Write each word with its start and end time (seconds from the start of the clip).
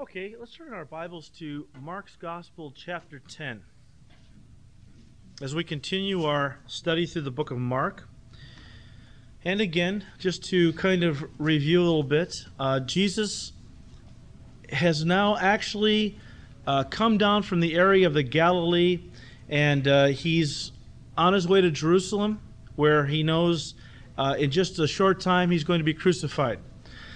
Okay, 0.00 0.36
let's 0.38 0.54
turn 0.54 0.72
our 0.72 0.84
Bibles 0.84 1.28
to 1.40 1.66
Mark's 1.82 2.14
Gospel, 2.14 2.72
chapter 2.72 3.18
10. 3.18 3.64
As 5.42 5.56
we 5.56 5.64
continue 5.64 6.22
our 6.22 6.60
study 6.68 7.04
through 7.04 7.22
the 7.22 7.32
book 7.32 7.50
of 7.50 7.58
Mark, 7.58 8.08
and 9.44 9.60
again, 9.60 10.04
just 10.16 10.44
to 10.50 10.72
kind 10.74 11.02
of 11.02 11.24
review 11.40 11.80
a 11.80 11.82
little 11.82 12.04
bit, 12.04 12.44
uh, 12.60 12.78
Jesus 12.78 13.50
has 14.72 15.04
now 15.04 15.36
actually 15.36 16.16
uh, 16.64 16.84
come 16.84 17.18
down 17.18 17.42
from 17.42 17.58
the 17.58 17.74
area 17.74 18.06
of 18.06 18.14
the 18.14 18.22
Galilee, 18.22 19.00
and 19.48 19.88
uh, 19.88 20.06
he's 20.06 20.70
on 21.16 21.32
his 21.32 21.48
way 21.48 21.60
to 21.60 21.72
Jerusalem, 21.72 22.40
where 22.76 23.04
he 23.06 23.24
knows 23.24 23.74
uh, 24.16 24.36
in 24.38 24.52
just 24.52 24.78
a 24.78 24.86
short 24.86 25.20
time 25.20 25.50
he's 25.50 25.64
going 25.64 25.80
to 25.80 25.84
be 25.84 25.94
crucified. 25.94 26.60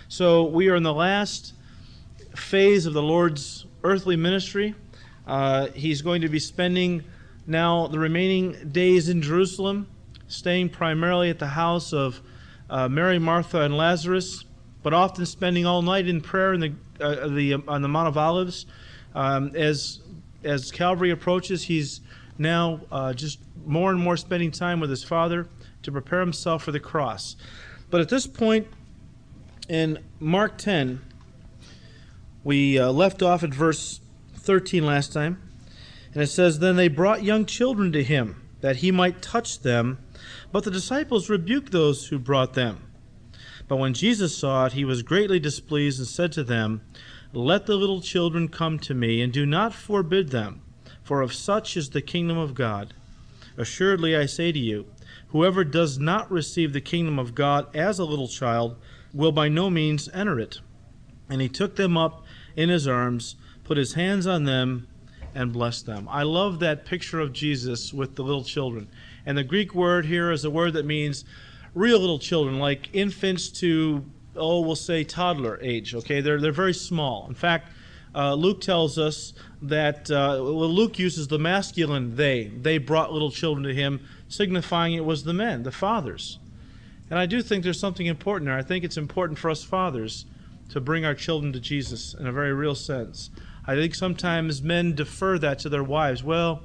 So 0.09 0.43
we 0.43 0.69
are 0.69 0.75
in 0.75 0.83
the 0.83 0.93
last 0.93 1.55
phase 2.37 2.87
of 2.87 2.93
the 2.93 3.03
Lord's 3.03 3.66
earthly 3.84 4.16
ministry. 4.16 4.75
Uh, 5.27 5.69
he's 5.69 6.02
going 6.02 6.23
to 6.23 6.29
be 6.29 6.39
spending 6.39 7.05
now 7.47 7.87
the 7.89 7.98
remaining 7.98 8.70
days 8.70 9.09
in 9.09 9.23
Jerusalem, 9.23 9.89
staying 10.29 10.70
primarily 10.70 11.30
at 11.30 11.39
the 11.39 11.48
house 11.48 11.92
of 11.92 12.20
uh, 12.70 12.89
Mary, 12.89 13.19
Martha, 13.19 13.62
and 13.62 13.77
Lazarus, 13.77 14.45
but 14.83 14.92
often 14.92 15.27
spending 15.27 15.66
all 15.66 15.83
night 15.83 16.09
in 16.09 16.20
prayer 16.20 16.55
in 16.55 16.61
the, 16.61 16.73
uh, 17.01 17.29
the, 17.29 17.55
on 17.69 17.83
the 17.83 17.89
Mount 17.89 18.09
of 18.09 18.16
Olives. 18.16 18.67
Um, 19.14 19.55
as, 19.55 20.01
as 20.42 20.70
Calvary 20.73 21.11
approaches, 21.11 21.64
he's 21.64 22.01
now 22.39 22.80
uh, 22.91 23.12
just 23.12 23.39
more 23.67 23.91
and 23.91 24.01
more 24.01 24.17
spending 24.17 24.51
time 24.51 24.80
with 24.80 24.91
his 24.91 25.05
Father 25.05 25.48
to 25.83 25.92
prepare 25.92 26.20
himself 26.20 26.62
for 26.62 26.73
the 26.73 26.80
cross. 26.80 27.37
But 27.91 28.01
at 28.01 28.09
this 28.09 28.27
point 28.27 28.67
in 29.69 29.98
Mark 30.19 30.59
10, 30.59 31.01
we 32.45 32.78
uh, 32.78 32.91
left 32.91 33.23
off 33.23 33.42
at 33.42 33.55
verse 33.55 34.01
13 34.37 34.84
last 34.84 35.12
time, 35.12 35.41
and 36.12 36.22
it 36.22 36.28
says, 36.28 36.58
Then 36.58 36.77
they 36.77 36.89
brought 36.89 37.22
young 37.22 37.47
children 37.47 37.92
to 37.92 38.03
him, 38.03 38.42
that 38.61 38.77
he 38.77 38.91
might 38.91 39.22
touch 39.22 39.61
them, 39.61 39.98
but 40.50 40.64
the 40.64 40.70
disciples 40.70 41.30
rebuked 41.30 41.72
those 41.72 42.08
who 42.08 42.19
brought 42.19 42.55
them. 42.55 42.80
But 43.69 43.77
when 43.77 43.94
Jesus 43.94 44.36
saw 44.36 44.67
it, 44.67 44.72
he 44.72 44.84
was 44.84 45.02
greatly 45.02 45.39
displeased, 45.39 45.98
and 45.98 46.08
said 46.08 46.33
to 46.33 46.44
them, 46.44 46.83
Let 47.33 47.67
the 47.67 47.77
little 47.77 48.00
children 48.00 48.48
come 48.48 48.78
to 48.80 48.95
me, 48.95 49.22
and 49.22 49.33
do 49.33 49.47
not 49.47 49.72
forbid 49.72 50.30
them, 50.30 50.62
for 51.02 51.22
of 51.22 51.33
such 51.33 51.77
is 51.77 51.91
the 51.91 52.02
kingdom 52.02 52.39
of 52.39 52.55
God. 52.55 52.92
Assuredly 53.56 54.17
I 54.17 54.27
say 54.27 54.50
to 54.50 54.58
you, 54.58 54.86
whoever 55.28 55.64
does 55.64 55.98
not 55.98 56.30
receive 56.30 56.72
the 56.72 56.80
kingdom 56.80 57.19
of 57.19 57.34
God 57.34 57.74
as 57.74 57.98
a 57.98 58.05
little 58.05 58.28
child 58.28 58.77
will 59.14 59.33
by 59.33 59.48
no 59.48 59.70
means 59.70 60.08
enter 60.12 60.41
it. 60.41 60.61
And 61.28 61.41
he 61.41 61.48
took 61.48 61.77
them 61.77 61.97
up 61.97 62.24
in 62.56 62.69
his 62.69 62.86
arms, 62.86 63.36
put 63.64 63.77
his 63.77 63.95
hands 63.95 64.27
on 64.27 64.45
them, 64.45 64.86
and 65.34 65.53
blessed 65.53 65.86
them. 65.86 66.08
I 66.11 66.25
love 66.25 66.61
that 66.61 66.84
picture 66.84 67.20
of 67.20 67.33
Jesus 67.33 67.92
with 67.92 68.17
the 68.17 68.22
little 68.22 68.45
children. 68.45 68.89
And 69.25 69.39
the 69.39 69.45
Greek 69.45 69.75
word 69.75 70.06
here 70.06 70.31
is 70.31 70.45
a 70.45 70.50
word 70.50 70.75
that 70.75 70.84
means 70.84 71.25
real 71.75 71.98
little 71.98 72.19
children, 72.19 72.58
like 72.58 72.89
infants 72.92 73.48
to, 73.48 74.05
oh, 74.36 74.61
we'll 74.61 74.77
say 74.77 75.05
toddler 75.05 75.58
age. 75.62 75.95
Okay, 75.95 76.20
they're, 76.20 76.41
they're 76.41 76.53
very 76.53 76.75
small. 76.75 77.27
In 77.28 77.34
fact, 77.34 77.70
uh, 78.14 78.34
Luke 78.34 78.61
tells 78.61 78.98
us 78.98 79.33
that 79.62 80.11
uh, 80.11 80.36
Luke 80.39 80.98
uses 80.98 81.28
the 81.28 81.39
masculine 81.39 82.17
they. 82.17 82.48
They 82.48 82.77
brought 82.77 83.12
little 83.12 83.30
children 83.30 83.64
to 83.64 83.75
him, 83.75 84.06
signifying 84.28 84.92
it 84.95 85.05
was 85.05 85.25
the 85.25 85.33
men, 85.33 85.62
the 85.62 85.73
fathers. 85.73 86.39
And 87.08 87.19
I 87.19 87.27
do 87.27 87.42
think 87.42 87.64
there's 87.64 87.80
something 87.80 88.06
important 88.06 88.48
there. 88.48 88.56
I 88.56 88.62
think 88.62 88.84
it's 88.84 88.97
important 88.98 89.39
for 89.39 89.50
us 89.50 89.64
fathers 89.64 90.27
to 90.73 90.81
bring 90.81 91.05
our 91.05 91.15
children 91.15 91.53
to 91.53 91.61
Jesus 91.61 92.15
in 92.15 92.27
a 92.27 92.33
very 92.33 92.53
real 92.53 92.75
sense. 92.75 93.31
I 93.67 93.75
think 93.75 93.95
sometimes 93.95 94.62
men 94.62 94.95
defer 94.95 95.39
that 95.39 95.59
to 95.61 95.69
their 95.69 95.84
wives. 95.84 96.25
Well, 96.25 96.62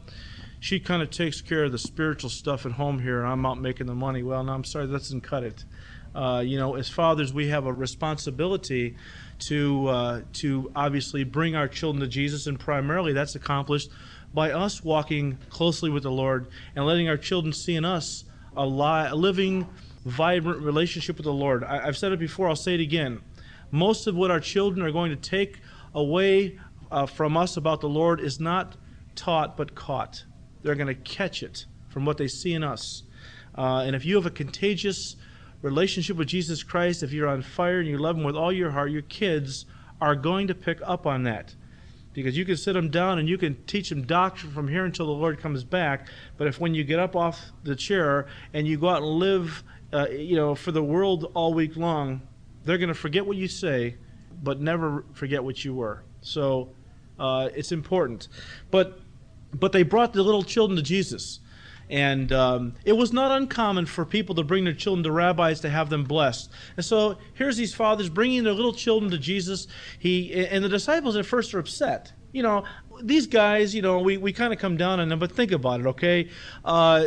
she 0.60 0.80
kind 0.80 1.02
of 1.02 1.12
takes 1.12 1.42
care 1.42 1.66
of 1.66 1.72
the 1.72 1.78
spiritual 1.78 2.30
stuff 2.30 2.66
at 2.66 2.74
home 2.74 3.00
here, 3.00 3.22
and 3.22 3.28
I'm 3.28 3.46
out 3.46 3.60
making 3.62 3.86
the 3.86 3.94
money. 3.94 4.24
Well, 4.24 4.44
no, 4.44 4.54
I'm 4.54 4.64
sorry, 4.64 4.88
that 4.88 4.98
doesn't 4.98 5.22
cut 5.22 5.44
it. 5.44 5.66
Uh, 6.16 6.42
you 6.44 6.58
know, 6.58 6.76
as 6.76 6.90
fathers, 6.90 7.34
we 7.34 7.50
have 7.50 7.66
a 7.66 7.74
responsibility 7.74 8.96
to 9.40 9.88
uh, 9.88 10.22
to 10.34 10.72
obviously 10.76 11.24
bring 11.24 11.56
our 11.56 11.68
children 11.68 12.02
to 12.02 12.08
Jesus, 12.08 12.48
and 12.48 12.60
primarily 12.60 13.14
that's 13.14 13.36
accomplished 13.36 13.92
by 14.34 14.52
us 14.52 14.84
walking 14.84 15.38
closely 15.50 15.90
with 15.90 16.04
the 16.04 16.12
Lord 16.12 16.48
and 16.76 16.86
letting 16.86 17.08
our 17.08 17.18
children 17.18 17.54
see 17.54 17.76
in 17.76 17.86
us 17.86 18.24
a, 18.56 18.66
li- 18.66 19.10
a 19.10 19.16
living, 19.16 19.68
vibrant 20.06 20.62
relationship 20.62 21.18
with 21.18 21.26
the 21.26 21.34
Lord. 21.34 21.64
I- 21.64 21.88
I've 21.88 21.98
said 21.98 22.12
it 22.14 22.20
before. 22.20 22.50
I'll 22.50 22.56
say 22.56 22.74
it 22.74 22.82
again 22.82 23.22
most 23.72 24.08
of 24.08 24.16
what 24.16 24.32
our 24.32 24.40
children 24.40 24.86
are 24.86 24.92
going 24.92 25.10
to 25.10 25.30
take 25.30 25.60
away 25.94 26.60
uh, 26.92 27.06
from 27.06 27.36
us 27.36 27.58
about 27.58 27.82
the 27.82 27.90
Lord 27.90 28.20
is 28.20 28.40
not 28.40 28.78
taught 29.16 29.58
but 29.58 29.76
caught. 29.76 30.24
They're 30.62 30.76
going 30.76 30.88
to 30.88 30.96
catch 30.96 31.44
it 31.44 31.66
from 31.90 32.06
what 32.06 32.18
they 32.18 32.28
see 32.28 32.54
in 32.54 32.64
us. 32.64 33.04
Uh, 33.58 33.84
and 33.86 33.96
if 33.96 34.06
you 34.06 34.16
have 34.16 34.26
a 34.26 34.32
contagious 34.32 35.16
relationship 35.62 36.18
with 36.18 36.28
Jesus 36.28 36.64
Christ, 36.64 37.04
if 37.04 37.12
you're 37.12 37.28
on 37.28 37.42
fire 37.42 37.80
and 37.80 37.88
you 37.88 37.98
love 37.98 38.16
Him 38.18 38.24
with 38.24 38.36
all 38.36 38.52
your 38.52 38.72
heart, 38.72 38.92
your 38.92 39.02
kids 39.04 39.66
are 40.00 40.16
going 40.16 40.48
to 40.48 40.56
pick 40.56 40.80
up 40.84 41.08
on 41.08 41.24
that. 41.24 41.56
Because 42.14 42.38
you 42.38 42.46
can 42.46 42.58
sit 42.58 42.74
them 42.74 42.90
down 42.90 43.20
and 43.20 43.30
you 43.30 43.38
can 43.38 43.64
teach 43.66 43.90
them 43.90 44.04
doctrine 44.04 44.52
from 44.52 44.68
here 44.68 44.86
until 44.86 45.06
the 45.06 45.12
Lord 45.12 45.40
comes 45.40 45.64
back. 45.64 46.08
But 46.38 46.48
if 46.48 46.60
when 46.60 46.74
you 46.74 46.84
get 46.84 47.00
up 47.00 47.16
off 47.16 47.52
the 47.64 47.76
chair 47.76 48.28
and 48.54 48.68
you 48.68 48.78
go 48.78 48.90
out 48.90 49.04
and 49.04 49.12
live, 49.12 49.64
uh, 49.94 50.08
you 50.10 50.36
know, 50.36 50.56
for 50.56 50.72
the 50.72 50.84
world 50.84 51.32
all 51.36 51.54
week 51.54 51.76
long, 51.76 52.22
they're 52.68 52.78
going 52.78 52.90
to 52.90 52.94
forget 52.94 53.26
what 53.26 53.38
you 53.38 53.48
say, 53.48 53.96
but 54.44 54.60
never 54.62 55.06
forget 55.14 55.44
what 55.44 55.66
you 55.66 55.74
were. 55.74 56.04
So 56.22 56.70
uh, 57.20 57.50
it's 57.56 57.72
important. 57.72 58.28
But 58.70 59.00
but 59.54 59.72
they 59.72 59.84
brought 59.84 60.14
the 60.14 60.22
little 60.22 60.44
children 60.44 60.76
to 60.76 60.84
Jesus. 60.84 61.40
And 61.90 62.34
um, 62.34 62.74
it 62.84 62.92
was 62.92 63.14
not 63.14 63.32
uncommon 63.32 63.86
for 63.86 64.04
people 64.04 64.36
to 64.36 64.44
bring 64.44 64.66
their 64.66 64.74
children 64.74 65.04
to 65.06 65.12
rabbis 65.12 65.62
to 65.62 65.70
have 65.70 65.90
them 65.90 66.04
blessed. 66.04 66.52
And 66.76 66.86
so 66.86 67.18
here's 67.34 67.56
these 67.56 67.74
fathers 67.74 68.10
bringing 68.10 68.44
their 68.44 68.52
little 68.54 68.74
children 68.74 69.10
to 69.12 69.18
Jesus. 69.18 69.68
He 69.98 70.34
and 70.34 70.64
the 70.64 70.70
disciples 70.70 71.16
at 71.16 71.26
first 71.26 71.54
are 71.54 71.60
upset. 71.60 72.12
You 72.34 72.44
know, 72.44 72.66
these 73.02 73.26
guys. 73.26 73.74
You 73.74 73.82
know, 73.82 74.00
we, 74.00 74.18
we 74.18 74.34
kind 74.34 74.52
of 74.52 74.60
come 74.60 74.76
down 74.76 75.00
on 75.00 75.08
them, 75.08 75.20
but 75.20 75.32
think 75.32 75.54
about 75.54 75.80
it, 75.80 75.86
okay? 75.88 76.30
Uh, 76.66 77.06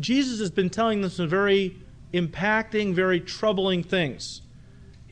Jesus 0.00 0.40
has 0.40 0.50
been 0.50 0.70
telling 0.70 1.02
them 1.02 1.10
some 1.10 1.28
very 1.28 1.76
impacting, 2.14 2.94
very 2.94 3.20
troubling 3.20 3.82
things. 3.82 4.41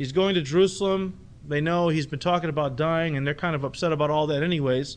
He's 0.00 0.12
going 0.12 0.34
to 0.36 0.40
Jerusalem. 0.40 1.12
They 1.46 1.60
know 1.60 1.90
he's 1.90 2.06
been 2.06 2.20
talking 2.20 2.48
about 2.48 2.74
dying, 2.74 3.18
and 3.18 3.26
they're 3.26 3.34
kind 3.34 3.54
of 3.54 3.64
upset 3.64 3.92
about 3.92 4.08
all 4.08 4.26
that, 4.28 4.42
anyways. 4.42 4.96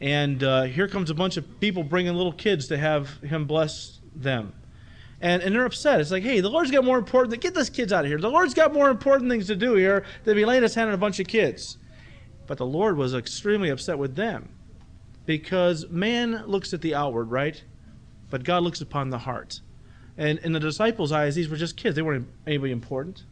And 0.00 0.42
uh, 0.42 0.62
here 0.64 0.88
comes 0.88 1.10
a 1.10 1.14
bunch 1.14 1.36
of 1.36 1.60
people 1.60 1.84
bringing 1.84 2.12
little 2.12 2.32
kids 2.32 2.66
to 2.66 2.76
have 2.76 3.08
him 3.18 3.44
bless 3.44 4.00
them. 4.16 4.52
And, 5.20 5.44
and 5.44 5.54
they're 5.54 5.64
upset. 5.64 6.00
It's 6.00 6.10
like, 6.10 6.24
hey, 6.24 6.40
the 6.40 6.50
Lord's 6.50 6.72
got 6.72 6.84
more 6.84 6.98
important. 6.98 7.40
Get 7.40 7.54
these 7.54 7.70
kids 7.70 7.92
out 7.92 8.04
of 8.04 8.10
here. 8.10 8.18
The 8.18 8.28
Lord's 8.28 8.52
got 8.52 8.72
more 8.74 8.90
important 8.90 9.30
things 9.30 9.46
to 9.46 9.54
do 9.54 9.74
here 9.74 10.04
than 10.24 10.34
be 10.34 10.44
laying 10.44 10.64
his 10.64 10.74
hand 10.74 10.88
on 10.88 10.94
a 10.94 10.98
bunch 10.98 11.20
of 11.20 11.28
kids. 11.28 11.78
But 12.48 12.58
the 12.58 12.66
Lord 12.66 12.96
was 12.96 13.14
extremely 13.14 13.68
upset 13.68 13.96
with 13.96 14.16
them 14.16 14.48
because 15.24 15.88
man 15.88 16.42
looks 16.46 16.74
at 16.74 16.80
the 16.80 16.96
outward, 16.96 17.30
right? 17.30 17.62
But 18.30 18.42
God 18.42 18.64
looks 18.64 18.80
upon 18.80 19.10
the 19.10 19.18
heart. 19.18 19.60
And 20.18 20.40
in 20.40 20.50
the 20.50 20.58
disciples' 20.58 21.12
eyes, 21.12 21.36
these 21.36 21.48
were 21.48 21.56
just 21.56 21.76
kids. 21.76 21.94
They 21.94 22.02
weren't 22.02 22.26
anybody 22.44 22.72
important. 22.72 23.22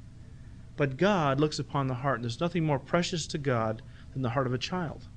But 0.77 0.97
God 0.97 1.41
looks 1.41 1.59
upon 1.59 1.87
the 1.87 1.95
heart, 1.95 2.17
and 2.17 2.25
there's 2.25 2.41
nothing 2.41 2.65
more 2.65 2.79
precious 2.79 3.27
to 3.29 3.39
God 3.39 3.83
than 4.13 4.23
the 4.23 4.31
heart 4.31 4.47
of 4.47 4.55
a 4.55 4.59
child. 4.59 5.09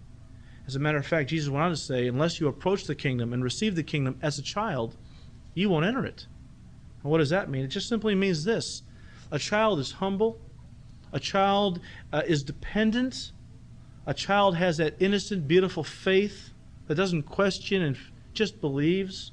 As 0.67 0.75
a 0.75 0.79
matter 0.79 0.97
of 0.97 1.05
fact, 1.05 1.29
Jesus 1.29 1.49
went 1.49 1.63
on 1.63 1.71
to 1.71 1.77
say, 1.77 2.07
unless 2.07 2.39
you 2.39 2.47
approach 2.47 2.85
the 2.85 2.95
kingdom 2.95 3.33
and 3.33 3.43
receive 3.43 3.75
the 3.75 3.83
kingdom 3.83 4.19
as 4.21 4.37
a 4.37 4.43
child, 4.43 4.97
you 5.53 5.69
won't 5.69 5.85
enter 5.85 6.05
it. 6.05 6.27
And 7.01 7.11
what 7.11 7.19
does 7.19 7.29
that 7.29 7.49
mean? 7.49 7.63
It 7.63 7.69
just 7.69 7.87
simply 7.87 8.15
means 8.15 8.43
this 8.43 8.83
a 9.31 9.39
child 9.39 9.79
is 9.79 9.93
humble, 9.93 10.39
a 11.13 11.19
child 11.19 11.79
uh, 12.11 12.23
is 12.27 12.43
dependent, 12.43 13.31
a 14.05 14.13
child 14.13 14.55
has 14.55 14.77
that 14.77 14.95
innocent, 14.99 15.47
beautiful 15.47 15.83
faith 15.83 16.51
that 16.87 16.95
doesn't 16.95 17.23
question 17.23 17.81
and 17.81 17.97
just 18.33 18.61
believes. 18.61 19.31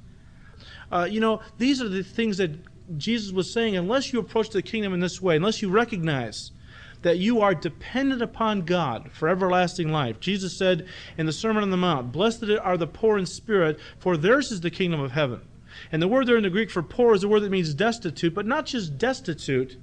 Uh, 0.90 1.06
you 1.10 1.20
know, 1.20 1.40
these 1.58 1.82
are 1.82 1.88
the 1.88 2.02
things 2.02 2.38
that 2.38 2.50
Jesus 2.96 3.32
was 3.32 3.52
saying, 3.52 3.76
unless 3.76 4.12
you 4.12 4.19
approach 4.19 4.50
the 4.50 4.62
kingdom 4.62 4.92
in 4.92 5.00
this 5.00 5.20
way, 5.20 5.36
unless 5.36 5.62
you 5.62 5.70
recognize 5.70 6.52
that 7.02 7.19
you 7.19 7.40
are 7.40 7.54
dependent 7.54 8.22
upon 8.22 8.62
God 8.62 9.10
for 9.12 9.28
everlasting 9.28 9.92
life. 9.92 10.19
Jesus 10.20 10.56
said 10.56 10.86
in 11.19 11.26
the 11.26 11.32
Sermon 11.32 11.62
on 11.62 11.70
the 11.70 11.76
Mount, 11.76 12.12
Blessed 12.12 12.44
are 12.62 12.78
the 12.78 12.86
poor 12.86 13.19
in 13.19 13.26
spirit, 13.26 13.78
for 13.98 14.16
theirs 14.16 14.50
is 14.50 14.62
the 14.62 14.70
kingdom 14.70 15.00
of 15.00 15.12
heaven. 15.12 15.42
And 15.92 16.00
the 16.00 16.08
word 16.08 16.26
there 16.26 16.36
in 16.36 16.42
the 16.42 16.50
Greek 16.50 16.70
for 16.70 16.82
poor 16.82 17.14
is 17.14 17.22
a 17.22 17.28
word 17.28 17.40
that 17.40 17.50
means 17.50 17.75
destitute, 17.75 18.34
but 18.34 18.46
not 18.46 18.64
just 18.64 18.96
destitute. 18.96 19.76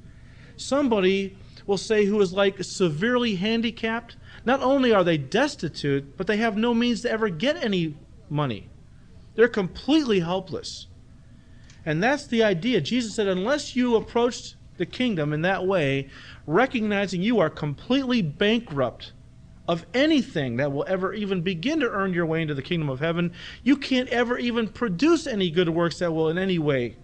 Somebody 0.58 1.38
will 1.68 1.78
say 1.78 2.06
who 2.06 2.20
is 2.22 2.34
like 2.34 2.64
severely 2.64 3.36
handicapped. 3.36 4.18
Not 4.44 4.62
only 4.62 4.92
are 4.92 5.04
they 5.04 5.18
destitute, 5.18 6.18
but 6.18 6.26
they 6.26 6.38
have 6.38 6.58
no 6.58 6.74
means 6.74 7.02
to 7.02 7.12
ever 7.12 7.30
get 7.30 7.64
any 7.64 7.96
money. 8.30 8.70
They're 9.36 9.48
completely 9.48 10.22
helpless. 10.22 10.88
And 11.86 12.04
that's 12.04 12.28
the 12.28 12.44
idea. 12.44 12.82
Jesus 12.82 13.16
said, 13.16 13.28
unless 13.28 13.76
you 13.76 13.96
approach 13.96 14.56
the 14.78 14.86
kingdom 14.86 15.34
in 15.34 15.42
that 15.42 15.66
way, 15.66 16.10
recognizing 16.46 17.22
you 17.22 17.40
are 17.40 17.50
completely 17.50 18.22
bankrupt 18.22 19.14
of 19.68 19.86
anything 19.94 20.58
that 20.58 20.72
will 20.72 20.86
ever 20.88 21.14
even 21.14 21.42
begin 21.42 21.80
to 21.80 21.90
earn 21.90 22.14
your 22.14 22.26
way 22.26 22.42
into 22.42 22.54
the 22.54 22.62
kingdom 22.62 22.90
of 22.90 23.00
heaven. 23.00 23.32
You 23.64 23.78
can't 23.78 24.10
ever 24.10 24.38
even 24.38 24.68
produce 24.68 25.28
any 25.28 25.50
good 25.50 25.70
works 25.70 26.00
that 26.00 26.12
will 26.12 26.30
in 26.30 26.38
any 26.38 26.60
way 26.60 26.98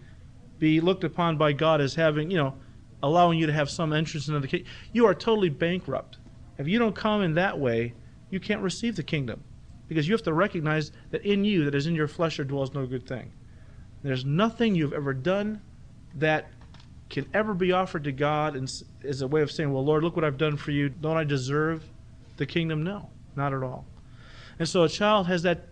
be 0.60 0.82
looked 0.82 1.04
upon 1.04 1.38
by 1.38 1.54
God 1.54 1.82
as 1.82 1.96
having, 1.96 2.32
you 2.32 2.38
know, 2.38 2.56
allowing 3.04 3.38
you 3.38 3.46
to 3.46 3.54
have 3.54 3.70
some 3.70 3.94
entrance 3.94 4.28
into 4.28 4.40
the 4.40 4.48
kingdom. 4.48 4.68
You 4.92 5.06
are 5.06 5.14
totally 5.14 5.50
bankrupt. 5.50 6.18
If 6.58 6.68
you 6.68 6.80
don't 6.80 6.96
come 6.96 7.22
in 7.22 7.36
that 7.36 7.60
way, 7.60 7.94
you 8.32 8.40
can't 8.40 8.62
receive 8.62 8.96
the 8.96 9.04
kingdom. 9.04 9.44
Because 9.88 10.08
you 10.08 10.14
have 10.14 10.24
to 10.24 10.34
recognize 10.34 10.92
that 11.12 11.24
in 11.24 11.46
you, 11.46 11.64
that 11.66 11.76
is 11.76 11.88
in 11.88 11.96
your 11.96 12.08
flesh, 12.08 12.38
there 12.38 12.46
dwells 12.46 12.74
no 12.74 12.86
good 12.86 13.08
thing. 13.08 13.32
There's 14.04 14.26
nothing 14.26 14.76
you've 14.76 14.94
ever 14.94 15.14
done 15.14 15.62
that 16.16 16.50
can 17.10 17.26
ever 17.34 17.54
be 17.54 17.72
offered 17.72 18.04
to 18.04 18.12
God 18.12 18.56
as 19.04 19.22
a 19.22 19.28
way 19.28 19.42
of 19.42 19.52
saying, 19.52 19.72
Well, 19.72 19.86
Lord, 19.86 20.04
look 20.04 20.16
what 20.16 20.26
I've 20.26 20.38
done 20.38 20.58
for 20.58 20.72
you. 20.72 20.90
Don't 20.90 21.18
I 21.18 21.24
deserve 21.24 21.84
the 22.38 22.46
kingdom? 22.46 22.84
No, 22.84 23.10
not 23.36 23.54
at 23.54 23.64
all. 23.64 23.86
And 24.60 24.68
so 24.68 24.84
a 24.84 24.90
child 24.90 25.28
has 25.28 25.44
that, 25.44 25.68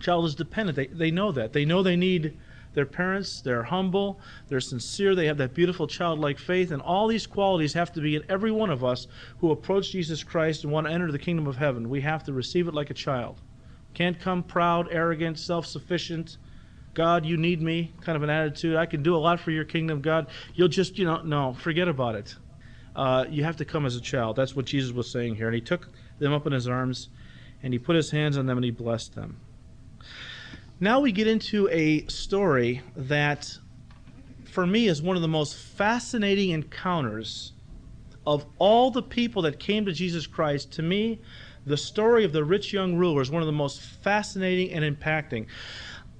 child 0.00 0.24
is 0.24 0.34
dependent. 0.34 0.76
They, 0.76 0.86
they 0.86 1.10
know 1.10 1.32
that. 1.32 1.52
They 1.52 1.64
know 1.64 1.82
they 1.82 1.96
need 1.96 2.36
their 2.72 2.86
parents. 2.86 3.40
They're 3.40 3.64
humble. 3.64 4.20
They're 4.48 4.60
sincere. 4.60 5.14
They 5.14 5.26
have 5.26 5.38
that 5.38 5.54
beautiful 5.54 5.86
childlike 5.86 6.38
faith. 6.38 6.70
And 6.70 6.80
all 6.80 7.08
these 7.08 7.26
qualities 7.26 7.72
have 7.74 7.92
to 7.94 8.00
be 8.00 8.16
in 8.16 8.24
every 8.28 8.52
one 8.52 8.70
of 8.70 8.84
us 8.84 9.08
who 9.38 9.50
approach 9.50 9.90
Jesus 9.90 10.22
Christ 10.22 10.64
and 10.64 10.72
want 10.72 10.86
to 10.86 10.92
enter 10.92 11.10
the 11.10 11.18
kingdom 11.18 11.46
of 11.46 11.56
heaven. 11.56 11.90
We 11.90 12.00
have 12.02 12.24
to 12.24 12.32
receive 12.32 12.68
it 12.68 12.74
like 12.74 12.90
a 12.90 12.94
child. 12.94 13.40
Can't 13.92 14.20
come 14.20 14.42
proud, 14.44 14.88
arrogant, 14.90 15.38
self 15.38 15.66
sufficient. 15.66 16.38
God, 16.94 17.24
you 17.24 17.36
need 17.36 17.62
me, 17.62 17.92
kind 18.00 18.16
of 18.16 18.22
an 18.22 18.30
attitude. 18.30 18.76
I 18.76 18.86
can 18.86 19.02
do 19.02 19.14
a 19.14 19.18
lot 19.18 19.40
for 19.40 19.50
your 19.50 19.64
kingdom, 19.64 20.00
God. 20.00 20.26
You'll 20.54 20.68
just, 20.68 20.98
you 20.98 21.04
know, 21.04 21.22
no, 21.22 21.54
forget 21.54 21.88
about 21.88 22.16
it. 22.16 22.34
Uh, 22.96 23.24
you 23.30 23.44
have 23.44 23.56
to 23.56 23.64
come 23.64 23.86
as 23.86 23.96
a 23.96 24.00
child. 24.00 24.36
That's 24.36 24.56
what 24.56 24.64
Jesus 24.64 24.92
was 24.92 25.10
saying 25.10 25.36
here. 25.36 25.46
And 25.46 25.54
he 25.54 25.60
took 25.60 25.88
them 26.18 26.32
up 26.32 26.46
in 26.46 26.52
his 26.52 26.66
arms 26.66 27.08
and 27.62 27.72
he 27.72 27.78
put 27.78 27.96
his 27.96 28.10
hands 28.10 28.36
on 28.36 28.46
them 28.46 28.58
and 28.58 28.64
he 28.64 28.70
blessed 28.70 29.14
them. 29.14 29.38
Now 30.80 31.00
we 31.00 31.12
get 31.12 31.26
into 31.26 31.68
a 31.68 32.06
story 32.06 32.82
that, 32.96 33.58
for 34.44 34.66
me, 34.66 34.88
is 34.88 35.02
one 35.02 35.14
of 35.14 35.22
the 35.22 35.28
most 35.28 35.54
fascinating 35.56 36.50
encounters 36.50 37.52
of 38.26 38.46
all 38.58 38.90
the 38.90 39.02
people 39.02 39.42
that 39.42 39.58
came 39.58 39.84
to 39.84 39.92
Jesus 39.92 40.26
Christ. 40.26 40.72
To 40.72 40.82
me, 40.82 41.20
the 41.66 41.76
story 41.76 42.24
of 42.24 42.32
the 42.32 42.44
rich 42.44 42.72
young 42.72 42.96
ruler 42.96 43.20
is 43.20 43.30
one 43.30 43.42
of 43.42 43.46
the 43.46 43.52
most 43.52 43.80
fascinating 43.80 44.72
and 44.72 44.84
impacting. 44.84 45.46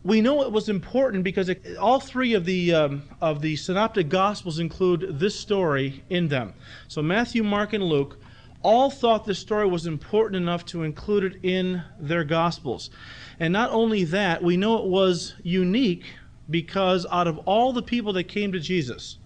We 0.03 0.23
know 0.23 0.43
it 0.43 0.53
was 0.53 0.69
important 0.69 1.25
because 1.25 1.51
it, 1.51 1.77
all 1.77 2.01
three 2.01 2.33
of 2.33 2.47
the 2.47 2.75
um, 2.75 3.03
of 3.21 3.43
the 3.43 3.57
synoptic 3.57 4.09
gospels 4.09 4.59
include 4.59 5.19
this 5.21 5.39
story 5.39 6.03
in 6.09 6.29
them. 6.29 6.55
So 6.89 7.03
Matthew, 7.03 7.43
Mark, 7.43 7.75
and 7.75 7.85
Luke 7.85 8.19
all 8.63 8.91
thought 8.91 9.25
this 9.25 9.39
story 9.39 9.67
was 9.67 9.87
important 9.87 10.43
enough 10.43 10.65
to 10.67 10.83
include 10.83 11.25
it 11.25 11.41
in 11.43 11.83
their 11.99 12.25
gospels. 12.25 12.91
And 13.39 13.53
not 13.53 13.71
only 13.71 14.05
that, 14.05 14.43
we 14.43 14.57
know 14.57 14.79
it 14.79 14.87
was 14.87 15.35
unique 15.43 16.05
because 16.49 17.07
out 17.11 17.27
of 17.27 17.39
all 17.39 17.73
the 17.73 17.83
people 17.83 18.13
that 18.15 18.25
came 18.25 18.53
to 18.53 18.61
Jesus, 18.61 19.19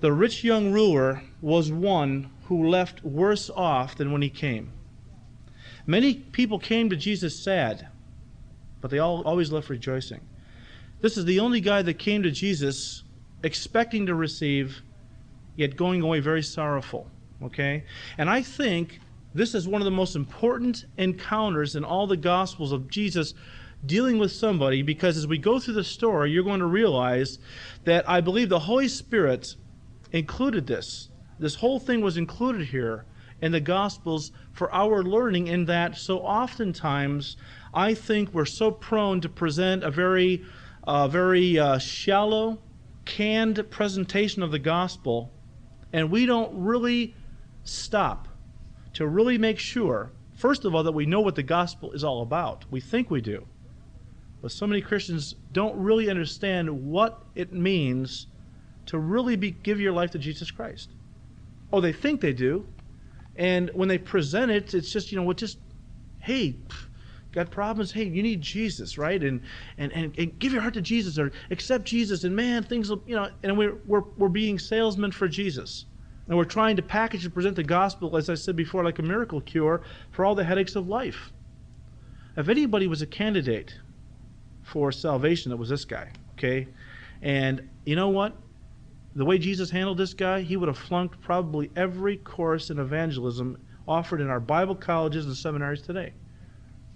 the 0.00 0.12
rich 0.12 0.44
young 0.44 0.72
ruler 0.72 1.22
was 1.40 1.72
one 1.72 2.30
who 2.46 2.68
left 2.68 3.04
worse 3.04 3.50
off 3.50 3.96
than 3.96 4.12
when 4.12 4.22
he 4.22 4.30
came. 4.30 4.72
Many 5.86 6.14
people 6.14 6.58
came 6.58 6.90
to 6.90 6.96
Jesus 6.96 7.38
sad, 7.38 7.88
but 8.82 8.90
they 8.90 8.98
all 8.98 9.22
always 9.22 9.50
left 9.50 9.70
rejoicing. 9.70 10.20
This 11.00 11.16
is 11.16 11.24
the 11.24 11.40
only 11.40 11.60
guy 11.60 11.80
that 11.80 11.94
came 11.94 12.22
to 12.22 12.30
Jesus 12.30 13.04
expecting 13.42 14.04
to 14.06 14.14
receive, 14.14 14.82
yet 15.56 15.76
going 15.76 16.02
away 16.02 16.20
very 16.20 16.42
sorrowful. 16.42 17.10
Okay? 17.42 17.84
And 18.18 18.28
I 18.28 18.42
think 18.42 19.00
this 19.34 19.54
is 19.54 19.66
one 19.66 19.80
of 19.80 19.86
the 19.86 19.90
most 19.90 20.14
important 20.14 20.84
encounters 20.98 21.74
in 21.76 21.84
all 21.84 22.06
the 22.06 22.16
Gospels 22.16 22.72
of 22.72 22.88
Jesus 22.88 23.34
dealing 23.86 24.18
with 24.18 24.30
somebody 24.30 24.82
because 24.82 25.16
as 25.16 25.26
we 25.26 25.38
go 25.38 25.58
through 25.58 25.74
the 25.74 25.84
story, 25.84 26.30
you're 26.30 26.44
going 26.44 26.60
to 26.60 26.66
realize 26.66 27.38
that 27.84 28.08
I 28.08 28.20
believe 28.20 28.48
the 28.48 28.58
Holy 28.58 28.88
Spirit 28.88 29.56
included 30.12 30.66
this. 30.66 31.08
This 31.38 31.54
whole 31.56 31.80
thing 31.80 32.00
was 32.00 32.16
included 32.16 32.66
here 32.68 33.06
in 33.40 33.50
the 33.50 33.60
Gospels 33.60 34.30
for 34.52 34.72
our 34.72 35.02
learning, 35.02 35.48
in 35.48 35.64
that 35.64 35.96
so 35.96 36.20
oftentimes 36.20 37.36
I 37.74 37.94
think 37.94 38.34
we're 38.34 38.44
so 38.44 38.70
prone 38.70 39.20
to 39.22 39.28
present 39.28 39.82
a 39.82 39.90
very, 39.90 40.44
uh, 40.84 41.08
very 41.08 41.58
uh, 41.58 41.78
shallow, 41.78 42.58
canned 43.04 43.70
presentation 43.70 44.42
of 44.42 44.50
the 44.50 44.58
Gospel, 44.58 45.32
and 45.92 46.10
we 46.10 46.26
don't 46.26 46.52
really 46.54 47.14
stop 47.64 48.28
to 48.94 49.06
really 49.06 49.38
make 49.38 49.58
sure, 49.58 50.10
first 50.34 50.64
of 50.64 50.74
all, 50.74 50.82
that 50.82 50.92
we 50.92 51.06
know 51.06 51.20
what 51.20 51.34
the 51.34 51.42
gospel 51.42 51.92
is 51.92 52.04
all 52.04 52.22
about. 52.22 52.64
We 52.70 52.80
think 52.80 53.10
we 53.10 53.20
do. 53.20 53.46
But 54.42 54.52
so 54.52 54.66
many 54.66 54.82
Christians 54.82 55.36
don't 55.52 55.76
really 55.76 56.10
understand 56.10 56.90
what 56.90 57.22
it 57.34 57.52
means 57.52 58.26
to 58.86 58.98
really 58.98 59.36
be, 59.36 59.52
give 59.52 59.80
your 59.80 59.92
life 59.92 60.10
to 60.10 60.18
Jesus 60.18 60.50
Christ. 60.50 60.90
Oh, 61.72 61.80
they 61.80 61.92
think 61.92 62.20
they 62.20 62.32
do. 62.32 62.66
And 63.36 63.70
when 63.72 63.88
they 63.88 63.98
present 63.98 64.50
it, 64.50 64.74
it's 64.74 64.92
just, 64.92 65.12
you 65.12 65.16
know, 65.16 65.22
what 65.22 65.36
just, 65.36 65.58
hey, 66.18 66.56
got 67.32 67.50
problems 67.50 67.90
hey 67.92 68.04
you 68.04 68.22
need 68.22 68.40
jesus 68.40 68.98
right 68.98 69.22
and, 69.22 69.40
and 69.78 69.92
and 69.92 70.14
and 70.18 70.38
give 70.38 70.52
your 70.52 70.60
heart 70.60 70.74
to 70.74 70.82
jesus 70.82 71.18
or 71.18 71.32
accept 71.50 71.84
jesus 71.84 72.24
and 72.24 72.36
man 72.36 72.62
things 72.62 72.90
will 72.90 73.02
you 73.06 73.16
know 73.16 73.28
and 73.42 73.56
we're 73.56 73.76
we're, 73.86 74.02
we're 74.16 74.28
being 74.28 74.58
salesmen 74.58 75.10
for 75.10 75.26
jesus 75.26 75.86
and 76.28 76.36
we're 76.36 76.44
trying 76.44 76.76
to 76.76 76.82
package 76.82 77.24
and 77.24 77.34
present 77.34 77.56
the 77.56 77.62
gospel, 77.62 78.16
as 78.16 78.30
I 78.30 78.34
said 78.34 78.56
before, 78.56 78.84
like 78.84 78.98
a 78.98 79.02
miracle 79.02 79.40
cure 79.40 79.82
for 80.10 80.24
all 80.24 80.34
the 80.34 80.44
headaches 80.44 80.76
of 80.76 80.88
life. 80.88 81.32
If 82.36 82.48
anybody 82.48 82.86
was 82.86 83.02
a 83.02 83.06
candidate 83.06 83.78
for 84.62 84.92
salvation, 84.92 85.52
it 85.52 85.58
was 85.58 85.68
this 85.68 85.84
guy. 85.84 86.10
Okay? 86.34 86.68
And 87.20 87.68
you 87.84 87.96
know 87.96 88.08
what? 88.08 88.36
The 89.14 89.24
way 89.24 89.36
Jesus 89.36 89.68
handled 89.68 89.98
this 89.98 90.14
guy, 90.14 90.40
he 90.40 90.56
would 90.56 90.68
have 90.68 90.78
flunked 90.78 91.20
probably 91.20 91.70
every 91.76 92.16
course 92.16 92.70
in 92.70 92.78
evangelism 92.78 93.58
offered 93.86 94.20
in 94.20 94.30
our 94.30 94.40
Bible 94.40 94.74
colleges 94.74 95.26
and 95.26 95.36
seminaries 95.36 95.82
today. 95.82 96.14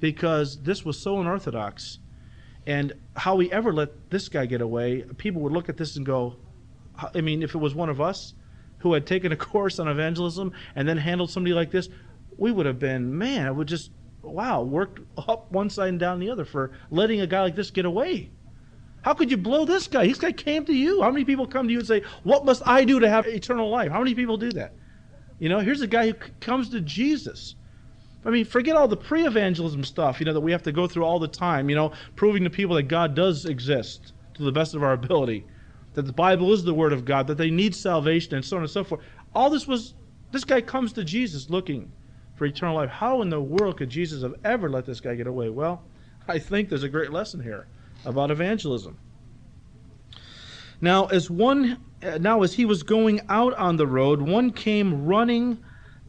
Because 0.00 0.62
this 0.62 0.84
was 0.84 0.98
so 0.98 1.20
unorthodox. 1.20 1.98
And 2.66 2.92
how 3.14 3.36
we 3.36 3.50
ever 3.52 3.72
let 3.72 4.10
this 4.10 4.28
guy 4.28 4.46
get 4.46 4.60
away, 4.60 5.02
people 5.16 5.40
would 5.42 5.52
look 5.52 5.68
at 5.68 5.76
this 5.76 5.96
and 5.96 6.04
go, 6.04 6.36
I 7.14 7.20
mean, 7.20 7.42
if 7.42 7.54
it 7.54 7.58
was 7.58 7.74
one 7.74 7.88
of 7.88 8.00
us, 8.00 8.34
who 8.78 8.92
had 8.92 9.06
taken 9.06 9.32
a 9.32 9.36
course 9.52 9.78
on 9.78 9.88
evangelism 9.88 10.52
and 10.74 10.88
then 10.88 10.96
handled 10.96 11.30
somebody 11.30 11.54
like 11.54 11.70
this, 11.70 11.88
we 12.38 12.52
would 12.52 12.66
have 12.66 12.78
been, 12.78 13.16
man, 13.16 13.46
it 13.46 13.54
would 13.54 13.68
just, 13.68 13.90
wow, 14.22 14.62
worked 14.62 15.00
up 15.16 15.50
one 15.50 15.70
side 15.70 15.88
and 15.88 16.00
down 16.00 16.18
the 16.18 16.30
other 16.30 16.44
for 16.44 16.72
letting 16.90 17.20
a 17.20 17.26
guy 17.26 17.42
like 17.42 17.56
this 17.56 17.70
get 17.70 17.84
away. 17.84 18.30
How 19.02 19.14
could 19.14 19.30
you 19.30 19.36
blow 19.36 19.64
this 19.64 19.86
guy? 19.86 20.06
This 20.06 20.18
guy 20.18 20.32
came 20.32 20.64
to 20.64 20.74
you. 20.74 21.00
How 21.00 21.10
many 21.10 21.24
people 21.24 21.46
come 21.46 21.68
to 21.68 21.72
you 21.72 21.78
and 21.78 21.86
say, 21.86 22.02
What 22.24 22.44
must 22.44 22.66
I 22.66 22.84
do 22.84 22.98
to 22.98 23.08
have 23.08 23.26
eternal 23.26 23.70
life? 23.70 23.92
How 23.92 24.00
many 24.00 24.14
people 24.14 24.36
do 24.36 24.50
that? 24.52 24.74
You 25.38 25.48
know, 25.48 25.60
here's 25.60 25.80
a 25.80 25.86
guy 25.86 26.08
who 26.08 26.14
comes 26.40 26.70
to 26.70 26.80
Jesus. 26.80 27.54
I 28.26 28.30
mean, 28.30 28.44
forget 28.44 28.76
all 28.76 28.88
the 28.88 28.96
pre 28.96 29.24
evangelism 29.24 29.84
stuff, 29.84 30.20
you 30.20 30.26
know, 30.26 30.32
that 30.32 30.40
we 30.40 30.52
have 30.52 30.64
to 30.64 30.72
go 30.72 30.86
through 30.86 31.04
all 31.04 31.18
the 31.18 31.28
time, 31.28 31.70
you 31.70 31.76
know, 31.76 31.92
proving 32.16 32.44
to 32.44 32.50
people 32.50 32.74
that 32.76 32.84
God 32.84 33.14
does 33.14 33.46
exist 33.46 34.12
to 34.34 34.42
the 34.42 34.52
best 34.52 34.74
of 34.74 34.82
our 34.82 34.92
ability 34.92 35.46
that 35.96 36.04
the 36.04 36.12
Bible 36.12 36.52
is 36.52 36.62
the 36.62 36.74
Word 36.74 36.92
of 36.92 37.06
God, 37.06 37.26
that 37.26 37.38
they 37.38 37.50
need 37.50 37.74
salvation, 37.74 38.34
and 38.34 38.44
so 38.44 38.56
on 38.56 38.62
and 38.62 38.70
so 38.70 38.84
forth. 38.84 39.00
All 39.34 39.48
this 39.48 39.66
was, 39.66 39.94
this 40.30 40.44
guy 40.44 40.60
comes 40.60 40.92
to 40.92 41.02
Jesus 41.02 41.48
looking 41.48 41.90
for 42.34 42.44
eternal 42.44 42.76
life. 42.76 42.90
How 42.90 43.22
in 43.22 43.30
the 43.30 43.40
world 43.40 43.78
could 43.78 43.88
Jesus 43.88 44.22
have 44.22 44.34
ever 44.44 44.68
let 44.68 44.84
this 44.84 45.00
guy 45.00 45.14
get 45.14 45.26
away? 45.26 45.48
Well, 45.48 45.82
I 46.28 46.38
think 46.38 46.68
there's 46.68 46.82
a 46.82 46.88
great 46.88 47.12
lesson 47.12 47.40
here 47.40 47.66
about 48.04 48.30
evangelism. 48.30 48.98
Now, 50.82 51.06
as 51.06 51.30
one, 51.30 51.78
uh, 52.02 52.18
now 52.18 52.42
as 52.42 52.52
he 52.52 52.66
was 52.66 52.82
going 52.82 53.22
out 53.30 53.54
on 53.54 53.76
the 53.76 53.86
road, 53.86 54.20
one 54.20 54.50
came 54.50 55.06
running, 55.06 55.58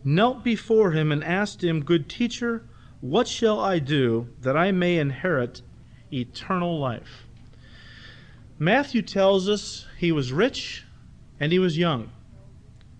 knelt 0.07 0.41
before 0.41 0.91
him, 0.91 1.11
and 1.11 1.21
asked 1.21 1.61
him, 1.61 1.83
"Good 1.83 2.07
teacher, 2.07 2.63
what 3.01 3.27
shall 3.27 3.59
I 3.59 3.79
do 3.79 4.29
that 4.41 4.55
I 4.55 4.71
may 4.71 4.97
inherit 4.97 5.61
eternal 6.11 6.79
life?" 6.79 7.27
Matthew 8.57 9.01
tells 9.01 9.49
us 9.49 9.85
he 9.97 10.13
was 10.13 10.31
rich 10.31 10.85
and 11.41 11.51
he 11.51 11.59
was 11.59 11.77
young. 11.77 12.09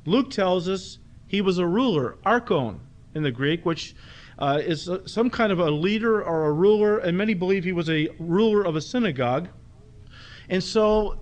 Luke 0.06 0.30
tells 0.30 0.68
us 0.68 1.00
he 1.28 1.40
was 1.40 1.58
a 1.58 1.66
ruler, 1.66 2.18
archon 2.26 2.82
in 3.16 3.24
the 3.24 3.32
Greek, 3.32 3.66
which 3.66 3.96
uh, 4.38 4.60
is 4.62 4.90
some 5.06 5.30
kind 5.30 5.52
of 5.52 5.60
a 5.60 5.72
leader 5.72 6.22
or 6.22 6.46
a 6.46 6.52
ruler, 6.52 6.98
and 6.98 7.18
many 7.18 7.34
believe 7.34 7.64
he 7.64 7.72
was 7.72 7.90
a 7.90 8.10
ruler 8.20 8.64
of 8.64 8.76
a 8.76 8.82
synagogue. 8.82 9.48
And 10.50 10.62
so 10.62 11.20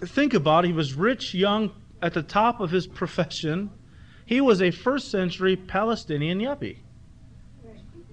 think 0.00 0.32
about 0.34 0.64
it, 0.64 0.68
he 0.68 0.72
was 0.72 0.94
rich, 0.94 1.34
young, 1.34 1.70
at 2.00 2.14
the 2.14 2.22
top 2.22 2.60
of 2.60 2.70
his 2.70 2.86
profession. 2.86 3.70
He 4.26 4.40
was 4.40 4.62
a 4.62 4.70
first 4.70 5.10
century 5.10 5.56
Palestinian 5.56 6.40
yuppie. 6.40 6.78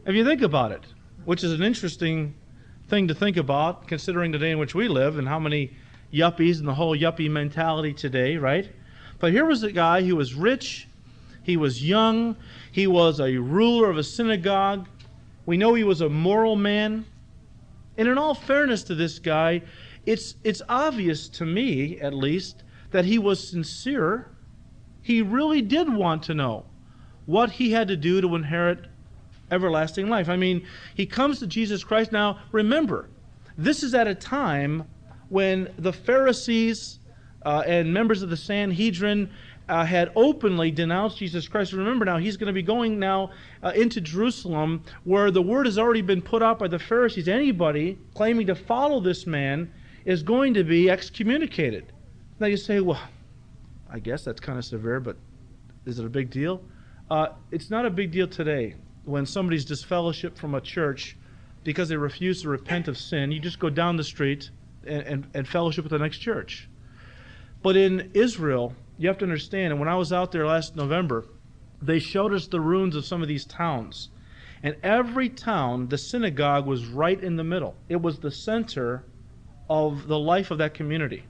If 0.06 0.16
you 0.16 0.26
think 0.26 0.42
about 0.42 0.72
it, 0.72 0.84
which 1.26 1.44
is 1.44 1.54
an 1.54 1.62
interesting 1.62 2.34
thing 2.88 3.08
to 3.08 3.14
think 3.14 3.38
about, 3.38 3.88
considering 3.88 4.32
the 4.32 4.40
day 4.40 4.52
in 4.52 4.58
which 4.58 4.74
we 4.74 4.88
live 4.88 5.18
and 5.18 5.28
how 5.28 5.40
many 5.40 5.72
yuppies 6.12 6.60
and 6.60 6.68
the 6.68 6.74
whole 6.74 6.98
yuppie 6.98 7.30
mentality 7.30 7.94
today, 7.94 8.38
right? 8.38 8.70
But 9.20 9.32
here 9.32 9.46
was 9.46 9.64
a 9.64 9.72
guy 9.72 10.02
who 10.02 10.16
was 10.16 10.34
rich. 10.34 10.88
He 11.44 11.58
was 11.58 11.88
young. 11.88 12.36
He 12.72 12.88
was 12.88 13.20
a 13.20 13.38
ruler 13.38 13.90
of 13.90 13.98
a 13.98 14.04
synagogue. 14.04 14.88
We 15.46 15.58
know 15.58 15.74
he 15.74 15.84
was 15.84 16.02
a 16.02 16.10
moral 16.10 16.56
man. 16.56 17.06
And 17.98 18.08
in 18.08 18.18
all 18.18 18.34
fairness 18.34 18.84
to 18.84 18.96
this 18.96 19.20
guy, 19.20 19.62
it's, 20.06 20.36
it's 20.44 20.62
obvious 20.70 21.28
to 21.30 21.46
me, 21.46 22.00
at 22.00 22.14
least, 22.14 22.64
that 22.92 23.06
he 23.06 23.20
was 23.20 23.46
sincere. 23.46 24.32
He 25.02 25.22
really 25.22 25.62
did 25.62 25.92
want 25.92 26.24
to 26.24 26.34
know 26.34 26.66
what 27.26 27.52
he 27.52 27.72
had 27.72 27.88
to 27.88 27.98
do 27.98 28.22
to 28.22 28.36
inherit 28.36 28.86
everlasting 29.52 30.10
life. 30.10 30.30
I 30.30 30.36
mean, 30.36 30.66
he 30.96 31.06
comes 31.06 31.40
to 31.40 31.48
Jesus 31.48 31.84
Christ. 31.84 32.12
Now, 32.12 32.40
remember, 32.52 33.10
this 33.58 33.84
is 33.84 33.94
at 33.94 34.08
a 34.08 34.16
time 34.16 34.86
when 35.30 35.72
the 35.78 35.94
Pharisees 35.94 37.00
uh, 37.46 37.64
and 37.66 37.94
members 37.94 38.22
of 38.22 38.30
the 38.30 38.38
Sanhedrin 38.38 39.30
uh, 39.68 39.86
had 39.86 40.12
openly 40.16 40.72
denounced 40.72 41.18
Jesus 41.18 41.48
Christ. 41.48 41.74
Remember 41.74 42.04
now, 42.04 42.18
he's 42.18 42.38
going 42.38 42.48
to 42.48 42.54
be 42.54 42.64
going 42.64 42.98
now 42.98 43.32
uh, 43.62 43.72
into 43.76 44.02
Jerusalem 44.02 44.84
where 45.04 45.30
the 45.30 45.42
word 45.42 45.68
has 45.68 45.78
already 45.78 46.02
been 46.02 46.22
put 46.22 46.42
out 46.42 46.58
by 46.58 46.68
the 46.68 46.80
Pharisees. 46.80 47.28
Anybody 47.28 47.98
claiming 48.16 48.48
to 48.48 48.56
follow 48.56 49.00
this 49.00 49.28
man 49.28 49.72
is 50.06 50.24
going 50.24 50.56
to 50.56 50.64
be 50.64 50.90
excommunicated. 50.90 51.94
Now 52.40 52.48
you 52.48 52.58
say, 52.58 52.80
well, 52.80 53.00
I 53.92 54.00
guess 54.00 54.24
that's 54.24 54.40
kind 54.40 54.58
of 54.58 54.66
severe, 54.66 55.00
but 55.00 55.18
is 55.86 56.00
it 56.00 56.06
a 56.06 56.10
big 56.10 56.30
deal? 56.30 56.62
Uh, 57.10 57.30
it's 57.52 57.70
not 57.70 57.86
a 57.86 57.90
big 57.90 58.12
deal 58.12 58.28
today 58.28 58.76
when 59.04 59.26
somebody's 59.26 59.66
disfellowshipped 59.66 60.38
from 60.38 60.54
a 60.54 60.62
church 60.62 61.18
because 61.64 61.90
they 61.90 61.98
refuse 61.98 62.42
to 62.44 62.50
repent 62.50 62.88
of 62.88 62.98
sin. 62.98 63.32
You 63.32 63.40
just 63.40 63.60
go 63.60 63.70
down 63.70 63.98
the 63.98 64.04
street 64.04 64.52
and, 64.86 65.02
and, 65.04 65.28
and 65.34 65.48
fellowship 65.48 65.84
with 65.84 65.92
the 65.92 66.00
next 66.00 66.20
church. 66.20 66.70
But 67.62 67.76
in 67.76 68.12
Israel, 68.14 68.76
you 68.98 69.08
have 69.08 69.18
to 69.20 69.26
understand, 69.26 69.72
and 69.72 69.80
when 69.80 69.90
I 69.90 69.96
was 69.96 70.14
out 70.14 70.32
there 70.32 70.46
last 70.46 70.76
November, 70.76 71.26
they 71.82 72.00
showed 72.00 72.34
us 72.34 72.48
the 72.48 72.60
ruins 72.60 72.96
of 72.96 73.06
some 73.06 73.22
of 73.22 73.28
these 73.28 73.46
towns. 73.46 74.10
And 74.62 74.76
every 74.84 75.30
town, 75.30 75.88
the 75.88 75.98
synagogue 75.98 76.66
was 76.66 76.86
right 76.86 77.22
in 77.22 77.38
the 77.38 77.44
middle. 77.44 77.76
It 77.88 78.02
was 78.02 78.20
the 78.20 78.32
center 78.32 79.06
of 79.70 80.08
the 80.08 80.20
life 80.20 80.52
of 80.52 80.58
that 80.58 80.74
community. 80.74 81.24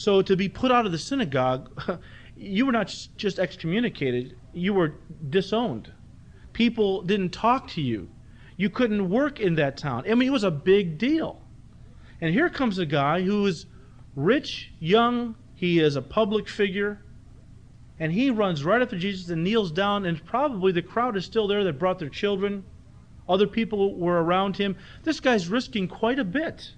So 0.00 0.22
to 0.22 0.34
be 0.34 0.48
put 0.48 0.72
out 0.72 0.86
of 0.86 0.92
the 0.92 0.98
synagogue, 0.98 2.00
you 2.34 2.64
were 2.64 2.72
not 2.72 2.96
just 3.18 3.38
excommunicated, 3.38 4.34
you 4.54 4.72
were 4.72 4.94
disowned. 5.28 5.92
People 6.54 7.02
didn't 7.02 7.34
talk 7.34 7.68
to 7.72 7.82
you. 7.82 8.08
You 8.56 8.70
couldn't 8.70 9.10
work 9.10 9.40
in 9.40 9.56
that 9.56 9.76
town. 9.76 10.04
I 10.10 10.14
mean, 10.14 10.26
it 10.26 10.32
was 10.32 10.42
a 10.42 10.50
big 10.50 10.96
deal. 10.96 11.42
And 12.18 12.32
here 12.32 12.48
comes 12.48 12.78
a 12.78 12.86
guy 12.86 13.20
who 13.20 13.44
is 13.44 13.66
rich, 14.16 14.72
young, 14.80 15.34
he 15.54 15.80
is 15.80 15.96
a 15.96 16.02
public 16.02 16.48
figure. 16.48 17.02
And 17.98 18.10
he 18.10 18.30
runs 18.30 18.64
right 18.64 18.80
up 18.80 18.88
to 18.90 18.96
Jesus 18.96 19.28
and 19.28 19.44
kneels 19.44 19.70
down, 19.70 20.06
and 20.06 20.24
probably 20.24 20.72
the 20.72 20.80
crowd 20.80 21.14
is 21.18 21.26
still 21.26 21.46
there 21.46 21.62
that 21.64 21.78
brought 21.78 21.98
their 21.98 22.08
children. 22.08 22.64
Other 23.28 23.46
people 23.46 23.94
were 23.96 24.22
around 24.22 24.56
him. 24.56 24.76
This 25.02 25.20
guy's 25.20 25.48
risking 25.48 25.88
quite 25.88 26.18
a 26.18 26.24
bit 26.24 26.72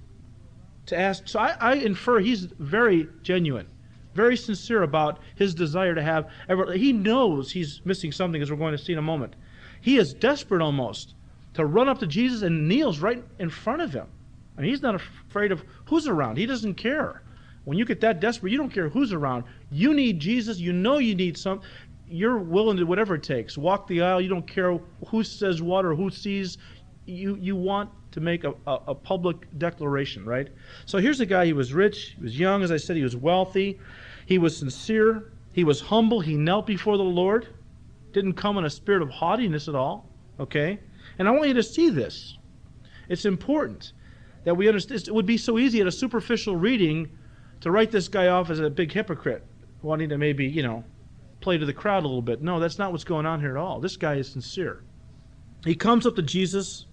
to 0.87 0.99
ask. 0.99 1.29
So 1.29 1.39
I, 1.39 1.57
I 1.61 1.75
infer 1.75 2.21
he's 2.21 2.45
very 2.59 3.09
genuine, 3.23 3.67
very 4.15 4.37
sincere 4.37 4.83
about 4.83 5.21
his 5.37 5.55
desire 5.55 5.95
to 5.95 6.03
have. 6.03 6.29
He 6.75 6.93
knows 6.93 7.53
he's 7.53 7.81
missing 7.85 8.12
something, 8.12 8.43
as 8.43 8.51
we're 8.51 8.57
going 8.57 8.77
to 8.77 8.83
see 8.83 8.93
in 8.93 8.99
a 8.99 9.03
moment. 9.03 9.35
He 9.81 9.97
is 9.97 10.15
desperate 10.15 10.62
almost 10.62 11.15
to 11.55 11.65
run 11.65 11.89
up 11.89 11.99
to 11.99 12.07
Jesus 12.07 12.43
and 12.43 12.69
kneels 12.69 13.01
right 13.01 13.23
in 13.39 13.51
front 13.51 13.83
of 13.83 13.93
him. 13.93 14.07
And 14.57 14.67
he's 14.67 14.83
not 14.83 14.95
afraid 14.95 15.53
of 15.53 15.65
who's 15.87 16.07
around. 16.07 16.37
He 16.37 16.47
doesn't 16.47 16.75
care. 16.75 17.23
When 17.65 17.79
you 17.79 17.85
get 17.85 18.01
that 18.01 18.21
desperate, 18.21 18.53
you 18.53 18.59
don't 18.59 18.73
care 18.73 18.89
who's 18.89 19.12
around. 19.12 19.45
You 19.71 19.95
need 19.95 20.21
Jesus. 20.21 20.59
You 20.59 20.73
know 20.73 20.99
you 20.99 21.15
need 21.15 21.39
some. 21.39 21.61
You're 22.09 22.39
willing 22.39 22.77
to 22.77 22.85
whatever 22.85 23.15
it 23.15 23.23
takes. 23.23 23.57
Walk 23.57 23.87
the 23.87 24.03
aisle. 24.03 24.21
You 24.21 24.29
don't 24.29 24.47
care 24.47 24.79
who 25.09 25.25
says 25.25 25.62
what 25.62 25.85
or 25.85 25.95
who 25.95 26.11
sees. 26.11 26.59
You 27.07 27.37
you 27.37 27.57
want 27.57 27.91
to 28.12 28.21
make 28.21 28.45
a, 28.45 28.54
a, 28.66 28.78
a 28.88 28.95
public 28.95 29.47
declaration, 29.59 30.25
right? 30.25 30.49
So 30.87 30.99
here's 30.99 31.21
a 31.21 31.26
guy. 31.26 31.47
He 31.47 31.52
was 31.52 31.73
rich. 31.73 32.14
He 32.16 32.23
was 32.23 32.38
young, 32.38 32.62
as 32.62 32.71
I 32.71 32.76
said. 32.76 32.97
He 32.97 33.02
was 33.02 33.16
wealthy. 33.16 33.81
He 34.26 34.38
was 34.38 34.57
sincere. 34.57 35.33
He 35.52 35.64
was 35.64 35.81
humble. 35.81 36.21
He 36.21 36.37
knelt 36.37 36.66
before 36.66 36.97
the 36.97 37.02
Lord. 37.02 37.49
Didn't 38.12 38.35
come 38.35 38.59
in 38.59 38.64
a 38.64 38.71
spirit 38.71 39.02
of 39.02 39.11
haughtiness 39.11 39.69
at 39.69 39.75
all. 39.75 40.09
Okay. 40.38 40.78
And 41.19 41.28
I 41.28 41.31
want 41.31 41.49
you 41.49 41.54
to 41.54 41.62
see 41.62 41.90
this. 41.90 42.38
It's 43.09 43.25
important 43.25 43.92
that 44.45 44.54
we 44.54 44.69
understand. 44.69 45.09
It 45.09 45.14
would 45.14 45.26
be 45.26 45.38
so 45.38 45.59
easy 45.59 45.81
at 45.81 45.87
a 45.87 45.92
superficial 45.92 46.57
reading 46.57 47.11
to 47.61 47.71
write 47.71 47.90
this 47.90 48.09
guy 48.09 48.28
off 48.28 48.50
as 48.50 48.61
a 48.61 48.71
big 48.71 48.92
hypocrite, 48.92 49.45
wanting 49.83 50.09
to 50.09 50.19
maybe, 50.19 50.47
you 50.47 50.62
know, 50.62 50.85
play 51.40 51.59
to 51.59 51.66
the 51.66 51.73
crowd 51.73 52.04
a 52.04 52.07
little 52.07 52.23
bit. 52.23 52.42
No, 52.42 52.61
that's 52.61 52.78
not 52.78 52.92
what's 52.92 53.04
going 53.04 53.26
on 53.26 53.40
here 53.40 53.50
at 53.50 53.57
all. 53.57 53.81
This 53.81 53.97
guy 53.97 54.14
is 54.14 54.31
sincere. 54.31 54.83
He 55.64 55.75
comes 55.75 56.07
up 56.07 56.16
to 56.16 56.23
Jesus, 56.23 56.87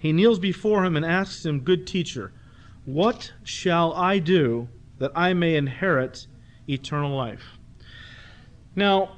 he 0.00 0.12
kneels 0.12 0.38
before 0.38 0.84
him 0.84 0.96
and 0.96 1.04
asks 1.04 1.44
him, 1.44 1.60
Good 1.60 1.86
teacher, 1.86 2.32
what 2.86 3.32
shall 3.44 3.92
I 3.92 4.18
do 4.18 4.68
that 4.98 5.12
I 5.14 5.34
may 5.34 5.56
inherit 5.56 6.26
eternal 6.66 7.14
life? 7.14 7.58
Now, 8.74 9.16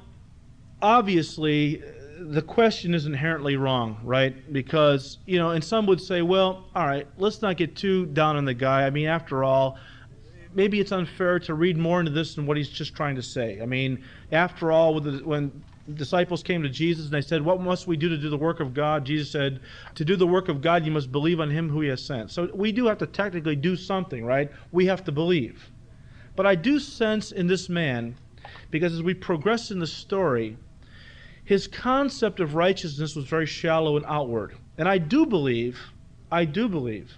obviously, 0.81 1.81
the 2.19 2.41
question 2.41 2.93
is 2.93 3.05
inherently 3.05 3.55
wrong, 3.55 3.97
right? 4.03 4.51
Because, 4.51 5.19
you 5.25 5.39
know, 5.39 5.51
and 5.51 5.63
some 5.63 5.85
would 5.85 6.01
say, 6.01 6.21
well, 6.21 6.65
all 6.75 6.85
right, 6.85 7.07
let's 7.17 7.41
not 7.41 7.55
get 7.55 7.77
too 7.77 8.05
down 8.07 8.35
on 8.35 8.43
the 8.43 8.53
guy. 8.53 8.85
I 8.85 8.89
mean, 8.89 9.07
after 9.07 9.43
all, 9.43 9.77
maybe 10.53 10.81
it's 10.81 10.91
unfair 10.91 11.39
to 11.39 11.53
read 11.53 11.77
more 11.77 12.01
into 12.01 12.11
this 12.11 12.35
than 12.35 12.45
what 12.45 12.57
he's 12.57 12.69
just 12.69 12.93
trying 12.93 13.15
to 13.15 13.23
say. 13.23 13.61
I 13.61 13.65
mean, 13.65 14.03
after 14.33 14.71
all, 14.71 14.99
when 14.99 15.63
disciples 15.93 16.43
came 16.43 16.63
to 16.63 16.69
Jesus 16.69 17.05
and 17.05 17.13
they 17.13 17.21
said, 17.21 17.41
What 17.41 17.61
must 17.61 17.87
we 17.87 17.97
do 17.97 18.09
to 18.09 18.17
do 18.17 18.29
the 18.29 18.37
work 18.37 18.59
of 18.59 18.73
God? 18.73 19.05
Jesus 19.05 19.31
said, 19.31 19.59
To 19.95 20.05
do 20.05 20.15
the 20.15 20.27
work 20.27 20.49
of 20.49 20.61
God, 20.61 20.85
you 20.85 20.91
must 20.91 21.11
believe 21.11 21.39
on 21.39 21.49
him 21.49 21.69
who 21.69 21.81
he 21.81 21.89
has 21.89 22.03
sent. 22.03 22.31
So 22.31 22.49
we 22.53 22.71
do 22.71 22.85
have 22.85 22.97
to 22.99 23.07
technically 23.07 23.55
do 23.55 23.75
something, 23.75 24.25
right? 24.25 24.51
We 24.71 24.85
have 24.85 25.03
to 25.05 25.11
believe. 25.11 25.69
But 26.35 26.45
I 26.45 26.55
do 26.55 26.79
sense 26.79 27.31
in 27.31 27.47
this 27.47 27.69
man, 27.69 28.15
because 28.71 28.93
as 28.93 29.03
we 29.03 29.13
progress 29.13 29.71
in 29.71 29.79
the 29.79 29.87
story, 29.87 30.57
his 31.43 31.67
concept 31.67 32.39
of 32.39 32.55
righteousness 32.55 33.15
was 33.15 33.25
very 33.25 33.45
shallow 33.45 33.97
and 33.97 34.05
outward. 34.07 34.55
And 34.77 34.87
I 34.87 34.97
do 34.97 35.25
believe, 35.25 35.79
I 36.31 36.45
do 36.45 36.69
believe, 36.69 37.13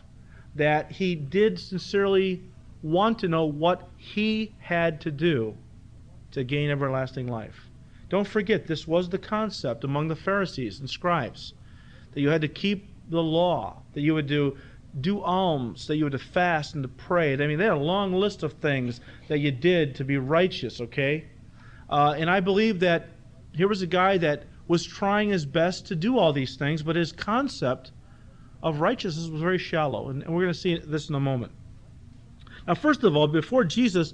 that 0.56 0.92
he 0.92 1.16
did 1.16 1.60
sincerely 1.60 2.42
want 2.82 3.20
to 3.20 3.28
know 3.28 3.46
what 3.46 3.88
he 3.98 4.54
had 4.60 5.02
to 5.02 5.12
do 5.12 5.56
to 6.32 6.44
gain 6.44 6.70
everlasting 6.70 7.28
life. 7.28 7.65
Don't 8.16 8.26
forget, 8.26 8.66
this 8.66 8.88
was 8.88 9.10
the 9.10 9.18
concept 9.18 9.84
among 9.84 10.08
the 10.08 10.16
Pharisees 10.16 10.80
and 10.80 10.90
scribes 10.90 11.54
that 12.14 12.22
you 12.22 12.30
had 12.30 12.40
to 12.40 12.48
keep 12.48 12.88
the 13.10 13.22
law, 13.22 13.82
that 13.92 14.00
you 14.00 14.14
would 14.14 14.28
do 14.28 14.56
do 15.02 15.20
alms, 15.20 15.86
that 15.88 15.98
you 15.98 16.06
would 16.06 16.14
to 16.14 16.18
fast 16.18 16.76
and 16.76 16.84
to 16.84 16.88
pray. 16.88 17.34
I 17.34 17.46
mean, 17.46 17.58
they 17.58 17.66
had 17.66 17.74
a 17.74 17.76
long 17.76 18.14
list 18.14 18.42
of 18.42 18.54
things 18.54 19.02
that 19.28 19.40
you 19.40 19.52
did 19.52 19.96
to 19.96 20.06
be 20.06 20.16
righteous, 20.16 20.80
okay? 20.80 21.26
Uh, 21.90 22.16
and 22.18 22.30
I 22.30 22.40
believe 22.40 22.80
that 22.80 23.10
here 23.52 23.68
was 23.68 23.82
a 23.82 23.88
guy 23.88 24.18
that 24.20 24.46
was 24.70 24.86
trying 24.86 25.28
his 25.28 25.46
best 25.46 25.86
to 25.88 25.96
do 25.98 26.18
all 26.18 26.32
these 26.32 26.56
things, 26.56 26.84
but 26.84 26.96
his 26.96 27.12
concept 27.12 27.92
of 28.64 28.80
righteousness 28.80 29.28
was 29.28 29.42
very 29.42 29.58
shallow. 29.58 30.08
And, 30.08 30.24
and 30.24 30.34
we're 30.34 30.44
going 30.44 30.54
to 30.54 30.58
see 30.58 30.78
this 30.78 31.10
in 31.10 31.16
a 31.16 31.20
moment. 31.20 31.52
Now, 32.66 32.76
first 32.76 33.04
of 33.04 33.14
all, 33.14 33.28
before 33.28 33.66
Jesus 33.66 34.14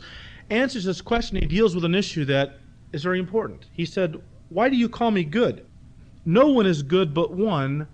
answers 0.49 0.85
this 0.85 1.01
question, 1.01 1.37
he 1.37 1.45
deals 1.45 1.75
with 1.75 1.85
an 1.85 1.93
issue 1.93 2.25
that 2.25 2.57
is 2.93 3.03
very 3.03 3.19
important. 3.19 3.65
He 3.71 3.85
said, 3.85 4.21
Why 4.49 4.69
do 4.69 4.75
you 4.75 4.89
call 4.89 5.11
me 5.11 5.23
good? 5.23 5.65
No 6.25 6.47
one 6.47 6.65
is 6.65 6.83
good 6.83 7.13
but 7.13 7.31
one, 7.31 7.87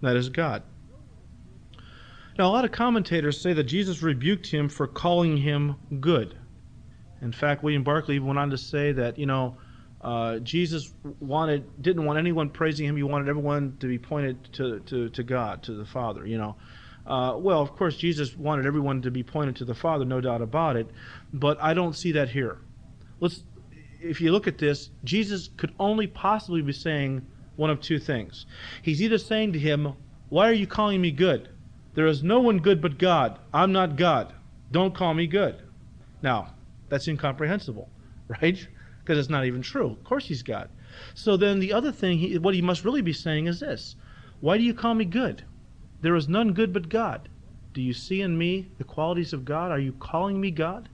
that 0.00 0.16
is 0.16 0.28
God. 0.28 0.62
Now, 2.38 2.48
a 2.48 2.52
lot 2.52 2.64
of 2.64 2.72
commentators 2.72 3.40
say 3.40 3.52
that 3.54 3.64
Jesus 3.64 4.02
rebuked 4.02 4.46
him 4.46 4.68
for 4.68 4.86
calling 4.86 5.38
him 5.38 5.76
good. 6.00 6.36
In 7.22 7.32
fact, 7.32 7.62
William 7.62 7.82
Barclay 7.82 8.18
went 8.18 8.38
on 8.38 8.50
to 8.50 8.58
say 8.58 8.92
that, 8.92 9.18
you 9.18 9.26
know, 9.26 9.56
uh, 10.02 10.38
Jesus 10.40 10.92
wanted 11.20 11.82
didn't 11.82 12.04
want 12.04 12.18
anyone 12.18 12.50
praising 12.50 12.86
him. 12.86 12.96
He 12.96 13.02
wanted 13.02 13.28
everyone 13.28 13.76
to 13.80 13.86
be 13.86 13.98
pointed 13.98 14.52
to, 14.52 14.80
to, 14.80 15.08
to 15.08 15.22
God, 15.22 15.62
to 15.64 15.72
the 15.72 15.86
Father, 15.86 16.26
you 16.26 16.36
know. 16.36 16.56
Uh, 17.06 17.36
well, 17.38 17.62
of 17.62 17.72
course, 17.72 17.96
Jesus 17.96 18.36
wanted 18.36 18.66
everyone 18.66 19.00
to 19.02 19.10
be 19.10 19.22
pointed 19.22 19.56
to 19.56 19.64
the 19.64 19.74
Father, 19.74 20.04
no 20.04 20.20
doubt 20.20 20.42
about 20.42 20.76
it, 20.76 20.88
but 21.32 21.56
I 21.62 21.72
don't 21.72 21.94
see 21.94 22.12
that 22.12 22.28
here. 22.28 22.58
Let's, 23.20 23.44
if 24.00 24.20
you 24.20 24.32
look 24.32 24.46
at 24.46 24.58
this, 24.58 24.90
Jesus 25.04 25.48
could 25.56 25.74
only 25.78 26.06
possibly 26.06 26.62
be 26.62 26.72
saying 26.72 27.26
one 27.56 27.70
of 27.70 27.80
two 27.80 27.98
things. 27.98 28.46
He's 28.82 29.02
either 29.02 29.18
saying 29.18 29.52
to 29.54 29.58
him, 29.58 29.94
Why 30.28 30.48
are 30.48 30.52
you 30.54 30.66
calling 30.66 31.00
me 31.00 31.10
good? 31.10 31.48
There 31.94 32.06
is 32.06 32.22
no 32.22 32.40
one 32.40 32.58
good 32.58 32.82
but 32.82 32.98
God. 32.98 33.38
I'm 33.54 33.72
not 33.72 33.96
God. 33.96 34.34
Don't 34.70 34.94
call 34.94 35.14
me 35.14 35.26
good. 35.26 35.62
Now, 36.22 36.54
that's 36.88 37.08
incomprehensible, 37.08 37.88
right? 38.28 38.68
Because 39.00 39.18
it's 39.18 39.30
not 39.30 39.46
even 39.46 39.62
true. 39.62 39.92
Of 39.92 40.04
course, 40.04 40.26
he's 40.26 40.42
God. 40.42 40.68
So 41.14 41.36
then 41.36 41.60
the 41.60 41.72
other 41.72 41.92
thing, 41.92 42.18
he, 42.18 42.38
what 42.38 42.54
he 42.54 42.62
must 42.62 42.84
really 42.84 43.02
be 43.02 43.12
saying 43.12 43.46
is 43.46 43.60
this 43.60 43.96
Why 44.40 44.58
do 44.58 44.64
you 44.64 44.74
call 44.74 44.94
me 44.94 45.04
good? 45.04 45.44
There 46.02 46.16
is 46.16 46.28
none 46.28 46.52
good 46.52 46.72
but 46.72 46.88
God. 46.88 47.28
Do 47.72 47.82
you 47.82 47.92
see 47.92 48.22
in 48.22 48.38
me 48.38 48.70
the 48.78 48.84
qualities 48.84 49.32
of 49.32 49.44
God? 49.44 49.70
Are 49.70 49.78
you 49.78 49.92
calling 49.92 50.40
me 50.40 50.50
God? 50.50 50.88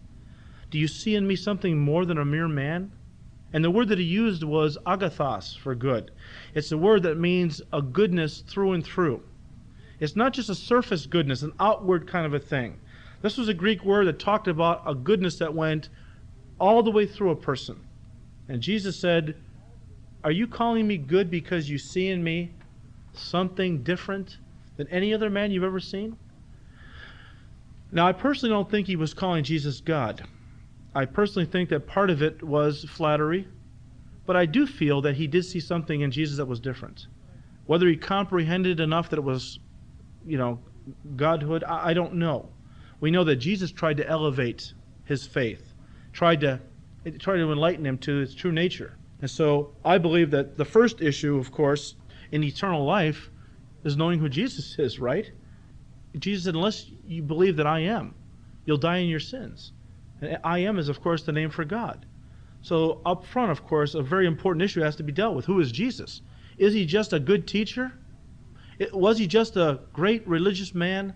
Do 0.73 0.79
you 0.79 0.88
see 0.88 1.14
in 1.14 1.26
me 1.26 1.37
something 1.37 1.79
more 1.79 2.07
than 2.07 2.17
a 2.17 2.25
mere 2.25 2.49
man? 2.49 2.93
And 3.52 3.62
the 3.62 3.71
word 3.71 3.88
that 3.91 3.99
he 3.99 4.05
used 4.05 4.43
was 4.43 4.79
agathos 4.87 5.55
for 5.55 5.75
good. 5.75 6.11
It's 6.55 6.73
a 6.73 6.79
word 6.79 7.02
that 7.02 7.19
means 7.19 7.61
a 7.75 7.83
goodness 7.83 8.41
through 8.41 8.73
and 8.73 8.83
through. 8.83 9.23
It's 10.00 10.17
not 10.17 10.33
just 10.33 10.49
a 10.49 10.55
surface 10.55 11.05
goodness, 11.05 11.43
an 11.43 11.52
outward 11.61 12.09
kind 12.09 12.25
of 12.25 12.33
a 12.33 12.38
thing. 12.38 12.81
This 13.21 13.37
was 13.37 13.49
a 13.49 13.55
Greek 13.55 13.85
word 13.85 14.07
that 14.07 14.19
talked 14.19 14.49
about 14.49 14.83
a 14.87 14.95
goodness 14.95 15.38
that 15.41 15.52
went 15.52 15.91
all 16.59 16.83
the 16.83 16.91
way 16.91 17.05
through 17.05 17.31
a 17.31 17.37
person. 17.37 17.79
And 18.49 18.62
Jesus 18.62 18.99
said, 18.99 19.37
Are 20.25 20.33
you 20.33 20.47
calling 20.47 20.87
me 20.87 20.97
good 20.97 21.31
because 21.31 21.69
you 21.69 21.76
see 21.76 22.09
in 22.09 22.25
me 22.25 22.55
something 23.12 23.83
different 23.83 24.38
than 24.79 24.88
any 24.88 25.12
other 25.12 25.29
man 25.29 25.50
you've 25.50 25.64
ever 25.64 25.81
seen? 25.81 26.17
Now, 27.91 28.07
I 28.07 28.12
personally 28.12 28.55
don't 28.55 28.71
think 28.71 28.87
he 28.87 28.97
was 28.97 29.12
calling 29.12 29.45
Jesus 29.45 29.83
God. 29.83 30.26
I 30.94 31.06
personally 31.06 31.46
think 31.46 31.70
that 31.70 31.87
part 31.87 32.11
of 32.11 32.22
it 32.22 32.42
was 32.42 32.84
flattery, 32.84 33.49
but 34.26 34.37
I 34.37 34.46
do 34.46 34.66
feel 34.66 35.00
that 35.02 35.16
he 35.16 35.26
did 35.26 35.44
see 35.44 35.61
something 35.61 36.00
in 36.02 36.11
Jesus 36.11 36.37
that 36.37 36.46
was 36.46 36.61
different. 36.61 37.06
Whether 37.66 37.88
he 37.88 37.96
comprehended 37.96 38.80
enough 38.80 39.11
that 39.11 39.18
it 39.18 39.25
was, 39.25 39.58
you 40.26 40.37
know, 40.37 40.61
godhood, 41.16 41.64
I, 41.64 41.90
I 41.90 41.94
don't 41.94 42.14
know. 42.14 42.49
We 43.00 43.11
know 43.11 43.25
that 43.25 43.37
Jesus 43.37 43.72
tried 43.72 43.96
to 43.96 44.08
elevate 44.08 44.75
his 45.04 45.26
faith, 45.26 45.75
tried 46.12 46.40
to 46.40 46.61
tried 47.18 47.38
to 47.38 47.50
enlighten 47.50 47.84
him 47.84 47.99
to 47.99 48.20
its 48.20 48.34
true 48.34 48.52
nature. 48.52 48.96
And 49.20 49.30
so 49.30 49.75
I 49.84 49.99
believe 49.99 50.30
that 50.30 50.56
the 50.56 50.64
first 50.64 51.00
issue, 51.00 51.37
of 51.37 51.50
course, 51.50 51.96
in 52.30 52.44
eternal 52.44 52.84
life 52.84 53.30
is 53.82 53.96
knowing 53.96 54.20
who 54.20 54.28
Jesus 54.28 54.78
is, 54.78 55.00
right? 55.00 55.30
Jesus 56.18 56.44
said, 56.44 56.54
unless 56.54 56.87
you 57.06 57.22
believe 57.22 57.56
that 57.56 57.66
I 57.66 57.80
am, 57.80 58.14
you'll 58.64 58.76
die 58.76 58.99
in 58.99 59.08
your 59.08 59.20
sins. 59.20 59.72
I 60.45 60.59
am 60.59 60.79
is, 60.79 60.88
of 60.88 61.00
course, 61.00 61.23
the 61.23 61.33
name 61.33 61.50
for 61.50 61.64
God. 61.64 62.07
So, 62.61 63.00
up 63.05 63.26
front, 63.26 63.50
of 63.50 63.64
course, 63.67 63.95
a 63.95 64.02
very 64.02 64.26
important 64.26 64.62
issue 64.62 64.81
has 64.81 64.97
to 64.97 65.02
be 65.02 65.12
dealt 65.12 65.35
with. 65.35 65.47
Who 65.47 65.59
is 65.61 65.73
Jesus? 65.73 66.23
Is 66.59 66.75
he 66.75 66.87
just 66.87 67.12
a 67.12 67.19
good 67.19 67.47
teacher? 67.47 67.93
Was 68.93 69.19
he 69.19 69.26
just 69.26 69.57
a 69.57 69.81
great 69.93 70.26
religious 70.26 70.75
man, 70.75 71.14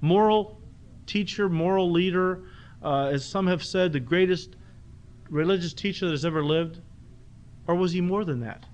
moral 0.00 0.60
teacher, 1.06 1.48
moral 1.48 1.90
leader? 1.90 2.42
Uh, 2.82 3.06
as 3.06 3.24
some 3.24 3.46
have 3.46 3.62
said, 3.62 3.92
the 3.92 4.00
greatest 4.00 4.56
religious 5.30 5.72
teacher 5.72 6.06
that 6.06 6.12
has 6.12 6.24
ever 6.24 6.44
lived? 6.44 6.80
Or 7.66 7.74
was 7.74 7.92
he 7.92 8.00
more 8.00 8.24
than 8.24 8.40
that? 8.40 8.64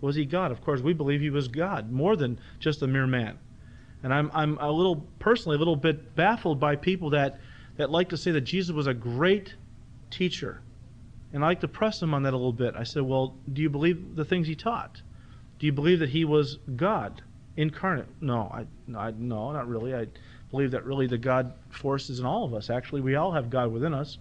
Was 0.00 0.16
he 0.16 0.24
God? 0.24 0.50
Of 0.50 0.62
course, 0.62 0.80
we 0.80 0.92
believe 0.92 1.20
he 1.20 1.30
was 1.30 1.46
God, 1.46 1.92
more 1.92 2.16
than 2.16 2.40
just 2.58 2.82
a 2.82 2.86
mere 2.86 3.06
man. 3.06 3.38
And 4.02 4.14
I'm, 4.14 4.30
I'm 4.32 4.56
a 4.58 4.70
little, 4.70 5.06
personally, 5.18 5.56
a 5.56 5.58
little 5.58 5.76
bit 5.76 6.16
baffled 6.16 6.58
by 6.58 6.76
people 6.76 7.10
that, 7.10 7.38
that 7.80 7.90
like 7.90 8.10
to 8.10 8.16
say 8.18 8.30
that 8.30 8.42
Jesus 8.42 8.74
was 8.74 8.86
a 8.86 8.92
great 8.92 9.54
teacher. 10.10 10.60
And 11.32 11.42
I 11.42 11.46
like 11.46 11.60
to 11.60 11.68
press 11.68 12.02
him 12.02 12.12
on 12.12 12.24
that 12.24 12.34
a 12.34 12.36
little 12.36 12.52
bit. 12.52 12.74
I 12.76 12.82
said, 12.82 13.04
Well, 13.04 13.34
do 13.50 13.62
you 13.62 13.70
believe 13.70 14.16
the 14.16 14.24
things 14.24 14.46
he 14.46 14.54
taught? 14.54 15.00
Do 15.58 15.64
you 15.64 15.72
believe 15.72 16.00
that 16.00 16.10
he 16.10 16.26
was 16.26 16.58
God 16.76 17.22
incarnate? 17.56 18.08
No, 18.20 18.52
I, 18.52 18.66
I 18.94 19.12
no, 19.12 19.52
not 19.52 19.66
really. 19.66 19.94
I 19.94 20.08
believe 20.50 20.72
that 20.72 20.84
really 20.84 21.06
the 21.06 21.16
God 21.16 21.54
force 21.70 22.10
is 22.10 22.20
in 22.20 22.26
all 22.26 22.44
of 22.44 22.52
us. 22.52 22.68
Actually, 22.68 23.00
we 23.00 23.14
all 23.14 23.32
have 23.32 23.48
God 23.48 23.72
within 23.72 23.94
us. 23.94 24.18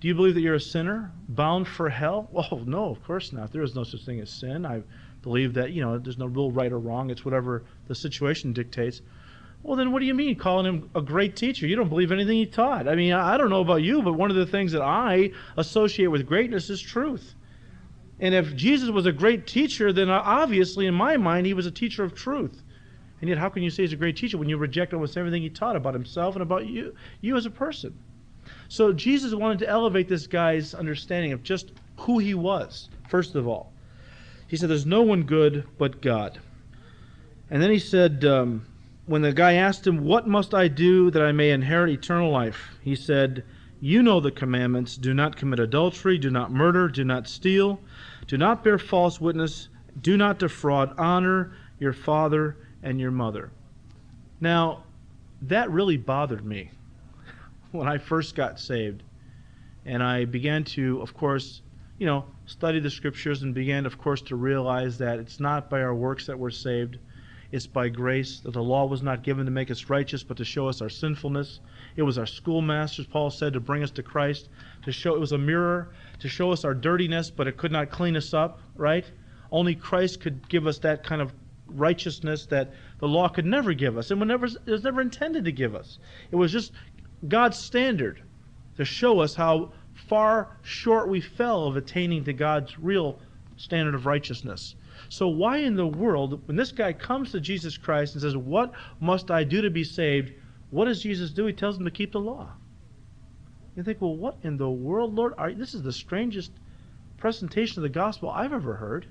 Do 0.00 0.08
you 0.08 0.14
believe 0.14 0.34
that 0.36 0.40
you're 0.40 0.54
a 0.54 0.60
sinner 0.60 1.12
bound 1.28 1.68
for 1.68 1.90
hell? 1.90 2.26
Well, 2.32 2.48
oh, 2.52 2.62
no, 2.64 2.88
of 2.88 3.04
course 3.04 3.34
not. 3.34 3.52
There 3.52 3.62
is 3.62 3.74
no 3.74 3.84
such 3.84 4.06
thing 4.06 4.20
as 4.20 4.30
sin. 4.30 4.64
I 4.64 4.82
believe 5.20 5.52
that, 5.54 5.72
you 5.72 5.82
know, 5.82 5.98
there's 5.98 6.16
no 6.16 6.26
real 6.26 6.50
right 6.50 6.72
or 6.72 6.78
wrong. 6.78 7.10
It's 7.10 7.24
whatever 7.24 7.64
the 7.86 7.94
situation 7.94 8.54
dictates. 8.54 9.02
Well, 9.68 9.76
then 9.76 9.92
what 9.92 9.98
do 9.98 10.06
you 10.06 10.14
mean 10.14 10.34
calling 10.34 10.64
him 10.64 10.88
a 10.94 11.02
great 11.02 11.36
teacher? 11.36 11.66
You 11.66 11.76
don't 11.76 11.90
believe 11.90 12.10
anything 12.10 12.38
he 12.38 12.46
taught. 12.46 12.88
I 12.88 12.94
mean, 12.94 13.12
I 13.12 13.36
don't 13.36 13.50
know 13.50 13.60
about 13.60 13.82
you, 13.82 14.00
but 14.00 14.14
one 14.14 14.30
of 14.30 14.36
the 14.38 14.46
things 14.46 14.72
that 14.72 14.80
I 14.80 15.30
associate 15.58 16.06
with 16.06 16.24
greatness 16.24 16.70
is 16.70 16.80
truth. 16.80 17.34
And 18.18 18.34
if 18.34 18.56
Jesus 18.56 18.88
was 18.88 19.04
a 19.04 19.12
great 19.12 19.46
teacher, 19.46 19.92
then 19.92 20.08
obviously, 20.08 20.86
in 20.86 20.94
my 20.94 21.18
mind, 21.18 21.44
he 21.44 21.52
was 21.52 21.66
a 21.66 21.70
teacher 21.70 22.02
of 22.02 22.14
truth. 22.14 22.62
And 23.20 23.28
yet, 23.28 23.36
how 23.36 23.50
can 23.50 23.62
you 23.62 23.68
say 23.68 23.82
he's 23.82 23.92
a 23.92 23.96
great 23.96 24.16
teacher 24.16 24.38
when 24.38 24.48
you 24.48 24.56
reject 24.56 24.94
almost 24.94 25.18
everything 25.18 25.42
he 25.42 25.50
taught 25.50 25.76
about 25.76 25.92
himself 25.92 26.34
and 26.34 26.40
about 26.40 26.66
you, 26.66 26.94
you 27.20 27.36
as 27.36 27.44
a 27.44 27.50
person? 27.50 27.92
So 28.68 28.94
Jesus 28.94 29.34
wanted 29.34 29.58
to 29.58 29.68
elevate 29.68 30.08
this 30.08 30.26
guy's 30.26 30.72
understanding 30.72 31.32
of 31.32 31.42
just 31.42 31.72
who 31.98 32.18
he 32.20 32.32
was, 32.32 32.88
first 33.10 33.34
of 33.34 33.46
all. 33.46 33.74
He 34.46 34.56
said, 34.56 34.70
There's 34.70 34.86
no 34.86 35.02
one 35.02 35.24
good 35.24 35.66
but 35.76 36.00
God. 36.00 36.40
And 37.50 37.62
then 37.62 37.70
he 37.70 37.78
said, 37.78 38.24
um, 38.24 38.64
when 39.08 39.22
the 39.22 39.32
guy 39.32 39.54
asked 39.54 39.86
him, 39.86 40.04
What 40.04 40.28
must 40.28 40.52
I 40.54 40.68
do 40.68 41.10
that 41.10 41.22
I 41.22 41.32
may 41.32 41.50
inherit 41.50 41.90
eternal 41.90 42.30
life? 42.30 42.78
He 42.82 42.94
said, 42.94 43.42
You 43.80 44.02
know 44.02 44.20
the 44.20 44.30
commandments 44.30 44.96
do 44.96 45.14
not 45.14 45.34
commit 45.34 45.58
adultery, 45.58 46.18
do 46.18 46.30
not 46.30 46.52
murder, 46.52 46.88
do 46.88 47.04
not 47.04 47.26
steal, 47.26 47.80
do 48.26 48.36
not 48.36 48.62
bear 48.62 48.78
false 48.78 49.18
witness, 49.18 49.70
do 50.02 50.18
not 50.18 50.38
defraud, 50.38 50.94
honor 50.98 51.54
your 51.78 51.94
father 51.94 52.58
and 52.82 53.00
your 53.00 53.10
mother. 53.10 53.50
Now, 54.40 54.84
that 55.40 55.70
really 55.70 55.96
bothered 55.96 56.44
me 56.44 56.70
when 57.72 57.88
I 57.88 57.96
first 57.96 58.34
got 58.34 58.60
saved. 58.60 59.02
And 59.86 60.02
I 60.02 60.26
began 60.26 60.64
to, 60.64 61.00
of 61.00 61.14
course, 61.14 61.62
you 61.98 62.04
know, 62.04 62.26
study 62.44 62.78
the 62.78 62.90
scriptures 62.90 63.42
and 63.42 63.54
began, 63.54 63.86
of 63.86 63.96
course, 63.96 64.20
to 64.22 64.36
realize 64.36 64.98
that 64.98 65.18
it's 65.18 65.40
not 65.40 65.70
by 65.70 65.80
our 65.80 65.94
works 65.94 66.26
that 66.26 66.38
we're 66.38 66.50
saved. 66.50 66.98
It's 67.50 67.66
by 67.66 67.88
grace, 67.88 68.40
that 68.40 68.52
the 68.52 68.62
law 68.62 68.84
was 68.84 69.02
not 69.02 69.22
given 69.22 69.46
to 69.46 69.50
make 69.50 69.70
us 69.70 69.88
righteous, 69.88 70.22
but 70.22 70.36
to 70.36 70.44
show 70.44 70.68
us 70.68 70.82
our 70.82 70.90
sinfulness. 70.90 71.60
It 71.96 72.02
was 72.02 72.18
our 72.18 72.26
schoolmasters, 72.26 73.06
Paul 73.06 73.30
said, 73.30 73.54
to 73.54 73.60
bring 73.60 73.82
us 73.82 73.90
to 73.92 74.02
Christ, 74.02 74.48
to 74.84 74.92
show 74.92 75.14
it 75.14 75.20
was 75.20 75.32
a 75.32 75.38
mirror 75.38 75.90
to 76.20 76.28
show 76.28 76.52
us 76.52 76.64
our 76.64 76.74
dirtiness, 76.74 77.30
but 77.30 77.46
it 77.46 77.56
could 77.56 77.72
not 77.72 77.90
clean 77.90 78.16
us 78.16 78.34
up, 78.34 78.60
right? 78.76 79.10
Only 79.50 79.74
Christ 79.74 80.20
could 80.20 80.48
give 80.48 80.66
us 80.66 80.78
that 80.78 81.04
kind 81.04 81.22
of 81.22 81.32
righteousness 81.66 82.46
that 82.46 82.72
the 82.98 83.08
law 83.08 83.28
could 83.28 83.44
never 83.44 83.72
give 83.74 83.98
us 83.98 84.10
and 84.10 84.30
it 84.30 84.40
was 84.40 84.56
never 84.66 85.00
intended 85.00 85.44
to 85.44 85.52
give 85.52 85.74
us. 85.74 85.98
It 86.30 86.36
was 86.36 86.50
just 86.50 86.72
God's 87.26 87.58
standard 87.58 88.22
to 88.76 88.84
show 88.84 89.20
us 89.20 89.34
how 89.34 89.72
far 89.94 90.56
short 90.62 91.08
we 91.08 91.20
fell 91.20 91.66
of 91.66 91.76
attaining 91.76 92.24
to 92.24 92.32
God's 92.32 92.78
real 92.78 93.18
standard 93.56 93.94
of 93.94 94.06
righteousness. 94.06 94.76
So, 95.08 95.28
why 95.28 95.58
in 95.58 95.74
the 95.74 95.86
world, 95.86 96.46
when 96.46 96.56
this 96.56 96.72
guy 96.72 96.92
comes 96.92 97.32
to 97.32 97.40
Jesus 97.40 97.76
Christ 97.76 98.14
and 98.14 98.22
says, 98.22 98.36
What 98.36 98.72
must 99.00 99.30
I 99.30 99.44
do 99.44 99.62
to 99.62 99.70
be 99.70 99.84
saved? 99.84 100.32
What 100.70 100.84
does 100.84 101.02
Jesus 101.02 101.30
do? 101.30 101.46
He 101.46 101.52
tells 101.52 101.78
him 101.78 101.84
to 101.84 101.90
keep 101.90 102.12
the 102.12 102.20
law. 102.20 102.50
You 103.74 103.82
think, 103.82 104.02
well, 104.02 104.16
what 104.16 104.36
in 104.42 104.56
the 104.56 104.68
world, 104.68 105.14
Lord? 105.14 105.34
Are, 105.38 105.52
this 105.52 105.72
is 105.72 105.82
the 105.82 105.92
strangest 105.92 106.52
presentation 107.16 107.78
of 107.78 107.82
the 107.84 107.88
gospel 107.88 108.28
I've 108.28 108.52
ever 108.52 108.74
heard. 108.74 109.06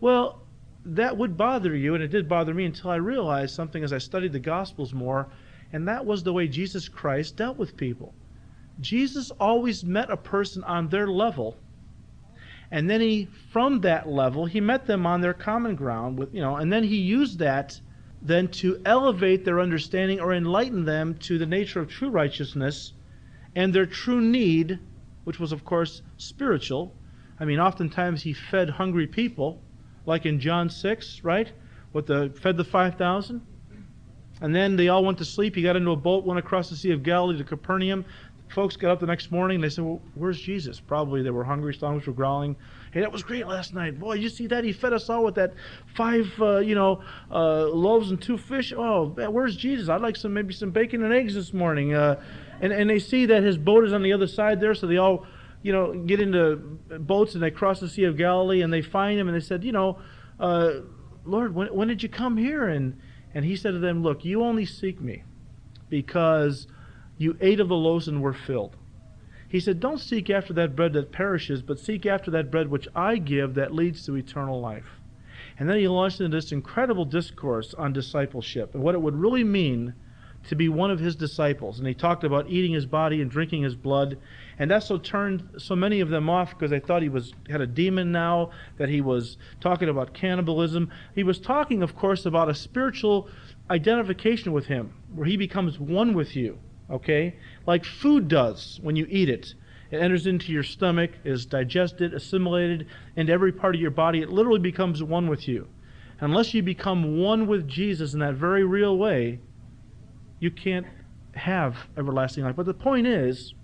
Well, 0.00 0.42
that 0.84 1.16
would 1.16 1.36
bother 1.36 1.74
you, 1.74 1.94
and 1.94 2.02
it 2.02 2.08
did 2.08 2.28
bother 2.28 2.54
me 2.54 2.64
until 2.64 2.90
I 2.90 2.96
realized 2.96 3.54
something 3.54 3.82
as 3.82 3.92
I 3.92 3.98
studied 3.98 4.32
the 4.32 4.38
gospels 4.38 4.94
more 4.94 5.28
and 5.72 5.88
that 5.88 6.06
was 6.06 6.22
the 6.22 6.32
way 6.32 6.48
Jesus 6.48 6.88
Christ 6.88 7.36
dealt 7.36 7.56
with 7.56 7.76
people. 7.76 8.14
Jesus 8.80 9.30
always 9.32 9.84
met 9.84 10.10
a 10.10 10.16
person 10.16 10.62
on 10.64 10.88
their 10.88 11.08
level. 11.08 11.56
And 12.70 12.90
then 12.90 13.00
he, 13.00 13.28
from 13.52 13.80
that 13.82 14.08
level, 14.08 14.46
he 14.46 14.60
met 14.60 14.86
them 14.86 15.06
on 15.06 15.20
their 15.20 15.34
common 15.34 15.76
ground 15.76 16.18
with, 16.18 16.34
you 16.34 16.40
know, 16.40 16.56
and 16.56 16.72
then 16.72 16.84
he 16.84 16.96
used 16.96 17.38
that 17.38 17.80
then 18.22 18.48
to 18.48 18.80
elevate 18.84 19.44
their 19.44 19.60
understanding 19.60 20.20
or 20.20 20.34
enlighten 20.34 20.84
them 20.84 21.14
to 21.14 21.38
the 21.38 21.46
nature 21.46 21.80
of 21.80 21.88
true 21.88 22.10
righteousness 22.10 22.92
and 23.54 23.72
their 23.72 23.86
true 23.86 24.20
need, 24.20 24.78
which 25.24 25.38
was, 25.38 25.52
of 25.52 25.64
course, 25.64 26.02
spiritual. 26.16 26.94
I 27.38 27.44
mean, 27.44 27.60
oftentimes 27.60 28.22
he 28.22 28.32
fed 28.32 28.70
hungry 28.70 29.06
people, 29.06 29.62
like 30.04 30.26
in 30.26 30.40
John 30.40 30.70
6, 30.70 31.22
right? 31.22 31.52
With 31.92 32.06
the 32.06 32.32
fed 32.40 32.56
the 32.56 32.64
5,000. 32.64 33.40
And 34.40 34.54
then 34.54 34.76
they 34.76 34.88
all 34.88 35.04
went 35.04 35.18
to 35.18 35.24
sleep. 35.24 35.54
He 35.54 35.62
got 35.62 35.76
into 35.76 35.92
a 35.92 35.96
boat, 35.96 36.24
went 36.24 36.38
across 36.38 36.68
the 36.68 36.76
Sea 36.76 36.92
of 36.92 37.02
Galilee 37.02 37.38
to 37.38 37.44
Capernaum. 37.44 38.04
Folks 38.48 38.76
got 38.76 38.90
up 38.90 39.00
the 39.00 39.06
next 39.06 39.30
morning. 39.30 39.56
And 39.56 39.64
they 39.64 39.68
said, 39.68 39.84
Well, 39.84 40.00
where's 40.14 40.40
Jesus? 40.40 40.80
Probably 40.80 41.22
they 41.22 41.30
were 41.30 41.44
hungry, 41.44 41.74
stomachs 41.74 42.06
were 42.06 42.12
growling. 42.12 42.56
Hey, 42.92 43.00
that 43.00 43.12
was 43.12 43.22
great 43.22 43.46
last 43.46 43.74
night. 43.74 43.98
Boy, 43.98 44.14
you 44.14 44.28
see 44.28 44.46
that? 44.46 44.64
He 44.64 44.72
fed 44.72 44.92
us 44.92 45.10
all 45.10 45.24
with 45.24 45.34
that 45.34 45.54
five, 45.94 46.32
uh, 46.40 46.58
you 46.58 46.74
know, 46.74 47.02
uh, 47.30 47.66
loaves 47.66 48.10
and 48.10 48.20
two 48.20 48.38
fish. 48.38 48.72
Oh, 48.76 49.14
man, 49.16 49.32
where's 49.32 49.56
Jesus? 49.56 49.88
I'd 49.88 50.00
like 50.00 50.16
some, 50.16 50.32
maybe 50.32 50.54
some 50.54 50.70
bacon 50.70 51.02
and 51.02 51.12
eggs 51.12 51.34
this 51.34 51.52
morning. 51.52 51.94
Uh, 51.94 52.22
and, 52.60 52.72
and 52.72 52.88
they 52.88 52.98
see 52.98 53.26
that 53.26 53.42
his 53.42 53.58
boat 53.58 53.84
is 53.84 53.92
on 53.92 54.02
the 54.02 54.12
other 54.12 54.26
side 54.26 54.60
there, 54.60 54.74
so 54.74 54.86
they 54.86 54.96
all, 54.96 55.26
you 55.62 55.72
know, 55.72 55.92
get 55.92 56.20
into 56.20 56.56
boats 57.00 57.34
and 57.34 57.42
they 57.42 57.50
cross 57.50 57.80
the 57.80 57.88
Sea 57.88 58.04
of 58.04 58.16
Galilee 58.16 58.62
and 58.62 58.72
they 58.72 58.82
find 58.82 59.18
him 59.18 59.28
and 59.28 59.36
they 59.36 59.44
said, 59.44 59.64
You 59.64 59.72
know, 59.72 59.98
uh, 60.40 60.80
Lord, 61.24 61.54
when, 61.54 61.68
when 61.74 61.88
did 61.88 62.02
you 62.02 62.08
come 62.08 62.36
here? 62.36 62.68
And 62.68 62.98
and 63.34 63.44
he 63.44 63.54
said 63.54 63.72
to 63.72 63.78
them, 63.78 64.02
Look, 64.02 64.24
you 64.24 64.42
only 64.42 64.64
seek 64.64 64.98
me 64.98 65.22
because 65.90 66.66
you 67.18 67.36
ate 67.40 67.60
of 67.60 67.68
the 67.68 67.76
loaves 67.76 68.08
and 68.08 68.22
were 68.22 68.34
filled. 68.34 68.76
He 69.48 69.60
said, 69.60 69.80
Don't 69.80 70.00
seek 70.00 70.28
after 70.28 70.52
that 70.54 70.74
bread 70.74 70.92
that 70.94 71.12
perishes, 71.12 71.62
but 71.62 71.78
seek 71.78 72.04
after 72.04 72.30
that 72.32 72.50
bread 72.50 72.68
which 72.68 72.88
I 72.94 73.16
give 73.16 73.54
that 73.54 73.74
leads 73.74 74.04
to 74.06 74.16
eternal 74.16 74.60
life. 74.60 75.00
And 75.58 75.68
then 75.68 75.78
he 75.78 75.88
launched 75.88 76.20
into 76.20 76.36
this 76.36 76.52
incredible 76.52 77.04
discourse 77.04 77.72
on 77.74 77.92
discipleship 77.92 78.74
and 78.74 78.82
what 78.82 78.94
it 78.94 79.00
would 79.00 79.14
really 79.14 79.44
mean 79.44 79.94
to 80.48 80.54
be 80.54 80.68
one 80.68 80.90
of 80.90 81.00
his 81.00 81.16
disciples. 81.16 81.78
And 81.78 81.88
he 81.88 81.94
talked 81.94 82.24
about 82.24 82.48
eating 82.48 82.72
his 82.72 82.86
body 82.86 83.20
and 83.20 83.30
drinking 83.30 83.62
his 83.62 83.74
blood. 83.74 84.18
And 84.58 84.70
that's 84.70 84.88
what 84.90 85.02
turned 85.02 85.48
so 85.58 85.74
many 85.74 86.00
of 86.00 86.08
them 86.08 86.30
off 86.30 86.50
because 86.50 86.70
they 86.70 86.78
thought 86.78 87.02
he 87.02 87.08
was 87.08 87.32
had 87.48 87.60
a 87.60 87.66
demon 87.66 88.12
now, 88.12 88.50
that 88.76 88.88
he 88.88 89.00
was 89.00 89.38
talking 89.60 89.88
about 89.88 90.14
cannibalism. 90.14 90.90
He 91.14 91.22
was 91.22 91.38
talking, 91.38 91.82
of 91.82 91.96
course, 91.96 92.26
about 92.26 92.48
a 92.48 92.54
spiritual 92.54 93.28
identification 93.70 94.52
with 94.52 94.66
him, 94.66 94.94
where 95.14 95.26
he 95.26 95.36
becomes 95.36 95.80
one 95.80 96.14
with 96.14 96.36
you. 96.36 96.58
Okay? 96.90 97.36
Like 97.66 97.84
food 97.84 98.28
does 98.28 98.78
when 98.82 98.96
you 98.96 99.06
eat 99.08 99.28
it. 99.28 99.54
It 99.90 99.98
enters 99.98 100.26
into 100.26 100.52
your 100.52 100.62
stomach, 100.62 101.12
is 101.24 101.46
digested, 101.46 102.12
assimilated 102.12 102.86
into 103.14 103.32
every 103.32 103.52
part 103.52 103.74
of 103.74 103.80
your 103.80 103.90
body. 103.90 104.20
It 104.20 104.30
literally 104.30 104.58
becomes 104.58 105.02
one 105.02 105.28
with 105.28 105.46
you. 105.46 105.68
Unless 106.20 106.54
you 106.54 106.62
become 106.62 107.18
one 107.18 107.46
with 107.46 107.68
Jesus 107.68 108.14
in 108.14 108.20
that 108.20 108.34
very 108.34 108.64
real 108.64 108.96
way, 108.96 109.38
you 110.40 110.50
can't 110.50 110.86
have 111.34 111.76
everlasting 111.96 112.44
life. 112.44 112.56
But 112.56 112.66
the 112.66 112.74
point 112.74 113.06
is, 113.06 113.54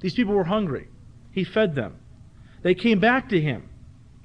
these 0.00 0.14
people 0.14 0.34
were 0.34 0.44
hungry. 0.44 0.88
He 1.30 1.44
fed 1.44 1.74
them. 1.74 1.96
They 2.62 2.74
came 2.74 3.00
back 3.00 3.28
to 3.30 3.40
him. 3.40 3.68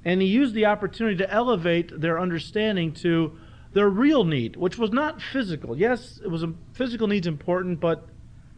And 0.04 0.22
he 0.22 0.28
used 0.28 0.54
the 0.54 0.66
opportunity 0.66 1.16
to 1.16 1.30
elevate 1.30 2.00
their 2.00 2.20
understanding 2.20 2.92
to 2.94 3.38
their 3.72 3.88
real 3.88 4.24
need, 4.24 4.56
which 4.56 4.78
was 4.78 4.90
not 4.90 5.20
physical. 5.20 5.76
Yes, 5.76 6.20
it 6.22 6.28
was 6.28 6.42
a, 6.42 6.52
physical 6.72 7.06
needs 7.06 7.26
important, 7.26 7.80
but 7.80 8.08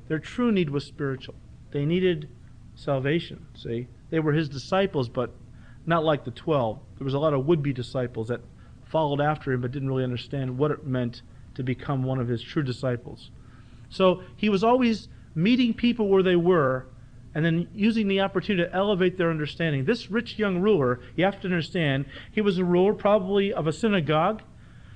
their 0.08 0.18
true 0.18 0.52
need 0.52 0.70
was 0.70 0.84
spiritual. 0.84 1.34
They 1.72 1.84
needed 1.84 2.28
salvation. 2.74 3.46
See, 3.54 3.88
they 4.10 4.20
were 4.20 4.32
his 4.32 4.48
disciples, 4.48 5.08
but 5.08 5.32
not 5.86 6.04
like 6.04 6.24
the 6.24 6.30
twelve. 6.30 6.78
There 6.98 7.04
was 7.04 7.14
a 7.14 7.18
lot 7.18 7.34
of 7.34 7.46
would-be 7.46 7.72
disciples 7.72 8.28
that 8.28 8.40
followed 8.86 9.20
after 9.20 9.52
him, 9.52 9.60
but 9.60 9.72
didn't 9.72 9.88
really 9.88 10.04
understand 10.04 10.58
what 10.58 10.70
it 10.70 10.84
meant 10.84 11.22
to 11.54 11.62
become 11.62 12.02
one 12.02 12.18
of 12.18 12.28
his 12.28 12.42
true 12.42 12.62
disciples. 12.62 13.30
So 13.88 14.22
he 14.36 14.48
was 14.48 14.64
always 14.64 15.08
meeting 15.34 15.74
people 15.74 16.08
where 16.08 16.22
they 16.22 16.36
were 16.36 16.86
and 17.34 17.44
then 17.44 17.68
using 17.74 18.08
the 18.08 18.20
opportunity 18.20 18.68
to 18.68 18.74
elevate 18.74 19.16
their 19.16 19.30
understanding. 19.30 19.84
This 19.84 20.10
rich 20.10 20.38
young 20.38 20.58
ruler, 20.58 21.00
you 21.16 21.24
have 21.24 21.40
to 21.40 21.46
understand, 21.46 22.06
he 22.32 22.40
was 22.40 22.58
a 22.58 22.64
ruler 22.64 22.92
probably 22.92 23.52
of 23.52 23.66
a 23.66 23.72
synagogue. 23.72 24.42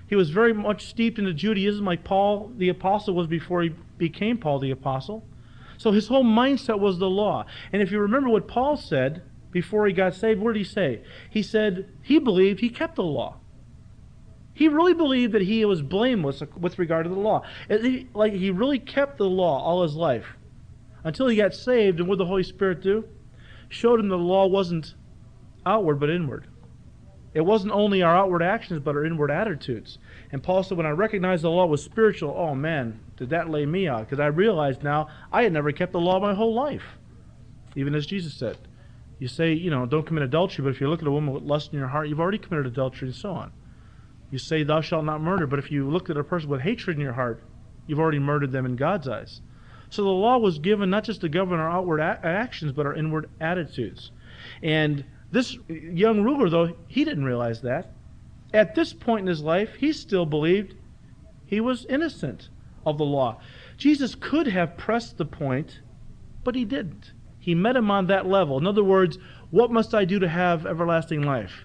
He 0.06 0.16
was 0.16 0.30
very 0.30 0.52
much 0.52 0.86
steeped 0.86 1.18
into 1.18 1.32
Judaism, 1.32 1.84
like 1.84 2.04
Paul 2.04 2.52
the 2.56 2.68
Apostle 2.68 3.14
was 3.14 3.26
before 3.26 3.62
he 3.62 3.70
became 3.98 4.38
Paul 4.38 4.58
the 4.58 4.70
Apostle. 4.70 5.26
So 5.76 5.92
his 5.92 6.08
whole 6.08 6.24
mindset 6.24 6.78
was 6.78 6.98
the 6.98 7.10
law. 7.10 7.46
And 7.72 7.82
if 7.82 7.90
you 7.90 7.98
remember 7.98 8.28
what 8.28 8.46
Paul 8.46 8.76
said 8.76 9.22
before 9.50 9.86
he 9.86 9.92
got 9.92 10.14
saved, 10.14 10.40
what 10.40 10.52
did 10.52 10.58
he 10.58 10.64
say? 10.64 11.02
He 11.30 11.42
said 11.42 11.88
he 12.02 12.18
believed 12.18 12.60
he 12.60 12.68
kept 12.68 12.96
the 12.96 13.02
law. 13.02 13.38
He 14.52 14.68
really 14.68 14.94
believed 14.94 15.32
that 15.32 15.42
he 15.42 15.64
was 15.64 15.82
blameless 15.82 16.42
with 16.56 16.78
regard 16.78 17.06
to 17.06 17.10
the 17.10 17.18
law. 17.18 17.42
Like 18.14 18.34
he 18.34 18.50
really 18.50 18.78
kept 18.78 19.18
the 19.18 19.28
law 19.28 19.60
all 19.60 19.82
his 19.82 19.96
life 19.96 20.36
until 21.02 21.26
he 21.26 21.36
got 21.36 21.54
saved. 21.54 21.98
And 21.98 22.08
what 22.08 22.16
did 22.18 22.26
the 22.26 22.28
Holy 22.28 22.44
Spirit 22.44 22.80
do? 22.80 23.04
Showed 23.68 23.98
him 23.98 24.08
the 24.08 24.16
law 24.16 24.46
wasn't 24.46 24.94
outward 25.66 25.98
but 25.98 26.10
inward. 26.10 26.46
It 27.34 27.40
wasn't 27.40 27.72
only 27.72 28.00
our 28.00 28.16
outward 28.16 28.42
actions 28.42 28.80
but 28.80 28.94
our 28.94 29.04
inward 29.04 29.30
attitudes. 29.30 29.98
And 30.30 30.42
Paul 30.42 30.62
said, 30.62 30.78
when 30.78 30.86
I 30.86 30.90
recognized 30.90 31.42
the 31.42 31.50
law 31.50 31.66
was 31.66 31.82
spiritual, 31.82 32.34
oh 32.36 32.54
man, 32.54 33.00
did 33.16 33.30
that 33.30 33.50
lay 33.50 33.66
me 33.66 33.88
out? 33.88 34.00
Because 34.00 34.20
I 34.20 34.26
realized 34.26 34.84
now 34.84 35.08
I 35.32 35.42
had 35.42 35.52
never 35.52 35.72
kept 35.72 35.92
the 35.92 36.00
law 36.00 36.20
my 36.20 36.34
whole 36.34 36.54
life. 36.54 36.84
Even 37.74 37.94
as 37.94 38.06
Jesus 38.06 38.34
said, 38.34 38.56
you 39.18 39.26
say, 39.26 39.52
you 39.52 39.70
know, 39.70 39.84
don't 39.84 40.06
commit 40.06 40.22
adultery, 40.22 40.62
but 40.62 40.70
if 40.70 40.80
you 40.80 40.88
look 40.88 41.02
at 41.02 41.08
a 41.08 41.10
woman 41.10 41.34
with 41.34 41.42
lust 41.42 41.72
in 41.72 41.78
your 41.78 41.88
heart, 41.88 42.08
you've 42.08 42.20
already 42.20 42.38
committed 42.38 42.66
adultery 42.66 43.08
and 43.08 43.16
so 43.16 43.32
on. 43.32 43.52
You 44.30 44.38
say, 44.38 44.62
Thou 44.62 44.80
shalt 44.80 45.04
not 45.04 45.20
murder, 45.20 45.46
but 45.46 45.58
if 45.58 45.70
you 45.70 45.88
look 45.88 46.10
at 46.10 46.16
a 46.16 46.24
person 46.24 46.50
with 46.50 46.60
hatred 46.60 46.96
in 46.96 47.02
your 47.02 47.12
heart, 47.12 47.42
you've 47.86 48.00
already 48.00 48.18
murdered 48.18 48.52
them 48.52 48.66
in 48.66 48.76
God's 48.76 49.08
eyes. 49.08 49.40
So 49.90 50.02
the 50.02 50.08
law 50.08 50.38
was 50.38 50.58
given 50.58 50.90
not 50.90 51.04
just 51.04 51.20
to 51.20 51.28
govern 51.28 51.60
our 51.60 51.70
outward 51.70 52.00
a- 52.00 52.18
actions, 52.24 52.72
but 52.72 52.86
our 52.86 52.94
inward 52.94 53.28
attitudes. 53.40 54.10
And 54.62 55.04
this 55.34 55.58
young 55.68 56.22
ruler, 56.22 56.48
though, 56.48 56.76
he 56.86 57.04
didn't 57.04 57.24
realize 57.24 57.60
that. 57.62 57.90
At 58.52 58.76
this 58.76 58.92
point 58.92 59.22
in 59.22 59.26
his 59.26 59.42
life, 59.42 59.74
he 59.74 59.92
still 59.92 60.26
believed 60.26 60.76
he 61.44 61.60
was 61.60 61.86
innocent 61.86 62.50
of 62.86 62.98
the 62.98 63.04
law. 63.04 63.40
Jesus 63.76 64.14
could 64.14 64.46
have 64.46 64.76
pressed 64.76 65.18
the 65.18 65.24
point, 65.24 65.80
but 66.44 66.54
he 66.54 66.64
didn't. 66.64 67.10
He 67.40 67.52
met 67.52 67.74
him 67.74 67.90
on 67.90 68.06
that 68.06 68.26
level. 68.26 68.58
In 68.58 68.66
other 68.66 68.84
words, 68.84 69.18
what 69.50 69.72
must 69.72 69.92
I 69.92 70.04
do 70.04 70.20
to 70.20 70.28
have 70.28 70.66
everlasting 70.66 71.22
life? 71.22 71.64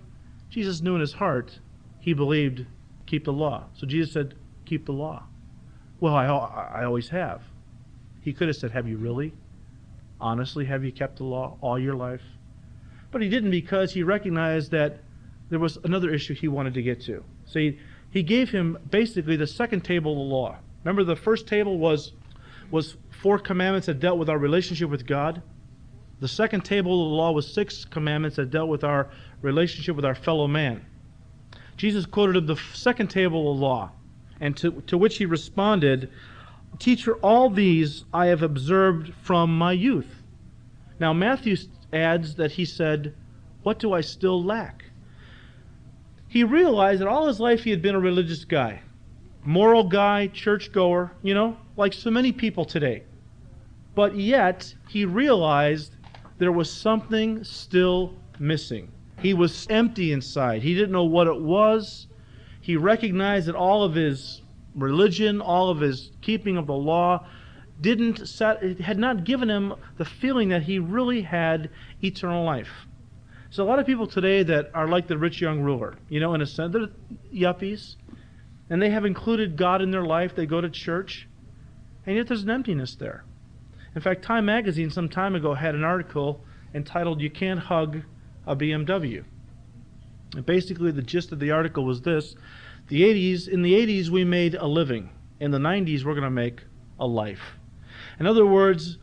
Jesus 0.50 0.82
knew 0.82 0.96
in 0.96 1.02
his 1.02 1.14
heart 1.14 1.60
he 2.00 2.14
believed 2.14 2.66
keep 3.06 3.24
the 3.24 3.34
law. 3.34 3.66
So 3.76 3.86
Jesus 3.86 4.12
said, 4.12 4.34
keep 4.66 4.88
the 4.88 4.94
law. 4.94 5.26
Well, 6.00 6.16
I, 6.16 6.26
I 6.26 6.86
always 6.86 7.10
have. 7.10 7.44
He 8.22 8.34
could 8.34 8.48
have 8.48 8.58
said, 8.58 8.72
have 8.72 8.88
you 8.88 8.98
really? 8.98 9.32
Honestly, 10.20 10.66
have 10.66 10.84
you 10.84 10.92
kept 10.92 11.18
the 11.18 11.24
law 11.24 11.58
all 11.62 11.78
your 11.78 11.94
life? 11.94 12.24
But 13.12 13.22
he 13.22 13.30
didn't 13.30 13.52
because 13.52 13.93
he 13.93 14.04
recognized 14.04 14.72
that 14.72 15.00
there 15.50 15.60
was 15.60 15.78
another 15.84 16.12
issue 16.12 16.34
he 16.34 16.48
wanted 16.48 16.74
to 16.76 16.82
get 16.82 17.02
to. 17.02 17.24
See, 17.45 17.80
he 18.12 18.24
gave 18.24 18.50
him 18.50 18.78
basically 18.89 19.36
the 19.36 19.48
second 19.48 19.82
table 19.82 20.12
of 20.12 20.17
the 20.17 20.36
law. 20.36 20.58
Remember, 20.84 21.04
the 21.04 21.15
first 21.15 21.48
table 21.48 21.78
was 21.78 22.13
was 22.72 22.98
four 23.10 23.39
commandments 23.39 23.88
that 23.88 24.00
dealt 24.00 24.19
with 24.19 24.30
our 24.30 24.38
relationship 24.38 24.89
with 24.89 25.08
God. 25.08 25.41
The 26.19 26.28
second 26.28 26.65
table 26.65 27.04
of 27.04 27.10
the 27.10 27.15
law 27.15 27.32
was 27.32 27.52
six 27.52 27.84
commandments 27.86 28.36
that 28.36 28.52
dealt 28.52 28.69
with 28.69 28.84
our 28.84 29.10
relationship 29.41 29.95
with 29.95 30.06
our 30.06 30.15
fellow 30.15 30.48
man. 30.48 30.86
Jesus 31.78 32.06
quoted 32.06 32.36
him 32.36 32.45
the 32.45 32.58
second 32.74 33.08
table 33.08 33.52
of 33.52 33.58
the 33.58 33.65
law, 33.65 33.91
and 34.39 34.56
to, 34.58 34.82
to 34.88 34.98
which 34.98 35.17
he 35.17 35.26
responded, 35.26 36.12
Teacher, 36.78 37.15
all 37.15 37.50
these 37.50 38.06
I 38.13 38.28
have 38.28 38.43
observed 38.43 39.13
from 39.24 39.58
my 39.58 39.72
youth. 39.72 40.24
Now, 41.00 41.13
Matthew 41.13 41.56
adds 41.93 42.36
that 42.36 42.52
he 42.52 42.65
said, 42.65 43.13
What 43.63 43.80
do 43.80 43.93
I 43.93 44.02
still 44.02 44.43
lack? 44.43 44.86
He 46.28 46.43
realized 46.43 47.02
that 47.02 47.08
all 47.08 47.28
his 47.28 47.39
life 47.39 47.63
he 47.63 47.71
had 47.71 47.82
been 47.82 47.95
a 47.95 47.99
religious 47.99 48.45
guy, 48.45 48.82
moral 49.43 49.84
guy, 49.84 50.28
churchgoer, 50.28 51.12
you 51.23 51.34
know, 51.34 51.58
like 51.75 51.93
so 51.93 52.12
many 52.12 52.32
people 52.32 52.65
today. 52.65 53.04
But 53.95 54.15
yet, 54.15 54.73
he 54.88 55.06
realized 55.06 55.95
there 56.38 56.52
was 56.52 56.71
something 56.71 57.43
still 57.43 58.13
missing. 58.38 58.91
He 59.19 59.34
was 59.34 59.67
empty 59.69 60.13
inside. 60.13 60.62
He 60.62 60.73
didn't 60.73 60.91
know 60.91 61.04
what 61.04 61.28
it 61.28 61.41
was. 61.41 62.08
He 62.62 62.78
recognized 62.78 63.47
that 63.47 63.56
all 63.56 63.84
of 63.84 63.95
his 63.95 64.41
religion, 64.75 65.41
all 65.41 65.69
of 65.69 65.80
his 65.80 66.12
keeping 66.21 66.58
of 66.58 66.67
the 66.67 66.73
law, 66.73 67.25
didn't 67.82 68.28
set, 68.28 68.62
it 68.62 68.82
had 68.82 68.98
not 68.98 69.24
given 69.24 69.50
him 69.50 69.74
the 69.98 70.06
feeling 70.06 70.50
that 70.50 70.63
he 70.63 70.80
really 70.80 71.22
had 71.22 71.70
eternal 72.04 72.44
life. 72.44 72.70
So 73.52 73.63
a 73.63 73.68
lot 73.68 73.80
of 73.80 73.86
people 73.86 74.06
today 74.06 74.44
that 74.44 74.70
are 74.74 74.88
like 74.88 75.08
the 75.08 75.18
rich 75.18 75.42
young 75.42 75.62
ruler, 75.62 75.96
you 76.08 76.20
know, 76.20 76.34
in 76.34 76.42
a 76.42 76.46
sense, 76.46 76.74
they're 76.74 76.89
yuppies, 77.34 77.96
and 78.70 78.82
they 78.82 78.92
have 78.92 79.06
included 79.06 79.58
God 79.58 79.82
in 79.82 79.92
their 79.92 80.06
life. 80.06 80.36
They 80.36 80.46
go 80.46 80.62
to 80.62 80.70
church, 80.70 81.28
and 82.06 82.15
yet 82.15 82.28
there's 82.28 82.44
an 82.44 82.52
emptiness 82.52 82.96
there. 82.96 83.24
In 83.96 84.02
fact, 84.02 84.22
Time 84.22 84.46
magazine 84.46 84.92
some 84.92 85.10
time 85.10 85.34
ago 85.34 85.56
had 85.56 85.74
an 85.74 85.84
article 85.84 86.44
entitled 86.76 87.22
"You 87.22 87.32
Can't 87.32 87.60
Hug 87.60 88.04
a 88.46 88.56
BMW. 88.56 89.24
And 90.36 90.46
basically, 90.46 90.92
the 90.92 91.02
gist 91.02 91.32
of 91.32 91.39
the 91.39 91.50
article 91.50 91.84
was 91.84 92.02
this: 92.02 92.36
the 92.88 93.02
80s, 93.02 93.48
in 93.48 93.63
the 93.63 93.74
80s, 93.74 94.10
we 94.10 94.24
made 94.24 94.54
a 94.54 94.68
living. 94.68 95.10
In 95.39 95.50
the 95.50 95.58
90s, 95.58 96.04
we're 96.04 96.13
going 96.13 96.24
to 96.24 96.30
make 96.30 96.63
a 97.00 97.08
life. 97.08 97.59
In 98.20 98.28
other 98.28 98.46
words, 98.46 98.98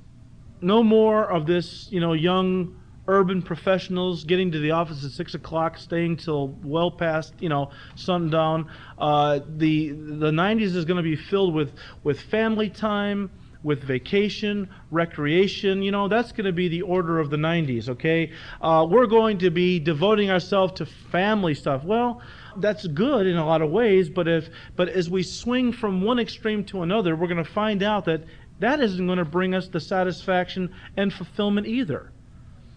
no 0.61 0.83
more 0.83 1.31
of 1.31 1.47
this, 1.47 1.89
you 1.91 2.01
know, 2.01 2.13
young 2.13 2.81
urban 3.09 3.41
professionals 3.41 4.25
getting 4.25 4.51
to 4.51 4.59
the 4.59 4.73
office 4.73 5.05
at 5.05 5.11
six 5.13 5.35
o'clock, 5.35 5.79
staying 5.79 6.17
till 6.17 6.49
well 6.63 6.91
past, 6.91 7.35
you 7.39 7.49
know, 7.49 7.71
sundown. 7.95 8.69
Uh, 8.99 9.41
the 9.57 9.91
the 9.91 10.31
90s 10.31 10.75
is 10.75 10.85
going 10.85 10.97
to 10.97 11.03
be 11.03 11.17
filled 11.17 11.55
with 11.55 11.73
with 12.03 12.21
family 12.21 12.69
time 12.69 13.31
with 13.67 13.83
vacation, 13.83 14.69
recreation. 14.93 15.83
You 15.83 15.91
know, 15.91 16.07
that's 16.07 16.31
going 16.31 16.45
to 16.45 16.53
be 16.53 16.69
the 16.69 16.83
order 16.83 17.19
of 17.19 17.31
the 17.31 17.37
90s, 17.37 17.89
okay? 17.89 18.31
Uh, 18.61 18.87
we're 18.89 19.07
going 19.07 19.39
to 19.39 19.51
be 19.51 19.81
devoting 19.81 20.31
ourselves 20.31 20.75
to 20.75 20.87
family 20.87 21.53
stuff. 21.53 21.83
Well, 21.83 22.23
that's 22.59 22.87
good 22.87 23.27
in 23.27 23.37
a 23.37 23.45
lot 23.45 23.63
of 23.63 23.71
ways, 23.71 24.09
but 24.09 24.29
if 24.29 24.49
but 24.77 24.89
as 24.89 25.11
we 25.11 25.23
swing 25.23 25.73
from 25.73 26.03
one 26.03 26.19
extreme 26.19 26.65
to 26.67 26.83
another, 26.83 27.17
we're 27.17 27.27
going 27.27 27.45
to 27.45 27.51
find 27.51 27.83
out 27.83 28.05
that 28.05 28.23
that 28.61 28.81
isn't 28.81 29.07
going 29.07 29.19
to 29.19 29.25
bring 29.25 29.55
us 29.55 29.69
the 29.69 29.81
satisfaction 29.81 30.75
and 30.97 31.13
fulfillment 31.13 31.67
either. 31.67 32.11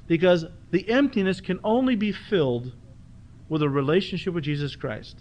Because 0.07 0.45
the 0.71 0.89
emptiness 0.89 1.39
can 1.39 1.59
only 1.63 1.95
be 1.95 2.11
filled 2.11 2.73
with 3.47 3.61
a 3.61 3.69
relationship 3.69 4.33
with 4.33 4.43
Jesus 4.43 4.75
Christ. 4.75 5.17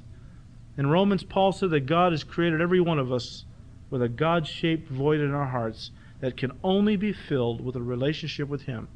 In 0.77 0.89
Romans, 0.89 1.25
Paul 1.25 1.53
said 1.53 1.71
that 1.71 1.87
God 1.87 2.13
has 2.13 2.25
created 2.25 2.61
every 2.61 2.81
one 2.81 2.99
of 2.99 3.13
us 3.13 3.45
with 3.91 4.03
a 4.03 4.09
God 4.09 4.47
shaped 4.47 4.89
void 4.89 5.21
in 5.21 5.33
our 5.33 5.47
hearts 5.47 5.91
that 6.21 6.37
can 6.37 6.53
only 6.63 6.97
be 6.97 7.13
filled 7.13 7.65
with 7.65 7.77
a 7.77 7.83
relationship 7.83 8.49
with 8.49 8.63
Him. 8.63 8.89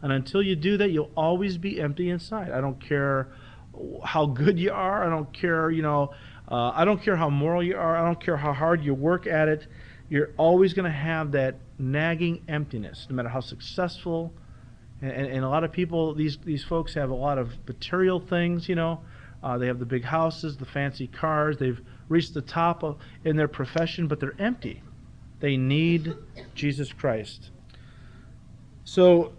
And 0.00 0.12
until 0.12 0.42
you 0.42 0.56
do 0.56 0.76
that, 0.78 0.90
you'll 0.90 1.12
always 1.16 1.58
be 1.58 1.80
empty 1.80 2.10
inside. 2.10 2.50
I 2.50 2.60
don't 2.60 2.80
care 2.80 3.28
how 4.04 4.26
good 4.26 4.58
you 4.58 4.72
are. 4.72 5.04
I 5.04 5.10
don't 5.10 5.32
care, 5.32 5.70
you 5.70 5.82
know, 5.82 6.12
uh, 6.50 6.72
I 6.74 6.84
don't 6.84 7.02
care 7.02 7.16
how 7.16 7.30
moral 7.30 7.62
you 7.62 7.76
are. 7.76 7.96
I 7.96 8.04
don't 8.04 8.20
care 8.22 8.36
how 8.36 8.52
hard 8.52 8.84
you 8.84 8.94
work 8.94 9.26
at 9.26 9.48
it. 9.48 9.66
You're 10.12 10.32
always 10.36 10.74
going 10.74 10.84
to 10.84 10.90
have 10.90 11.32
that 11.32 11.54
nagging 11.78 12.44
emptiness, 12.46 13.06
no 13.08 13.16
matter 13.16 13.30
how 13.30 13.40
successful. 13.40 14.30
And, 15.00 15.10
and, 15.10 15.42
a 15.42 15.48
lot 15.48 15.64
of 15.64 15.72
people, 15.72 16.14
these 16.14 16.36
these 16.44 16.62
folks 16.62 16.92
have 16.92 17.08
a 17.08 17.14
lot 17.14 17.38
of 17.38 17.50
material 17.66 18.20
things, 18.20 18.68
you 18.68 18.74
know. 18.74 19.00
Uh, 19.42 19.56
they 19.56 19.66
have 19.66 19.78
the 19.78 19.86
big 19.86 20.04
houses, 20.04 20.58
the 20.58 20.66
fancy 20.66 21.06
cars. 21.06 21.56
They've 21.56 21.80
reached 22.10 22.34
the 22.34 22.42
top 22.42 22.84
of, 22.84 22.98
in 23.24 23.36
their 23.36 23.48
profession, 23.48 24.06
but 24.06 24.20
they're 24.20 24.38
empty. 24.38 24.82
They 25.40 25.56
need 25.56 26.14
Jesus 26.54 26.92
Christ. 26.92 27.48
So 28.84 29.32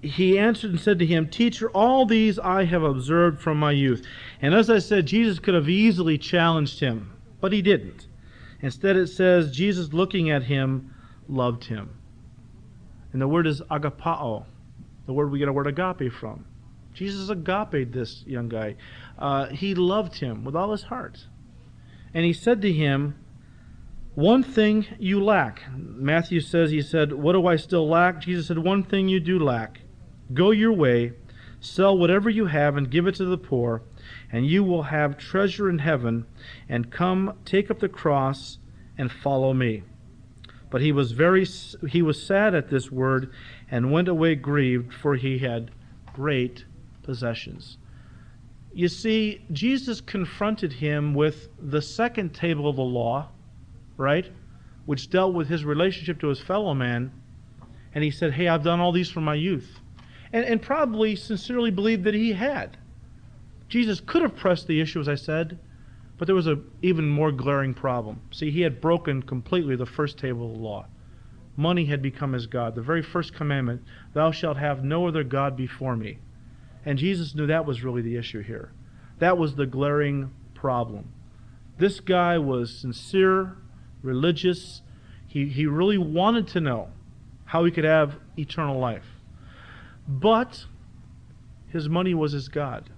he 0.00 0.38
answered 0.38 0.70
and 0.70 0.80
said 0.80 0.98
to 1.00 1.06
him, 1.06 1.28
Teacher, 1.28 1.68
all 1.72 2.06
these 2.06 2.38
I 2.38 2.64
have 2.64 2.82
observed 2.82 3.42
from 3.42 3.58
my 3.58 3.72
youth. 3.72 4.02
And 4.40 4.54
as 4.54 4.70
I 4.70 4.78
said, 4.78 5.04
Jesus 5.04 5.38
could 5.38 5.52
have 5.52 5.68
easily 5.68 6.16
challenged 6.16 6.80
him, 6.80 7.12
but 7.42 7.52
he 7.52 7.60
didn't. 7.60 8.06
Instead, 8.60 8.96
it 8.96 9.08
says, 9.08 9.50
Jesus 9.50 9.92
looking 9.92 10.30
at 10.30 10.44
him 10.44 10.94
loved 11.28 11.64
him. 11.64 11.90
And 13.12 13.20
the 13.20 13.28
word 13.28 13.46
is 13.46 13.60
agapao, 13.62 14.44
the 15.06 15.12
word 15.12 15.30
we 15.30 15.38
get 15.38 15.48
our 15.48 15.54
word 15.54 15.66
agape 15.66 16.12
from. 16.12 16.46
Jesus 16.92 17.28
agape 17.28 17.92
this 17.92 18.24
young 18.26 18.48
guy. 18.48 18.76
Uh, 19.18 19.46
he 19.46 19.74
loved 19.74 20.16
him 20.16 20.44
with 20.44 20.54
all 20.56 20.72
his 20.72 20.84
heart. 20.84 21.26
And 22.14 22.24
he 22.24 22.32
said 22.32 22.62
to 22.62 22.72
him, 22.72 23.16
One 24.14 24.42
thing 24.42 24.86
you 24.98 25.22
lack. 25.22 25.62
Matthew 25.76 26.40
says, 26.40 26.70
He 26.70 26.80
said, 26.80 27.12
What 27.12 27.32
do 27.32 27.46
I 27.46 27.56
still 27.56 27.88
lack? 27.88 28.20
Jesus 28.20 28.46
said, 28.46 28.58
One 28.58 28.84
thing 28.84 29.08
you 29.08 29.18
do 29.18 29.38
lack. 29.38 29.80
Go 30.32 30.52
your 30.52 30.72
way, 30.72 31.12
sell 31.60 31.98
whatever 31.98 32.30
you 32.30 32.46
have, 32.46 32.76
and 32.76 32.90
give 32.90 33.06
it 33.06 33.16
to 33.16 33.24
the 33.24 33.36
poor, 33.36 33.82
and 34.34 34.44
you 34.44 34.64
will 34.64 34.82
have 34.82 35.16
treasure 35.16 35.70
in 35.70 35.78
heaven. 35.78 36.26
And 36.68 36.90
come, 36.90 37.38
take 37.44 37.70
up 37.70 37.78
the 37.78 37.88
cross, 37.88 38.58
and 38.98 39.10
follow 39.10 39.54
me. 39.54 39.84
But 40.70 40.80
he 40.80 40.90
was 40.90 41.12
very 41.12 41.44
he 41.88 42.02
was 42.02 42.20
sad 42.20 42.52
at 42.52 42.68
this 42.68 42.90
word, 42.90 43.32
and 43.70 43.92
went 43.92 44.08
away 44.08 44.34
grieved, 44.34 44.92
for 44.92 45.14
he 45.14 45.38
had 45.38 45.70
great 46.12 46.64
possessions. 47.04 47.78
You 48.72 48.88
see, 48.88 49.44
Jesus 49.52 50.00
confronted 50.00 50.72
him 50.72 51.14
with 51.14 51.48
the 51.62 51.80
second 51.80 52.34
table 52.34 52.68
of 52.68 52.74
the 52.74 52.82
law, 52.82 53.28
right? 53.96 54.28
Which 54.84 55.10
dealt 55.10 55.32
with 55.32 55.46
his 55.46 55.64
relationship 55.64 56.18
to 56.22 56.28
his 56.28 56.40
fellow 56.40 56.74
man. 56.74 57.12
And 57.94 58.02
he 58.02 58.10
said, 58.10 58.32
Hey, 58.32 58.48
I've 58.48 58.64
done 58.64 58.80
all 58.80 58.90
these 58.90 59.10
from 59.10 59.22
my 59.22 59.36
youth 59.36 59.78
and, 60.32 60.44
and 60.44 60.60
probably 60.60 61.14
sincerely 61.14 61.70
believed 61.70 62.02
that 62.02 62.14
he 62.14 62.32
had. 62.32 62.76
Jesus 63.68 64.00
could 64.00 64.22
have 64.22 64.36
pressed 64.36 64.66
the 64.66 64.80
issue, 64.80 65.00
as 65.00 65.08
I 65.08 65.14
said, 65.14 65.58
but 66.18 66.26
there 66.26 66.34
was 66.34 66.46
an 66.46 66.64
even 66.82 67.08
more 67.08 67.32
glaring 67.32 67.74
problem. 67.74 68.20
See, 68.30 68.50
he 68.50 68.60
had 68.60 68.80
broken 68.80 69.22
completely 69.22 69.76
the 69.76 69.86
first 69.86 70.18
table 70.18 70.46
of 70.46 70.52
the 70.52 70.62
law. 70.62 70.86
Money 71.56 71.86
had 71.86 72.02
become 72.02 72.32
his 72.32 72.46
God. 72.46 72.74
The 72.74 72.82
very 72.82 73.02
first 73.02 73.34
commandment, 73.34 73.82
Thou 74.12 74.30
shalt 74.30 74.56
have 74.56 74.84
no 74.84 75.06
other 75.06 75.24
God 75.24 75.56
before 75.56 75.96
me. 75.96 76.18
And 76.84 76.98
Jesus 76.98 77.34
knew 77.34 77.46
that 77.46 77.66
was 77.66 77.82
really 77.82 78.02
the 78.02 78.16
issue 78.16 78.40
here. 78.40 78.72
That 79.18 79.38
was 79.38 79.54
the 79.54 79.66
glaring 79.66 80.32
problem. 80.54 81.12
This 81.78 82.00
guy 82.00 82.38
was 82.38 82.76
sincere, 82.76 83.56
religious. 84.02 84.82
He, 85.26 85.46
he 85.46 85.66
really 85.66 85.98
wanted 85.98 86.48
to 86.48 86.60
know 86.60 86.88
how 87.46 87.64
he 87.64 87.70
could 87.70 87.84
have 87.84 88.16
eternal 88.36 88.78
life. 88.78 89.06
But 90.06 90.66
his 91.68 91.88
money 91.88 92.14
was 92.14 92.32
his 92.32 92.48
God. 92.48 92.90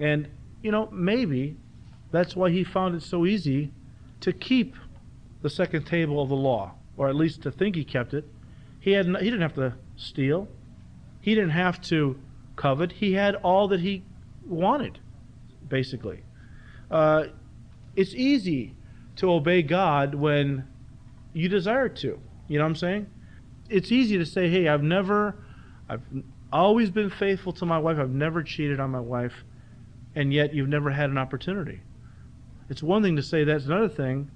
And, 0.00 0.28
you 0.62 0.70
know, 0.70 0.88
maybe 0.90 1.56
that's 2.10 2.34
why 2.36 2.50
he 2.50 2.64
found 2.64 2.94
it 2.94 3.02
so 3.02 3.26
easy 3.26 3.72
to 4.20 4.32
keep 4.32 4.74
the 5.42 5.50
second 5.50 5.84
table 5.84 6.22
of 6.22 6.28
the 6.28 6.36
law, 6.36 6.74
or 6.96 7.08
at 7.08 7.14
least 7.14 7.42
to 7.42 7.50
think 7.50 7.76
he 7.76 7.84
kept 7.84 8.14
it. 8.14 8.24
He, 8.80 8.92
had, 8.92 9.06
he 9.06 9.30
didn't 9.30 9.42
have 9.42 9.54
to 9.54 9.74
steal, 9.96 10.48
he 11.20 11.34
didn't 11.34 11.50
have 11.50 11.80
to 11.82 12.18
covet. 12.56 12.92
He 12.92 13.12
had 13.12 13.36
all 13.36 13.68
that 13.68 13.80
he 13.80 14.02
wanted, 14.46 14.98
basically. 15.68 16.22
Uh, 16.90 17.24
it's 17.96 18.14
easy 18.14 18.74
to 19.16 19.30
obey 19.30 19.62
God 19.62 20.14
when 20.14 20.66
you 21.32 21.48
desire 21.48 21.88
to. 21.88 22.18
You 22.48 22.58
know 22.58 22.64
what 22.64 22.70
I'm 22.70 22.76
saying? 22.76 23.06
It's 23.68 23.90
easy 23.90 24.18
to 24.18 24.26
say, 24.26 24.48
hey, 24.48 24.68
I've 24.68 24.82
never, 24.82 25.36
I've 25.88 26.02
always 26.52 26.90
been 26.90 27.10
faithful 27.10 27.52
to 27.54 27.66
my 27.66 27.78
wife. 27.78 27.98
I've 27.98 28.10
never 28.10 28.42
cheated 28.42 28.80
on 28.80 28.90
my 28.90 29.00
wife, 29.00 29.44
and 30.14 30.32
yet 30.32 30.54
you've 30.54 30.68
never 30.68 30.90
had 30.90 31.10
an 31.10 31.18
opportunity. 31.18 31.80
It's 32.68 32.82
one 32.82 33.02
thing 33.02 33.16
to 33.16 33.22
say 33.22 33.44
that's 33.44 33.66
another 33.66 33.88
thing 33.88 34.30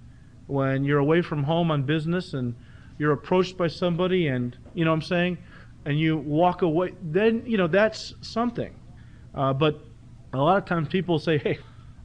when 0.46 0.84
you're 0.84 0.98
away 0.98 1.22
from 1.22 1.44
home 1.44 1.70
on 1.70 1.82
business 1.82 2.34
and 2.34 2.54
you're 2.98 3.12
approached 3.12 3.56
by 3.56 3.68
somebody 3.68 4.28
and 4.28 4.56
you 4.74 4.84
know 4.84 4.90
what 4.90 4.96
I'm 4.96 5.02
saying? 5.02 5.38
And 5.84 5.98
you 5.98 6.16
walk 6.16 6.62
away 6.62 6.94
then 7.02 7.42
you 7.46 7.56
know 7.56 7.66
that's 7.66 8.14
something. 8.20 8.74
Uh, 9.34 9.52
but 9.52 9.80
a 10.32 10.38
lot 10.38 10.58
of 10.58 10.64
times 10.66 10.88
people 10.88 11.18
say 11.18 11.38
hey 11.38 11.58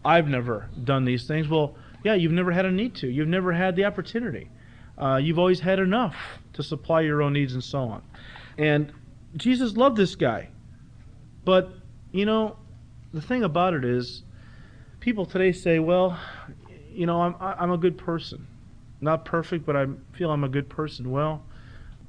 I've 0.06 0.28
never 0.28 0.70
done 0.84 1.06
these 1.06 1.28
things. 1.28 1.48
Well 1.48 1.76
yeah 2.04 2.14
you've 2.14 2.32
never 2.32 2.52
had 2.52 2.66
a 2.66 2.72
need 2.72 2.96
to. 2.96 3.08
You've 3.08 3.28
never 3.28 3.52
had 3.52 3.76
the 3.76 3.86
opportunity. 3.86 4.50
Uh, 4.98 5.18
you've 5.18 5.40
always 5.40 5.60
had 5.60 5.80
enough 5.80 6.16
to 6.54 6.64
supply 6.64 7.02
your 7.02 7.22
own 7.22 7.34
needs 7.34 7.54
and 7.54 7.64
so 7.64 7.80
on. 7.80 8.04
And 8.58 8.92
Jesus 9.36 9.76
loved 9.76 9.98
this 9.98 10.16
guy. 10.16 10.50
But, 11.46 11.72
you 12.12 12.26
know, 12.26 12.58
the 13.14 13.22
thing 13.22 13.44
about 13.44 13.74
it 13.74 13.86
is, 13.86 14.24
people 15.00 15.26
today 15.26 15.52
say, 15.52 15.80
well, 15.80 16.20
you 16.92 17.06
know, 17.06 17.22
I'm, 17.22 17.36
I'm 17.40 17.72
a 17.72 17.78
good 17.78 17.98
person. 17.98 18.48
Not 19.02 19.26
perfect, 19.26 19.66
but 19.66 19.76
I 19.76 19.86
feel 20.14 20.32
I'm 20.32 20.44
a 20.44 20.50
good 20.50 20.70
person. 20.70 21.12
Well, 21.12 21.44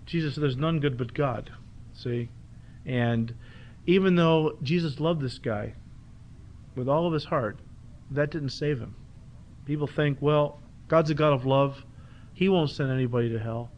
Jesus 0.07 0.37
there's 0.37 0.57
none 0.57 0.81
good 0.81 0.97
but 0.97 1.13
God. 1.13 1.51
See? 1.93 2.29
And 2.87 3.35
even 3.87 4.17
though 4.17 4.57
Jesus 4.63 5.01
loved 5.01 5.21
this 5.21 5.39
guy 5.39 5.75
with 6.75 6.89
all 6.89 7.07
of 7.07 7.13
his 7.13 7.25
heart, 7.25 7.59
that 8.11 8.31
didn't 8.31 8.51
save 8.51 8.79
him. 8.79 8.95
People 9.67 9.87
think, 9.87 10.19
well, 10.21 10.61
God's 10.89 11.11
a 11.11 11.15
God 11.15 11.33
of 11.33 11.47
love. 11.47 11.85
He 12.35 12.49
won't 12.49 12.71
send 12.71 12.91
anybody 12.91 13.31
to 13.31 13.39
hell. 13.39 13.71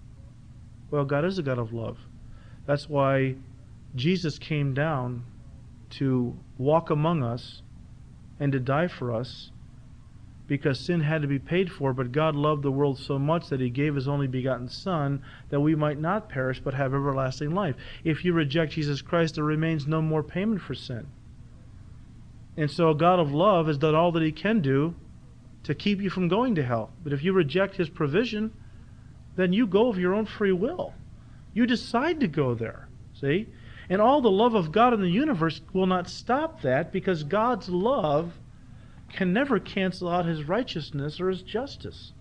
Well, 0.90 1.04
God 1.04 1.24
is 1.24 1.38
a 1.38 1.42
God 1.42 1.58
of 1.58 1.72
love. 1.72 1.98
That's 2.66 2.88
why 2.88 3.36
Jesus 3.94 4.38
came 4.38 4.74
down 4.74 5.24
to 5.90 6.38
walk 6.58 6.90
among 6.90 7.22
us 7.22 7.62
and 8.38 8.52
to 8.52 8.60
die 8.60 8.88
for 8.88 9.12
us 9.12 9.50
because 10.46 10.78
sin 10.78 11.00
had 11.00 11.22
to 11.22 11.28
be 11.28 11.38
paid 11.38 11.70
for, 11.70 11.92
but 11.92 12.12
God 12.12 12.36
loved 12.36 12.62
the 12.62 12.70
world 12.70 12.98
so 12.98 13.18
much 13.18 13.48
that 13.48 13.60
he 13.60 13.70
gave 13.70 13.94
his 13.94 14.06
only 14.06 14.26
begotten 14.26 14.68
Son 14.68 15.22
that 15.50 15.60
we 15.60 15.74
might 15.74 15.98
not 15.98 16.28
perish 16.28 16.60
but 16.60 16.74
have 16.74 16.94
everlasting 16.94 17.52
life. 17.52 17.74
If 18.04 18.24
you 18.24 18.32
reject 18.32 18.72
Jesus 18.72 19.02
Christ, 19.02 19.34
there 19.34 19.44
remains 19.44 19.86
no 19.86 20.00
more 20.00 20.22
payment 20.22 20.60
for 20.62 20.74
sin. 20.74 21.06
And 22.56 22.70
so, 22.70 22.94
God 22.94 23.18
of 23.18 23.32
love 23.32 23.66
has 23.66 23.76
done 23.76 23.94
all 23.94 24.12
that 24.12 24.22
he 24.22 24.32
can 24.32 24.60
do 24.60 24.94
to 25.64 25.74
keep 25.74 26.00
you 26.00 26.08
from 26.08 26.28
going 26.28 26.54
to 26.54 26.62
hell. 26.62 26.90
But 27.02 27.12
if 27.12 27.22
you 27.22 27.32
reject 27.32 27.76
his 27.76 27.88
provision, 27.88 28.52
then 29.34 29.52
you 29.52 29.66
go 29.66 29.88
of 29.88 29.98
your 29.98 30.14
own 30.14 30.26
free 30.26 30.52
will. 30.52 30.94
You 31.52 31.66
decide 31.66 32.20
to 32.20 32.28
go 32.28 32.54
there. 32.54 32.88
See? 33.12 33.48
And 33.88 34.00
all 34.00 34.20
the 34.20 34.30
love 34.30 34.54
of 34.54 34.72
God 34.72 34.92
in 34.92 35.00
the 35.00 35.08
universe 35.08 35.60
will 35.72 35.86
not 35.86 36.08
stop 36.08 36.62
that 36.62 36.92
because 36.92 37.22
God's 37.22 37.68
love 37.68 38.34
can 39.12 39.32
never 39.32 39.60
cancel 39.60 40.08
out 40.08 40.26
his 40.26 40.44
righteousness 40.44 41.20
or 41.20 41.28
his 41.28 41.42
justice. 41.42 42.12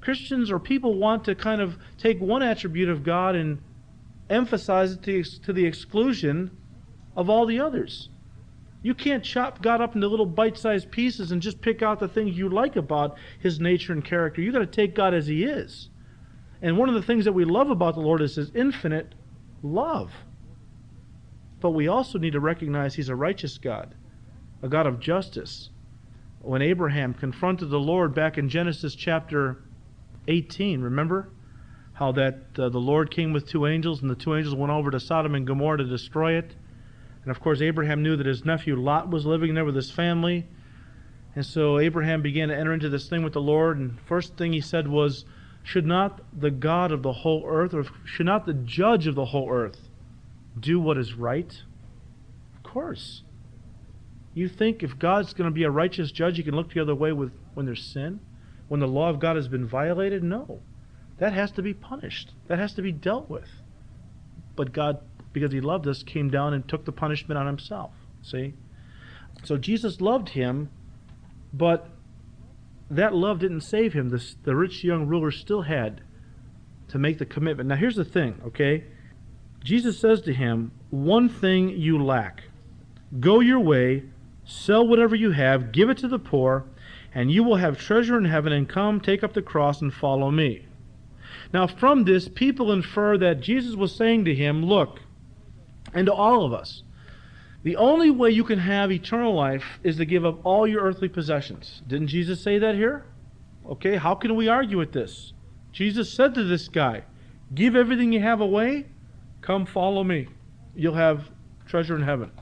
Christians 0.00 0.50
or 0.50 0.58
people 0.58 0.94
want 0.94 1.24
to 1.24 1.34
kind 1.34 1.60
of 1.60 1.78
take 1.98 2.20
one 2.20 2.42
attribute 2.42 2.88
of 2.88 3.02
God 3.02 3.34
and 3.34 3.58
emphasize 4.28 4.92
it 4.92 5.02
to, 5.02 5.22
to 5.22 5.52
the 5.52 5.64
exclusion 5.64 6.50
of 7.16 7.30
all 7.30 7.46
the 7.46 7.58
others. 7.58 8.10
You 8.82 8.94
can't 8.94 9.24
chop 9.24 9.62
God 9.62 9.80
up 9.80 9.94
into 9.94 10.06
little 10.06 10.26
bite 10.26 10.58
sized 10.58 10.90
pieces 10.90 11.32
and 11.32 11.42
just 11.42 11.60
pick 11.60 11.82
out 11.82 11.98
the 11.98 12.06
things 12.06 12.36
you 12.36 12.48
like 12.48 12.76
about 12.76 13.16
his 13.40 13.58
nature 13.58 13.92
and 13.92 14.04
character. 14.04 14.40
You've 14.40 14.54
got 14.54 14.60
to 14.60 14.66
take 14.66 14.94
God 14.94 15.14
as 15.14 15.26
he 15.26 15.42
is. 15.42 15.88
And 16.62 16.78
one 16.78 16.88
of 16.88 16.94
the 16.94 17.02
things 17.02 17.24
that 17.24 17.32
we 17.32 17.44
love 17.44 17.70
about 17.70 17.94
the 17.94 18.00
Lord 18.00 18.22
is 18.22 18.36
his 18.36 18.52
infinite 18.54 19.14
love. 19.62 20.12
But 21.60 21.70
we 21.70 21.88
also 21.88 22.18
need 22.18 22.32
to 22.32 22.40
recognize 22.40 22.94
he's 22.94 23.08
a 23.08 23.16
righteous 23.16 23.58
God, 23.58 23.94
a 24.62 24.68
God 24.68 24.86
of 24.86 25.00
justice. 25.00 25.70
When 26.40 26.62
Abraham 26.62 27.14
confronted 27.14 27.70
the 27.70 27.80
Lord 27.80 28.14
back 28.14 28.38
in 28.38 28.48
Genesis 28.48 28.94
chapter 28.94 29.62
18, 30.28 30.80
remember 30.80 31.30
how 31.94 32.12
that 32.12 32.38
uh, 32.58 32.68
the 32.68 32.78
Lord 32.78 33.10
came 33.10 33.32
with 33.32 33.48
two 33.48 33.66
angels 33.66 34.02
and 34.02 34.10
the 34.10 34.14
two 34.14 34.36
angels 34.36 34.54
went 34.54 34.70
over 34.70 34.90
to 34.90 35.00
Sodom 35.00 35.34
and 35.34 35.46
Gomorrah 35.46 35.78
to 35.78 35.84
destroy 35.84 36.34
it? 36.34 36.54
And 37.22 37.30
of 37.30 37.40
course, 37.40 37.60
Abraham 37.60 38.02
knew 38.02 38.16
that 38.16 38.26
his 38.26 38.44
nephew 38.44 38.76
Lot 38.76 39.10
was 39.10 39.26
living 39.26 39.54
there 39.54 39.64
with 39.64 39.74
his 39.74 39.90
family. 39.90 40.46
And 41.34 41.44
so 41.44 41.78
Abraham 41.78 42.22
began 42.22 42.48
to 42.48 42.56
enter 42.56 42.72
into 42.72 42.88
this 42.88 43.08
thing 43.08 43.24
with 43.24 43.32
the 43.32 43.40
Lord. 43.40 43.78
And 43.78 43.98
first 44.06 44.36
thing 44.36 44.52
he 44.52 44.60
said 44.60 44.86
was, 44.86 45.24
should 45.66 45.84
not 45.84 46.20
the 46.32 46.52
God 46.52 46.92
of 46.92 47.02
the 47.02 47.12
whole 47.12 47.42
earth, 47.44 47.74
or 47.74 47.84
should 48.04 48.26
not 48.26 48.46
the 48.46 48.54
judge 48.54 49.08
of 49.08 49.16
the 49.16 49.24
whole 49.24 49.50
earth, 49.50 49.85
do 50.58 50.80
what 50.80 50.98
is 50.98 51.14
right? 51.14 51.52
Of 52.56 52.62
course. 52.62 53.22
You 54.34 54.48
think 54.48 54.82
if 54.82 54.98
God's 54.98 55.32
going 55.32 55.50
to 55.50 55.54
be 55.54 55.64
a 55.64 55.70
righteous 55.70 56.12
judge, 56.12 56.36
he 56.36 56.42
can 56.42 56.54
look 56.54 56.72
the 56.72 56.80
other 56.80 56.94
way 56.94 57.12
with 57.12 57.32
when 57.54 57.66
there's 57.66 57.84
sin? 57.84 58.20
When 58.68 58.80
the 58.80 58.88
law 58.88 59.08
of 59.08 59.18
God 59.18 59.36
has 59.36 59.48
been 59.48 59.66
violated? 59.66 60.22
No. 60.22 60.60
That 61.18 61.32
has 61.32 61.50
to 61.52 61.62
be 61.62 61.72
punished. 61.72 62.32
That 62.48 62.58
has 62.58 62.74
to 62.74 62.82
be 62.82 62.92
dealt 62.92 63.30
with. 63.30 63.48
But 64.54 64.72
God, 64.72 65.00
because 65.32 65.52
he 65.52 65.60
loved 65.60 65.86
us, 65.86 66.02
came 66.02 66.30
down 66.30 66.52
and 66.52 66.68
took 66.68 66.84
the 66.84 66.92
punishment 66.92 67.38
on 67.38 67.46
himself. 67.46 67.92
See? 68.22 68.54
So 69.44 69.56
Jesus 69.56 70.00
loved 70.00 70.30
him, 70.30 70.70
but 71.52 71.88
that 72.90 73.14
love 73.14 73.38
didn't 73.38 73.62
save 73.62 73.92
him. 73.92 74.10
The, 74.10 74.22
the 74.44 74.54
rich 74.54 74.84
young 74.84 75.06
ruler 75.06 75.30
still 75.30 75.62
had 75.62 76.02
to 76.88 76.98
make 76.98 77.18
the 77.18 77.26
commitment. 77.26 77.68
Now, 77.68 77.76
here's 77.76 77.96
the 77.96 78.04
thing, 78.04 78.40
okay? 78.46 78.84
Jesus 79.66 79.98
says 79.98 80.20
to 80.20 80.32
him, 80.32 80.70
One 80.90 81.28
thing 81.28 81.70
you 81.70 82.00
lack. 82.00 82.44
Go 83.18 83.40
your 83.40 83.58
way, 83.58 84.04
sell 84.44 84.86
whatever 84.86 85.16
you 85.16 85.32
have, 85.32 85.72
give 85.72 85.90
it 85.90 85.98
to 85.98 86.08
the 86.08 86.20
poor, 86.20 86.66
and 87.12 87.32
you 87.32 87.42
will 87.42 87.56
have 87.56 87.76
treasure 87.76 88.16
in 88.16 88.26
heaven, 88.26 88.52
and 88.52 88.68
come, 88.68 89.00
take 89.00 89.24
up 89.24 89.32
the 89.32 89.42
cross, 89.42 89.82
and 89.82 89.92
follow 89.92 90.30
me. 90.30 90.66
Now, 91.52 91.66
from 91.66 92.04
this, 92.04 92.28
people 92.28 92.70
infer 92.70 93.18
that 93.18 93.40
Jesus 93.40 93.74
was 93.74 93.92
saying 93.92 94.24
to 94.26 94.34
him, 94.36 94.64
Look, 94.64 95.00
and 95.92 96.06
to 96.06 96.14
all 96.14 96.44
of 96.44 96.52
us, 96.52 96.84
the 97.64 97.74
only 97.74 98.10
way 98.10 98.30
you 98.30 98.44
can 98.44 98.60
have 98.60 98.92
eternal 98.92 99.34
life 99.34 99.80
is 99.82 99.96
to 99.96 100.04
give 100.04 100.24
up 100.24 100.38
all 100.46 100.68
your 100.68 100.82
earthly 100.82 101.08
possessions. 101.08 101.82
Didn't 101.88 102.06
Jesus 102.06 102.40
say 102.40 102.60
that 102.60 102.76
here? 102.76 103.04
Okay, 103.68 103.96
how 103.96 104.14
can 104.14 104.36
we 104.36 104.46
argue 104.46 104.78
with 104.78 104.92
this? 104.92 105.32
Jesus 105.72 106.12
said 106.12 106.36
to 106.36 106.44
this 106.44 106.68
guy, 106.68 107.02
Give 107.52 107.74
everything 107.74 108.12
you 108.12 108.20
have 108.20 108.40
away, 108.40 108.86
come 109.46 109.64
follow 109.64 110.02
me. 110.02 110.26
You'll 110.74 110.94
have 110.94 111.30
treasure 111.66 111.94
in 111.94 112.02
heaven. 112.02 112.32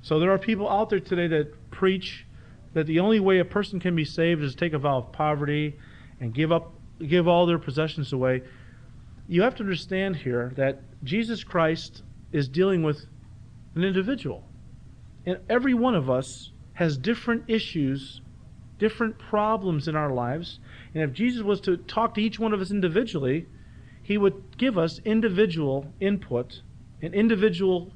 So 0.00 0.20
there 0.20 0.30
are 0.30 0.38
people 0.38 0.70
out 0.70 0.90
there 0.90 1.00
today 1.00 1.26
that 1.26 1.70
preach 1.72 2.24
that 2.72 2.86
the 2.86 3.00
only 3.00 3.18
way 3.18 3.40
a 3.40 3.44
person 3.44 3.80
can 3.80 3.96
be 3.96 4.04
saved 4.04 4.42
is 4.42 4.52
to 4.52 4.56
take 4.56 4.72
a 4.72 4.78
vow 4.78 4.98
of 4.98 5.12
poverty 5.12 5.76
and 6.20 6.32
give 6.32 6.52
up 6.52 6.72
give 7.06 7.26
all 7.26 7.46
their 7.46 7.58
possessions 7.58 8.12
away. 8.12 8.42
You 9.26 9.42
have 9.42 9.56
to 9.56 9.64
understand 9.64 10.14
here 10.14 10.52
that 10.56 10.82
Jesus 11.02 11.42
Christ 11.42 12.04
is 12.30 12.48
dealing 12.48 12.84
with 12.84 13.06
an 13.74 13.82
individual. 13.82 14.44
And 15.26 15.38
every 15.48 15.74
one 15.74 15.96
of 15.96 16.08
us 16.08 16.52
has 16.74 16.96
different 16.96 17.42
issues, 17.48 18.20
different 18.78 19.18
problems 19.18 19.88
in 19.88 19.96
our 19.96 20.12
lives. 20.12 20.60
And 20.94 21.02
if 21.02 21.12
Jesus 21.12 21.42
was 21.42 21.60
to 21.62 21.76
talk 21.76 22.14
to 22.14 22.22
each 22.22 22.38
one 22.38 22.52
of 22.52 22.60
us 22.60 22.70
individually, 22.70 23.46
he 24.02 24.18
would 24.18 24.56
give 24.58 24.76
us 24.76 25.00
individual 25.04 25.92
input 26.00 26.62
and 27.00 27.14
individual 27.14 27.92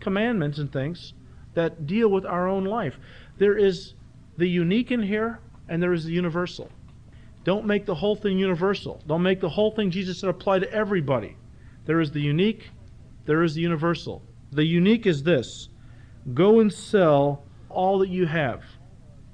commandments 0.00 0.58
and 0.58 0.72
things 0.72 1.14
that 1.54 1.86
deal 1.86 2.08
with 2.08 2.24
our 2.24 2.48
own 2.48 2.64
life. 2.64 2.98
There 3.38 3.56
is 3.56 3.94
the 4.36 4.48
unique 4.48 4.90
in 4.90 5.02
here, 5.02 5.40
and 5.68 5.82
there 5.82 5.92
is 5.92 6.04
the 6.04 6.12
universal. 6.12 6.70
Don't 7.44 7.66
make 7.66 7.86
the 7.86 7.94
whole 7.94 8.16
thing 8.16 8.38
universal. 8.38 9.02
Don't 9.06 9.22
make 9.22 9.40
the 9.40 9.48
whole 9.48 9.70
thing 9.70 9.90
Jesus 9.90 10.20
said 10.20 10.30
apply 10.30 10.60
to 10.60 10.72
everybody. 10.72 11.36
There 11.84 12.00
is 12.00 12.12
the 12.12 12.20
unique, 12.20 12.70
there 13.26 13.42
is 13.42 13.54
the 13.54 13.60
universal. 13.60 14.22
The 14.52 14.64
unique 14.64 15.06
is 15.06 15.22
this 15.22 15.68
Go 16.34 16.60
and 16.60 16.72
sell 16.72 17.42
all 17.68 17.98
that 17.98 18.08
you 18.08 18.26
have. 18.26 18.62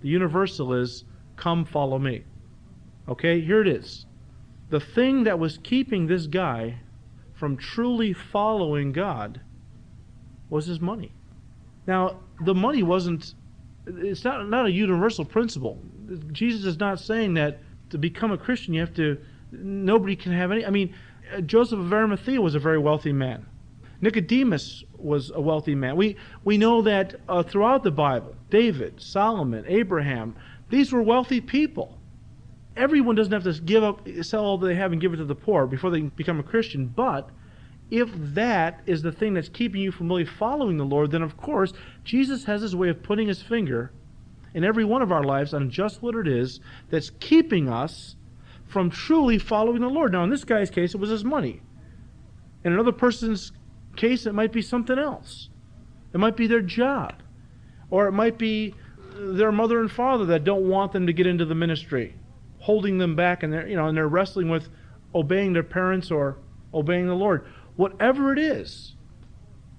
The 0.01 0.09
universal 0.09 0.73
is, 0.75 1.05
come 1.37 1.65
follow 1.65 1.99
me. 1.99 2.25
Okay, 3.09 3.41
here 3.41 3.61
it 3.61 3.69
is. 3.69 4.07
The 4.71 4.81
thing 4.81 5.25
that 5.25 5.39
was 5.39 5.59
keeping 5.63 6.07
this 6.07 6.27
guy 6.27 6.81
from 7.35 7.57
truly 7.57 8.13
following 8.13 8.93
God 8.93 9.41
was 10.51 10.67
his 10.67 10.81
money. 10.81 11.13
Now, 11.87 12.21
the 12.45 12.55
money 12.55 12.83
wasn't, 12.83 13.35
it's 13.87 14.25
not, 14.25 14.49
not 14.49 14.67
a 14.67 14.71
universal 14.71 15.25
principle. 15.25 15.79
Jesus 16.33 16.65
is 16.65 16.79
not 16.79 17.01
saying 17.01 17.35
that 17.35 17.61
to 17.91 17.99
become 17.99 18.33
a 18.33 18.39
Christian 18.39 18.75
you 18.75 18.81
have 18.81 18.95
to, 18.95 19.19
nobody 19.53 20.17
can 20.17 20.33
have 20.33 20.53
any. 20.53 20.67
I 20.67 20.71
mean, 20.71 20.95
Joseph 21.47 21.79
of 21.79 21.93
Arimathea 21.93 22.41
was 22.41 22.55
a 22.55 22.59
very 22.59 22.79
wealthy 22.79 23.13
man. 23.13 23.47
Nicodemus 24.01 24.85
was 24.97 25.31
a 25.35 25.41
wealthy 25.41 25.75
man. 25.75 25.97
We, 25.97 26.17
we 26.45 26.57
know 26.57 26.83
that 26.83 27.17
uh, 27.29 27.43
throughout 27.43 27.83
the 27.83 27.91
Bible, 27.91 28.37
David, 28.51 29.01
Solomon, 29.01 29.65
Abraham, 29.67 30.37
these 30.69 30.93
were 30.93 31.03
wealthy 31.03 31.41
people. 31.41 31.98
Everyone 32.79 33.17
doesn't 33.17 33.33
have 33.33 33.43
to 33.45 33.61
give 33.61 33.83
up, 33.83 34.09
sell 34.23 34.45
all 34.45 34.57
they 34.57 34.75
have 34.77 34.93
and 34.93 35.01
give 35.01 35.13
it 35.13 35.17
to 35.17 35.25
the 35.25 35.35
poor 35.35 35.67
before 35.67 35.91
they 35.91 36.01
become 36.01 36.39
a 36.39 36.45
Christian. 36.45 36.87
But 36.87 37.29
if 37.91 38.09
that 38.15 38.81
is 38.87 39.03
the 39.03 39.13
thing 39.13 39.35
that's 39.35 39.49
keeping 39.49 39.81
you 39.81 39.91
from 39.91 40.09
really 40.09 40.25
following 40.25 40.77
the 40.77 40.85
Lord, 40.85 41.11
then 41.11 41.23
of 41.23 41.37
course 41.37 41.73
Jesus 42.05 42.45
has 42.45 42.63
his 42.63 42.77
way 42.77 42.89
of 42.89 43.03
putting 43.03 43.29
his 43.29 43.43
finger 43.43 43.93
in 44.55 44.65
every 44.65 44.85
one 44.85 45.03
of 45.03 45.13
our 45.13 45.25
lives 45.25 45.53
on 45.53 45.71
just 45.71 46.03
what 46.03 46.15
it 46.15 46.29
is 46.29 46.61
that's 46.89 47.11
keeping 47.21 47.69
us 47.69 48.17
from 48.67 48.91
truly 48.91 49.39
following 49.39 49.81
the 49.81 49.89
Lord. 49.89 50.13
Now, 50.13 50.25
in 50.25 50.31
this 50.31 50.45
guy's 50.45 50.71
case, 50.71 50.95
it 50.95 51.01
was 51.01 51.11
his 51.11 51.25
money. 51.25 51.63
In 52.65 52.73
another 52.73 52.93
person's 52.93 53.53
case, 53.97 54.27
it 54.27 54.35
might 54.35 54.53
be 54.53 54.63
something 54.63 54.99
else. 54.99 55.49
It 56.13 56.19
might 56.19 56.37
be 56.37 56.47
their 56.47 56.63
job. 56.63 57.23
Or 57.91 58.07
it 58.07 58.13
might 58.13 58.39
be 58.39 58.75
their 59.15 59.53
mother 59.53 59.81
and 59.81 59.91
father 59.91 60.27
that 60.27 60.45
don't 60.45 60.69
want 60.69 60.93
them 60.93 61.07
to 61.07 61.13
get 61.13 61.27
into 61.27 61.45
the 61.45 61.55
ministry, 61.55 62.15
holding 62.59 62.99
them 62.99 63.17
back, 63.17 63.43
and 63.43 63.53
they're, 63.53 63.67
you 63.69 63.77
know, 63.77 63.87
and 63.87 63.97
they're 63.97 64.09
wrestling 64.09 64.49
with 64.49 64.69
obeying 65.15 65.53
their 65.53 65.63
parents 65.63 66.11
or 66.11 66.37
obeying 66.75 67.07
the 67.07 67.15
Lord. 67.15 67.47
Whatever 67.77 68.33
it 68.33 68.39
is 68.39 68.95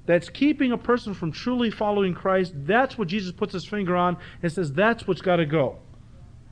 that's 0.05 0.29
keeping 0.29 0.71
a 0.71 0.77
person 0.77 1.13
from 1.13 1.31
truly 1.31 1.69
following 1.69 2.13
Christ, 2.13 2.53
that's 2.55 2.97
what 2.97 3.07
Jesus 3.07 3.31
puts 3.31 3.53
his 3.53 3.65
finger 3.65 3.95
on 3.95 4.17
and 4.41 4.51
says 4.51 4.71
that's 4.73 5.07
what's 5.07 5.21
got 5.21 5.37
to 5.37 5.45
go. 5.45 5.77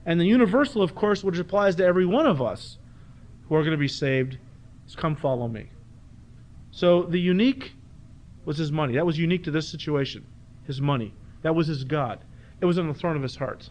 And 0.06 0.20
the 0.20 0.26
universal, 0.26 0.82
of 0.82 0.96
course, 0.96 1.24
which 1.24 1.38
applies 1.38 1.76
to 1.76 1.86
every 1.86 2.06
one 2.06 2.28
of 2.28 2.42
us 2.42 2.78
who 3.48 3.56
are 3.56 3.62
going 3.62 3.72
to 3.72 3.78
be 3.78 3.88
saved, 3.88 4.38
is 4.88 4.96
come 4.96 5.16
follow 5.16 5.48
me. 5.48 5.70
So 6.72 7.04
the 7.04 7.20
unique 7.20 7.74
was 8.46 8.58
his 8.58 8.72
money. 8.72 8.96
That 8.96 9.06
was 9.06 9.18
unique 9.18 9.44
to 9.46 9.52
this 9.52 9.68
situation. 9.68 10.26
His 10.66 10.80
money. 10.80 11.14
That 11.42 11.56
was 11.56 11.68
his 11.68 11.84
God. 11.84 12.20
It 12.62 12.66
was 12.66 12.78
on 12.78 12.88
the 12.88 12.94
throne 12.94 13.16
of 13.16 13.24
his 13.24 13.36
heart. 13.36 13.70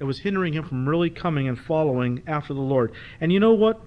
It 0.00 0.04
was 0.04 0.18
hindering 0.18 0.54
him 0.54 0.64
from 0.64 0.88
really 0.88 1.10
coming 1.10 1.46
and 1.46 1.58
following 1.58 2.22
after 2.26 2.54
the 2.54 2.60
Lord. 2.60 2.92
And 3.20 3.30
you 3.32 3.38
know 3.38 3.52
what? 3.52 3.80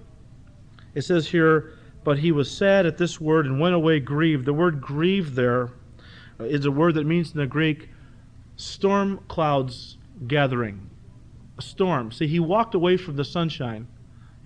It 0.94 1.02
says 1.02 1.26
here, 1.26 1.74
but 2.04 2.20
he 2.20 2.30
was 2.30 2.50
sad 2.50 2.86
at 2.86 2.98
this 2.98 3.20
word 3.20 3.46
and 3.46 3.58
went 3.60 3.74
away 3.74 3.98
grieved. 3.98 4.46
The 4.46 4.54
word 4.54 4.80
grieved 4.80 5.34
there 5.34 5.70
is 6.38 6.64
a 6.64 6.70
word 6.70 6.94
that 6.94 7.06
means 7.06 7.32
in 7.32 7.38
the 7.38 7.46
Greek 7.46 7.90
storm 8.56 9.20
clouds 9.26 9.98
gathering. 10.28 10.88
A 11.58 11.62
storm. 11.62 12.12
See, 12.12 12.28
he 12.28 12.40
walked 12.40 12.74
away 12.74 12.96
from 12.96 13.16
the 13.16 13.24
sunshine, 13.24 13.86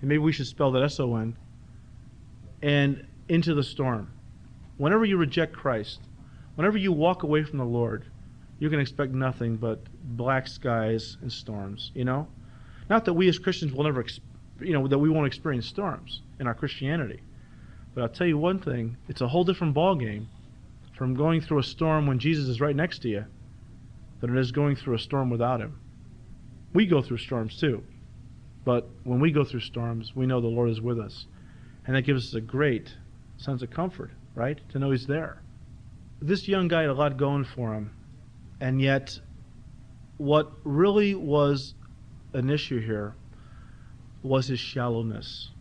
and 0.01 0.09
maybe 0.09 0.19
we 0.19 0.31
should 0.31 0.47
spell 0.47 0.71
that 0.71 0.83
S 0.83 0.99
O 0.99 1.15
N, 1.15 1.37
and 2.61 3.05
into 3.27 3.53
the 3.53 3.63
storm. 3.63 4.11
Whenever 4.77 5.05
you 5.05 5.17
reject 5.17 5.53
Christ, 5.53 6.01
whenever 6.55 6.77
you 6.77 6.91
walk 6.91 7.23
away 7.23 7.43
from 7.43 7.59
the 7.59 7.65
Lord, 7.65 8.05
you 8.59 8.69
can 8.69 8.79
expect 8.79 9.13
nothing 9.13 9.55
but 9.55 9.79
black 10.03 10.47
skies 10.47 11.17
and 11.21 11.31
storms, 11.31 11.91
you 11.95 12.05
know? 12.05 12.27
Not 12.89 13.05
that 13.05 13.13
we 13.13 13.29
as 13.29 13.39
Christians 13.39 13.73
will 13.73 13.85
never, 13.85 14.05
you 14.59 14.73
know, 14.73 14.87
that 14.87 14.99
we 14.99 15.09
won't 15.09 15.27
experience 15.27 15.65
storms 15.65 16.21
in 16.39 16.47
our 16.47 16.53
Christianity. 16.53 17.21
But 17.93 18.01
I'll 18.03 18.09
tell 18.09 18.27
you 18.27 18.37
one 18.37 18.59
thing, 18.59 18.97
it's 19.07 19.21
a 19.21 19.27
whole 19.27 19.43
different 19.43 19.75
ballgame 19.75 20.25
from 20.97 21.15
going 21.15 21.41
through 21.41 21.59
a 21.59 21.63
storm 21.63 22.07
when 22.07 22.19
Jesus 22.19 22.47
is 22.47 22.59
right 22.59 22.75
next 22.75 22.99
to 23.03 23.09
you 23.09 23.25
than 24.19 24.35
it 24.35 24.39
is 24.39 24.51
going 24.51 24.75
through 24.75 24.95
a 24.95 24.99
storm 24.99 25.29
without 25.29 25.61
him. 25.61 25.79
We 26.73 26.85
go 26.85 27.01
through 27.01 27.17
storms 27.17 27.57
too. 27.59 27.83
But 28.65 28.89
when 29.03 29.19
we 29.19 29.31
go 29.31 29.45
through 29.45 29.61
storms, 29.61 30.15
we 30.15 30.25
know 30.25 30.41
the 30.41 30.47
Lord 30.47 30.69
is 30.69 30.81
with 30.81 30.99
us. 30.99 31.25
And 31.87 31.95
that 31.95 32.01
gives 32.01 32.27
us 32.27 32.33
a 32.33 32.41
great 32.41 32.93
sense 33.37 33.61
of 33.61 33.71
comfort, 33.71 34.11
right? 34.35 34.59
To 34.69 34.79
know 34.79 34.91
he's 34.91 35.07
there. 35.07 35.41
This 36.21 36.47
young 36.47 36.67
guy 36.67 36.81
had 36.81 36.89
a 36.89 36.93
lot 36.93 37.17
going 37.17 37.45
for 37.45 37.73
him, 37.73 37.91
and 38.59 38.81
yet 38.81 39.19
what 40.17 40.51
really 40.63 41.15
was 41.15 41.75
an 42.33 42.49
issue 42.49 42.79
here 42.79 43.15
was 44.21 44.47
his 44.47 44.59
shallowness. 44.59 45.51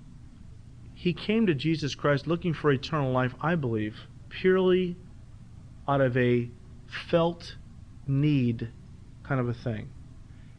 He 0.95 1.13
came 1.13 1.47
to 1.47 1.55
Jesus 1.55 1.95
Christ 1.95 2.27
looking 2.27 2.53
for 2.53 2.73
eternal 2.73 3.13
life, 3.13 3.35
I 3.41 3.55
believe, 3.55 3.97
purely 4.29 4.97
out 5.87 6.01
of 6.01 6.17
a 6.17 6.51
felt 7.09 7.57
need 8.07 8.69
kind 9.23 9.41
of 9.41 9.49
a 9.49 9.55
thing. 9.55 9.89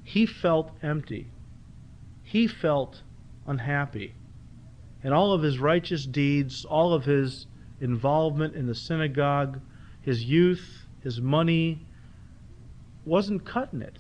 He 0.04 0.26
felt 0.26 0.72
empty. 0.82 1.28
He 2.24 2.48
felt 2.48 3.02
unhappy 3.46 4.14
and 5.04 5.14
all 5.14 5.34
of 5.34 5.42
his 5.42 5.60
righteous 5.60 6.06
deeds, 6.06 6.66
all 6.66 6.94
of 6.94 7.06
his 7.06 7.48
involvement 7.80 8.56
in 8.56 8.68
the 8.68 8.76
synagogue, 8.76 9.60
his 10.02 10.24
youth, 10.24 10.86
his 11.02 11.22
money, 11.22 11.86
wasn't 13.10 13.46
cutting 13.46 13.82
it. 13.82 14.00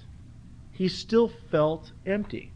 He 0.72 0.88
still 0.88 1.32
felt 1.52 1.92
empty. 2.06 2.54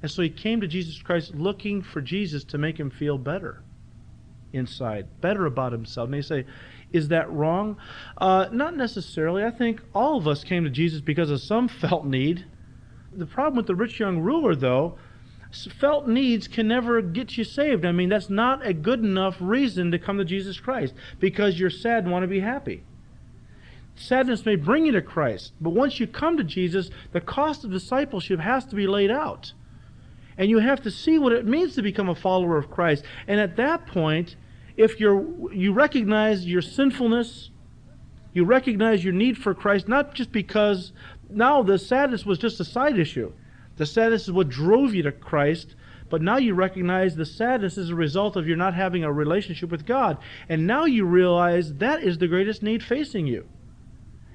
And 0.00 0.10
so 0.10 0.22
he 0.22 0.30
came 0.30 0.60
to 0.60 0.68
Jesus 0.68 1.02
Christ 1.02 1.34
looking 1.34 1.82
for 1.82 2.00
Jesus 2.00 2.44
to 2.44 2.58
make 2.58 2.78
him 2.78 2.90
feel 2.90 3.18
better 3.18 3.62
inside, 4.52 5.20
better 5.20 5.44
about 5.44 5.72
himself. 5.72 6.06
And 6.06 6.14
they 6.14 6.22
say, 6.22 6.46
Is 6.92 7.08
that 7.08 7.30
wrong? 7.30 7.76
Uh, 8.16 8.46
not 8.52 8.76
necessarily. 8.76 9.44
I 9.44 9.50
think 9.50 9.82
all 9.94 10.16
of 10.16 10.26
us 10.26 10.44
came 10.44 10.64
to 10.64 10.70
Jesus 10.70 11.00
because 11.00 11.30
of 11.30 11.42
some 11.42 11.68
felt 11.68 12.06
need. 12.06 12.46
The 13.12 13.26
problem 13.26 13.56
with 13.56 13.66
the 13.66 13.74
rich 13.74 13.98
young 13.98 14.20
ruler, 14.20 14.54
though, 14.54 14.96
felt 15.80 16.06
needs 16.06 16.46
can 16.46 16.68
never 16.68 17.00
get 17.02 17.36
you 17.36 17.44
saved. 17.44 17.84
I 17.84 17.92
mean, 17.92 18.08
that's 18.08 18.30
not 18.30 18.66
a 18.66 18.72
good 18.72 19.00
enough 19.00 19.36
reason 19.40 19.90
to 19.90 19.98
come 19.98 20.18
to 20.18 20.24
Jesus 20.24 20.60
Christ 20.60 20.94
because 21.18 21.58
you're 21.58 21.70
sad 21.70 22.04
and 22.04 22.12
want 22.12 22.22
to 22.22 22.28
be 22.28 22.40
happy. 22.40 22.84
Sadness 23.98 24.46
may 24.46 24.54
bring 24.54 24.86
you 24.86 24.92
to 24.92 25.02
Christ, 25.02 25.52
but 25.60 25.70
once 25.70 25.98
you 25.98 26.06
come 26.06 26.36
to 26.36 26.44
Jesus, 26.44 26.88
the 27.12 27.20
cost 27.20 27.64
of 27.64 27.72
discipleship 27.72 28.38
has 28.38 28.64
to 28.66 28.76
be 28.76 28.86
laid 28.86 29.10
out. 29.10 29.52
And 30.36 30.48
you 30.48 30.60
have 30.60 30.80
to 30.82 30.90
see 30.90 31.18
what 31.18 31.32
it 31.32 31.44
means 31.44 31.74
to 31.74 31.82
become 31.82 32.08
a 32.08 32.14
follower 32.14 32.56
of 32.56 32.70
Christ. 32.70 33.04
And 33.26 33.40
at 33.40 33.56
that 33.56 33.86
point, 33.86 34.36
if 34.76 35.00
you're, 35.00 35.52
you 35.52 35.72
recognize 35.72 36.46
your 36.46 36.62
sinfulness, 36.62 37.50
you 38.32 38.44
recognize 38.44 39.02
your 39.02 39.12
need 39.12 39.36
for 39.36 39.52
Christ, 39.52 39.88
not 39.88 40.14
just 40.14 40.30
because 40.30 40.92
now 41.28 41.64
the 41.64 41.76
sadness 41.76 42.24
was 42.24 42.38
just 42.38 42.60
a 42.60 42.64
side 42.64 42.98
issue. 43.00 43.32
The 43.78 43.86
sadness 43.86 44.22
is 44.22 44.32
what 44.32 44.48
drove 44.48 44.94
you 44.94 45.02
to 45.02 45.12
Christ, 45.12 45.74
but 46.08 46.22
now 46.22 46.36
you 46.36 46.54
recognize 46.54 47.16
the 47.16 47.26
sadness 47.26 47.76
is 47.76 47.90
a 47.90 47.96
result 47.96 48.36
of 48.36 48.46
your 48.46 48.56
not 48.56 48.74
having 48.74 49.02
a 49.02 49.12
relationship 49.12 49.70
with 49.70 49.84
God. 49.84 50.18
And 50.48 50.68
now 50.68 50.84
you 50.84 51.04
realize 51.04 51.74
that 51.74 52.04
is 52.04 52.18
the 52.18 52.28
greatest 52.28 52.62
need 52.62 52.84
facing 52.84 53.26
you. 53.26 53.48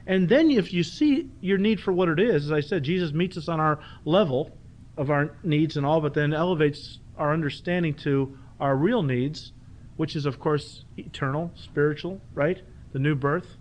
And 0.05 0.27
then 0.27 0.51
if 0.51 0.73
you 0.73 0.83
see 0.83 1.29
your 1.39 1.57
need 1.57 1.79
for 1.79 1.93
what 1.93 2.09
it 2.09 2.19
is, 2.19 2.45
as 2.45 2.51
I 2.51 2.59
said, 2.59 2.83
Jesus 2.83 3.13
meets 3.13 3.37
us 3.37 3.47
on 3.47 3.59
our 3.59 3.79
level 4.03 4.51
of 4.97 5.09
our 5.09 5.35
needs 5.43 5.77
and 5.77 5.85
all, 5.85 6.01
but 6.01 6.13
then 6.13 6.33
elevates 6.33 6.99
our 7.17 7.31
understanding 7.31 7.93
to 7.95 8.37
our 8.59 8.75
real 8.75 9.01
needs, 9.01 9.53
which 9.95 10.15
is, 10.15 10.25
of 10.25 10.39
course, 10.39 10.83
eternal, 10.97 11.51
spiritual, 11.55 12.19
right? 12.33 12.61
The 12.91 12.99
new 12.99 13.15
birth. 13.15 13.55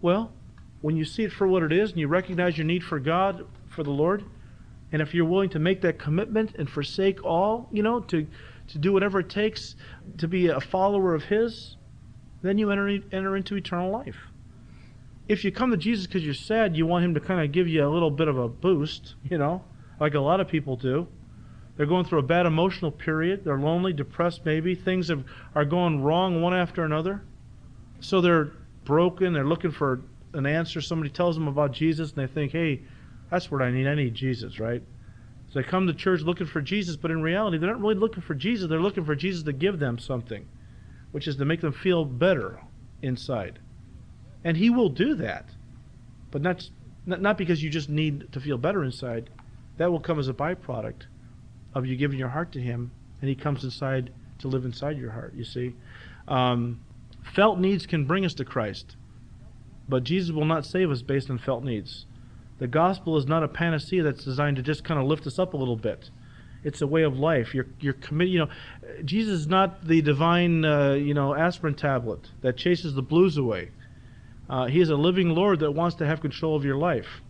Well, 0.00 0.32
when 0.80 0.96
you 0.96 1.04
see 1.04 1.24
it 1.24 1.32
for 1.32 1.46
what 1.46 1.62
it 1.62 1.72
is 1.72 1.90
and 1.90 1.98
you 1.98 2.08
recognize 2.08 2.56
your 2.56 2.66
need 2.66 2.84
for 2.84 3.00
God, 3.00 3.46
for 3.68 3.82
the 3.82 3.90
Lord, 3.90 4.24
and 4.92 5.02
if 5.02 5.12
you're 5.12 5.24
willing 5.24 5.50
to 5.50 5.58
make 5.58 5.82
that 5.82 5.98
commitment 5.98 6.54
and 6.56 6.68
forsake 6.70 7.24
all, 7.24 7.68
you 7.72 7.82
know, 7.82 8.00
to, 8.00 8.26
to 8.68 8.78
do 8.78 8.92
whatever 8.92 9.20
it 9.20 9.28
takes 9.28 9.74
to 10.18 10.28
be 10.28 10.48
a 10.48 10.60
follower 10.60 11.14
of 11.14 11.24
His, 11.24 11.76
then 12.42 12.58
you 12.58 12.70
enter, 12.70 12.88
enter 13.12 13.36
into 13.36 13.56
eternal 13.56 13.90
life 13.90 14.29
if 15.30 15.44
you 15.44 15.52
come 15.52 15.70
to 15.70 15.76
Jesus 15.76 16.08
because 16.08 16.24
you're 16.24 16.34
sad, 16.34 16.76
you 16.76 16.86
want 16.86 17.04
Him 17.04 17.14
to 17.14 17.20
kind 17.20 17.40
of 17.40 17.52
give 17.52 17.68
you 17.68 17.86
a 17.86 17.88
little 17.88 18.10
bit 18.10 18.26
of 18.26 18.36
a 18.36 18.48
boost, 18.48 19.14
you 19.22 19.38
know, 19.38 19.62
like 20.00 20.14
a 20.14 20.20
lot 20.20 20.40
of 20.40 20.48
people 20.48 20.74
do. 20.74 21.06
They're 21.76 21.86
going 21.86 22.04
through 22.04 22.18
a 22.18 22.24
bad 22.24 22.46
emotional 22.46 22.90
period. 22.90 23.44
They're 23.44 23.56
lonely, 23.56 23.92
depressed, 23.92 24.44
maybe. 24.44 24.74
Things 24.74 25.06
have, 25.06 25.24
are 25.54 25.64
going 25.64 26.02
wrong 26.02 26.42
one 26.42 26.52
after 26.52 26.84
another. 26.84 27.22
So 28.00 28.20
they're 28.20 28.50
broken. 28.84 29.32
They're 29.32 29.46
looking 29.46 29.70
for 29.70 30.02
an 30.34 30.46
answer. 30.46 30.80
Somebody 30.80 31.10
tells 31.10 31.36
them 31.36 31.46
about 31.46 31.70
Jesus, 31.70 32.10
and 32.12 32.18
they 32.18 32.32
think, 32.32 32.50
hey, 32.50 32.82
that's 33.30 33.52
what 33.52 33.62
I 33.62 33.70
need. 33.70 33.86
I 33.86 33.94
need 33.94 34.14
Jesus, 34.14 34.58
right? 34.58 34.82
So 35.48 35.60
they 35.60 35.62
come 35.62 35.86
to 35.86 35.94
church 35.94 36.22
looking 36.22 36.48
for 36.48 36.60
Jesus, 36.60 36.96
but 36.96 37.12
in 37.12 37.22
reality, 37.22 37.56
they're 37.56 37.70
not 37.70 37.80
really 37.80 37.94
looking 37.94 38.22
for 38.22 38.34
Jesus. 38.34 38.68
They're 38.68 38.80
looking 38.80 39.04
for 39.04 39.14
Jesus 39.14 39.44
to 39.44 39.52
give 39.52 39.78
them 39.78 39.96
something, 39.96 40.48
which 41.12 41.28
is 41.28 41.36
to 41.36 41.44
make 41.44 41.60
them 41.60 41.72
feel 41.72 42.04
better 42.04 42.60
inside. 43.00 43.60
And 44.44 44.56
He 44.56 44.70
will 44.70 44.88
do 44.88 45.14
that. 45.16 45.46
But 46.30 46.42
not, 46.42 46.68
not 47.06 47.36
because 47.36 47.62
you 47.62 47.70
just 47.70 47.88
need 47.88 48.32
to 48.32 48.40
feel 48.40 48.58
better 48.58 48.84
inside. 48.84 49.30
That 49.78 49.90
will 49.90 50.00
come 50.00 50.18
as 50.18 50.28
a 50.28 50.34
byproduct 50.34 51.02
of 51.74 51.86
you 51.86 51.96
giving 51.96 52.18
your 52.18 52.28
heart 52.28 52.52
to 52.52 52.60
Him, 52.60 52.90
and 53.20 53.28
He 53.28 53.34
comes 53.34 53.64
inside 53.64 54.12
to 54.38 54.48
live 54.48 54.64
inside 54.64 54.98
your 54.98 55.12
heart, 55.12 55.34
you 55.34 55.44
see. 55.44 55.74
Um, 56.28 56.80
felt 57.34 57.58
needs 57.58 57.86
can 57.86 58.06
bring 58.06 58.24
us 58.24 58.34
to 58.34 58.44
Christ, 58.44 58.96
but 59.88 60.04
Jesus 60.04 60.32
will 60.32 60.44
not 60.44 60.64
save 60.64 60.90
us 60.90 61.02
based 61.02 61.30
on 61.30 61.38
felt 61.38 61.64
needs. 61.64 62.06
The 62.58 62.66
gospel 62.66 63.16
is 63.16 63.26
not 63.26 63.42
a 63.42 63.48
panacea 63.48 64.02
that's 64.02 64.24
designed 64.24 64.56
to 64.56 64.62
just 64.62 64.84
kind 64.84 65.00
of 65.00 65.06
lift 65.06 65.26
us 65.26 65.38
up 65.38 65.54
a 65.54 65.56
little 65.56 65.76
bit. 65.76 66.10
It's 66.62 66.82
a 66.82 66.86
way 66.86 67.02
of 67.04 67.18
life. 67.18 67.54
You're, 67.54 67.66
you're 67.80 67.94
committed. 67.94 68.32
You 68.32 68.40
know, 68.40 68.48
Jesus 69.04 69.40
is 69.40 69.46
not 69.46 69.86
the 69.86 70.02
divine, 70.02 70.64
uh, 70.64 70.92
you 70.92 71.14
know, 71.14 71.34
aspirin 71.34 71.74
tablet 71.74 72.28
that 72.42 72.58
chases 72.58 72.94
the 72.94 73.02
blues 73.02 73.38
away. 73.38 73.70
Uh, 74.50 74.66
he 74.66 74.80
is 74.80 74.90
a 74.90 74.96
living 74.96 75.30
Lord 75.30 75.60
that 75.60 75.70
wants 75.70 75.96
to 75.96 76.06
have 76.06 76.20
control 76.20 76.56
of 76.56 76.64
your 76.64 76.76
life. 76.76 77.22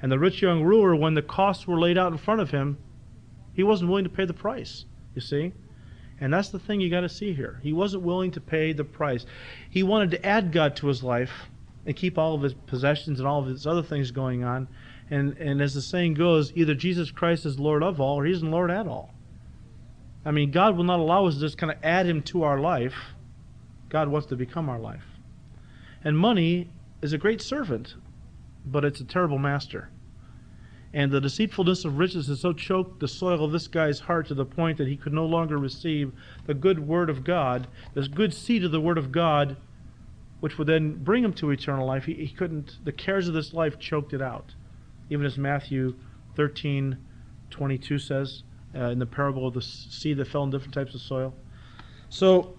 And 0.00 0.10
the 0.10 0.20
rich 0.20 0.40
young 0.40 0.62
ruler, 0.62 0.94
when 0.94 1.14
the 1.14 1.22
costs 1.22 1.66
were 1.66 1.78
laid 1.78 1.98
out 1.98 2.12
in 2.12 2.18
front 2.18 2.40
of 2.40 2.52
him, 2.52 2.78
he 3.52 3.64
wasn't 3.64 3.90
willing 3.90 4.04
to 4.04 4.10
pay 4.10 4.24
the 4.24 4.32
price, 4.32 4.84
you 5.14 5.20
see? 5.20 5.52
And 6.20 6.32
that's 6.32 6.50
the 6.50 6.60
thing 6.60 6.80
you 6.80 6.88
got 6.88 7.00
to 7.00 7.08
see 7.08 7.32
here. 7.32 7.58
He 7.64 7.72
wasn't 7.72 8.04
willing 8.04 8.30
to 8.32 8.40
pay 8.40 8.72
the 8.72 8.84
price. 8.84 9.26
He 9.68 9.82
wanted 9.82 10.12
to 10.12 10.24
add 10.24 10.52
God 10.52 10.76
to 10.76 10.86
his 10.86 11.02
life 11.02 11.32
and 11.84 11.96
keep 11.96 12.16
all 12.16 12.34
of 12.36 12.42
his 12.42 12.54
possessions 12.54 13.18
and 13.18 13.26
all 13.26 13.40
of 13.40 13.46
his 13.46 13.66
other 13.66 13.82
things 13.82 14.12
going 14.12 14.44
on. 14.44 14.68
And, 15.10 15.36
and 15.38 15.60
as 15.60 15.74
the 15.74 15.82
saying 15.82 16.14
goes, 16.14 16.52
either 16.54 16.74
Jesus 16.74 17.10
Christ 17.10 17.44
is 17.46 17.58
Lord 17.58 17.82
of 17.82 18.00
all 18.00 18.20
or 18.20 18.26
he 18.26 18.32
isn't 18.32 18.50
Lord 18.50 18.70
at 18.70 18.86
all. 18.86 19.12
I 20.24 20.30
mean, 20.30 20.52
God 20.52 20.76
will 20.76 20.84
not 20.84 21.00
allow 21.00 21.26
us 21.26 21.34
to 21.34 21.40
just 21.40 21.58
kind 21.58 21.72
of 21.72 21.78
add 21.82 22.06
him 22.06 22.22
to 22.24 22.44
our 22.44 22.60
life. 22.60 22.94
God 23.88 24.08
wants 24.08 24.28
to 24.28 24.36
become 24.36 24.68
our 24.68 24.78
life. 24.78 25.02
And 26.02 26.18
money 26.18 26.70
is 27.02 27.12
a 27.12 27.18
great 27.18 27.42
servant, 27.42 27.94
but 28.64 28.84
it's 28.84 29.00
a 29.00 29.04
terrible 29.04 29.38
master. 29.38 29.90
And 30.92 31.12
the 31.12 31.20
deceitfulness 31.20 31.84
of 31.84 31.98
riches 31.98 32.26
has 32.26 32.40
so 32.40 32.52
choked 32.52 32.98
the 33.00 33.06
soil 33.06 33.44
of 33.44 33.52
this 33.52 33.68
guy's 33.68 34.00
heart 34.00 34.26
to 34.28 34.34
the 34.34 34.44
point 34.44 34.78
that 34.78 34.88
he 34.88 34.96
could 34.96 35.12
no 35.12 35.24
longer 35.24 35.56
receive 35.56 36.12
the 36.46 36.54
good 36.54 36.80
word 36.80 37.08
of 37.08 37.22
God, 37.22 37.68
this 37.94 38.08
good 38.08 38.34
seed 38.34 38.64
of 38.64 38.72
the 38.72 38.80
word 38.80 38.98
of 38.98 39.12
God, 39.12 39.56
which 40.40 40.58
would 40.58 40.66
then 40.66 40.94
bring 40.94 41.22
him 41.22 41.32
to 41.34 41.50
eternal 41.50 41.86
life. 41.86 42.06
He, 42.06 42.14
he 42.14 42.28
couldn't, 42.28 42.84
the 42.84 42.92
cares 42.92 43.28
of 43.28 43.34
this 43.34 43.52
life 43.52 43.78
choked 43.78 44.12
it 44.12 44.22
out. 44.22 44.54
Even 45.10 45.26
as 45.26 45.38
Matthew 45.38 45.94
13 46.36 46.96
22 47.50 47.98
says 47.98 48.44
uh, 48.74 48.90
in 48.90 48.98
the 49.00 49.06
parable 49.06 49.46
of 49.46 49.54
the 49.54 49.62
seed 49.62 50.16
that 50.16 50.28
fell 50.28 50.44
in 50.44 50.50
different 50.50 50.72
types 50.72 50.94
of 50.94 51.00
soil. 51.00 51.34
So 52.08 52.56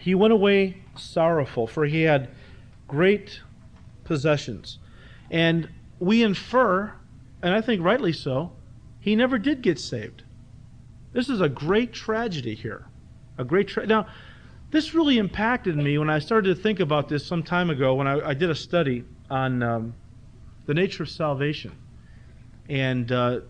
he 0.00 0.14
went 0.14 0.32
away 0.32 0.82
sorrowful, 0.96 1.66
for 1.66 1.84
he 1.84 2.02
had 2.02 2.30
great 2.88 3.40
possessions. 4.04 4.78
And 5.30 5.68
we 5.98 6.22
infer, 6.22 6.92
and 7.42 7.54
I 7.54 7.60
think 7.60 7.82
rightly 7.82 8.12
so, 8.12 8.52
he 8.98 9.14
never 9.14 9.38
did 9.38 9.62
get 9.62 9.78
saved. 9.78 10.24
This 11.12 11.28
is 11.28 11.40
a 11.40 11.48
great 11.48 11.92
tragedy 11.92 12.54
here. 12.54 12.86
A 13.38 13.44
great 13.44 13.68
tra- 13.68 13.86
now, 13.86 14.06
this 14.70 14.94
really 14.94 15.18
impacted 15.18 15.76
me 15.76 15.98
when 15.98 16.10
I 16.10 16.18
started 16.18 16.56
to 16.56 16.62
think 16.62 16.80
about 16.80 17.08
this 17.08 17.26
some 17.26 17.42
time 17.42 17.70
ago 17.70 17.94
when 17.94 18.06
I, 18.06 18.30
I 18.30 18.34
did 18.34 18.50
a 18.50 18.54
study 18.54 19.04
on 19.28 19.62
um, 19.62 19.94
the 20.66 20.74
nature 20.74 21.02
of 21.02 21.08
salvation. 21.08 21.76
And 22.68 23.10
uh, 23.10 23.40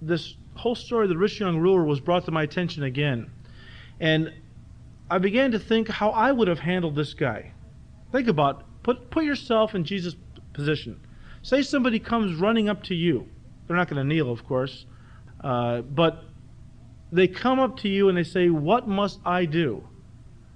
this 0.00 0.36
whole 0.54 0.74
story 0.74 1.04
of 1.04 1.10
the 1.10 1.16
rich 1.16 1.40
young 1.40 1.58
ruler 1.58 1.84
was 1.84 2.00
brought 2.00 2.24
to 2.26 2.30
my 2.30 2.44
attention 2.44 2.84
again. 2.84 3.30
And 4.00 4.32
I 5.10 5.18
began 5.18 5.52
to 5.52 5.58
think 5.58 5.88
how 5.88 6.10
I 6.10 6.32
would 6.32 6.48
have 6.48 6.58
handled 6.58 6.94
this 6.94 7.14
guy. 7.14 7.52
Think 8.12 8.28
about 8.28 8.64
put 8.82 9.10
put 9.10 9.24
yourself 9.24 9.74
in 9.74 9.84
Jesus' 9.84 10.16
position. 10.52 11.00
Say 11.42 11.62
somebody 11.62 11.98
comes 11.98 12.38
running 12.38 12.68
up 12.68 12.82
to 12.84 12.94
you. 12.94 13.26
They're 13.66 13.76
not 13.76 13.88
going 13.88 14.02
to 14.02 14.04
kneel, 14.04 14.30
of 14.30 14.44
course, 14.46 14.86
uh, 15.42 15.82
but 15.82 16.24
they 17.12 17.28
come 17.28 17.58
up 17.58 17.78
to 17.78 17.88
you 17.88 18.08
and 18.08 18.18
they 18.18 18.24
say, 18.24 18.50
"What 18.50 18.88
must 18.88 19.20
I 19.24 19.44
do 19.44 19.86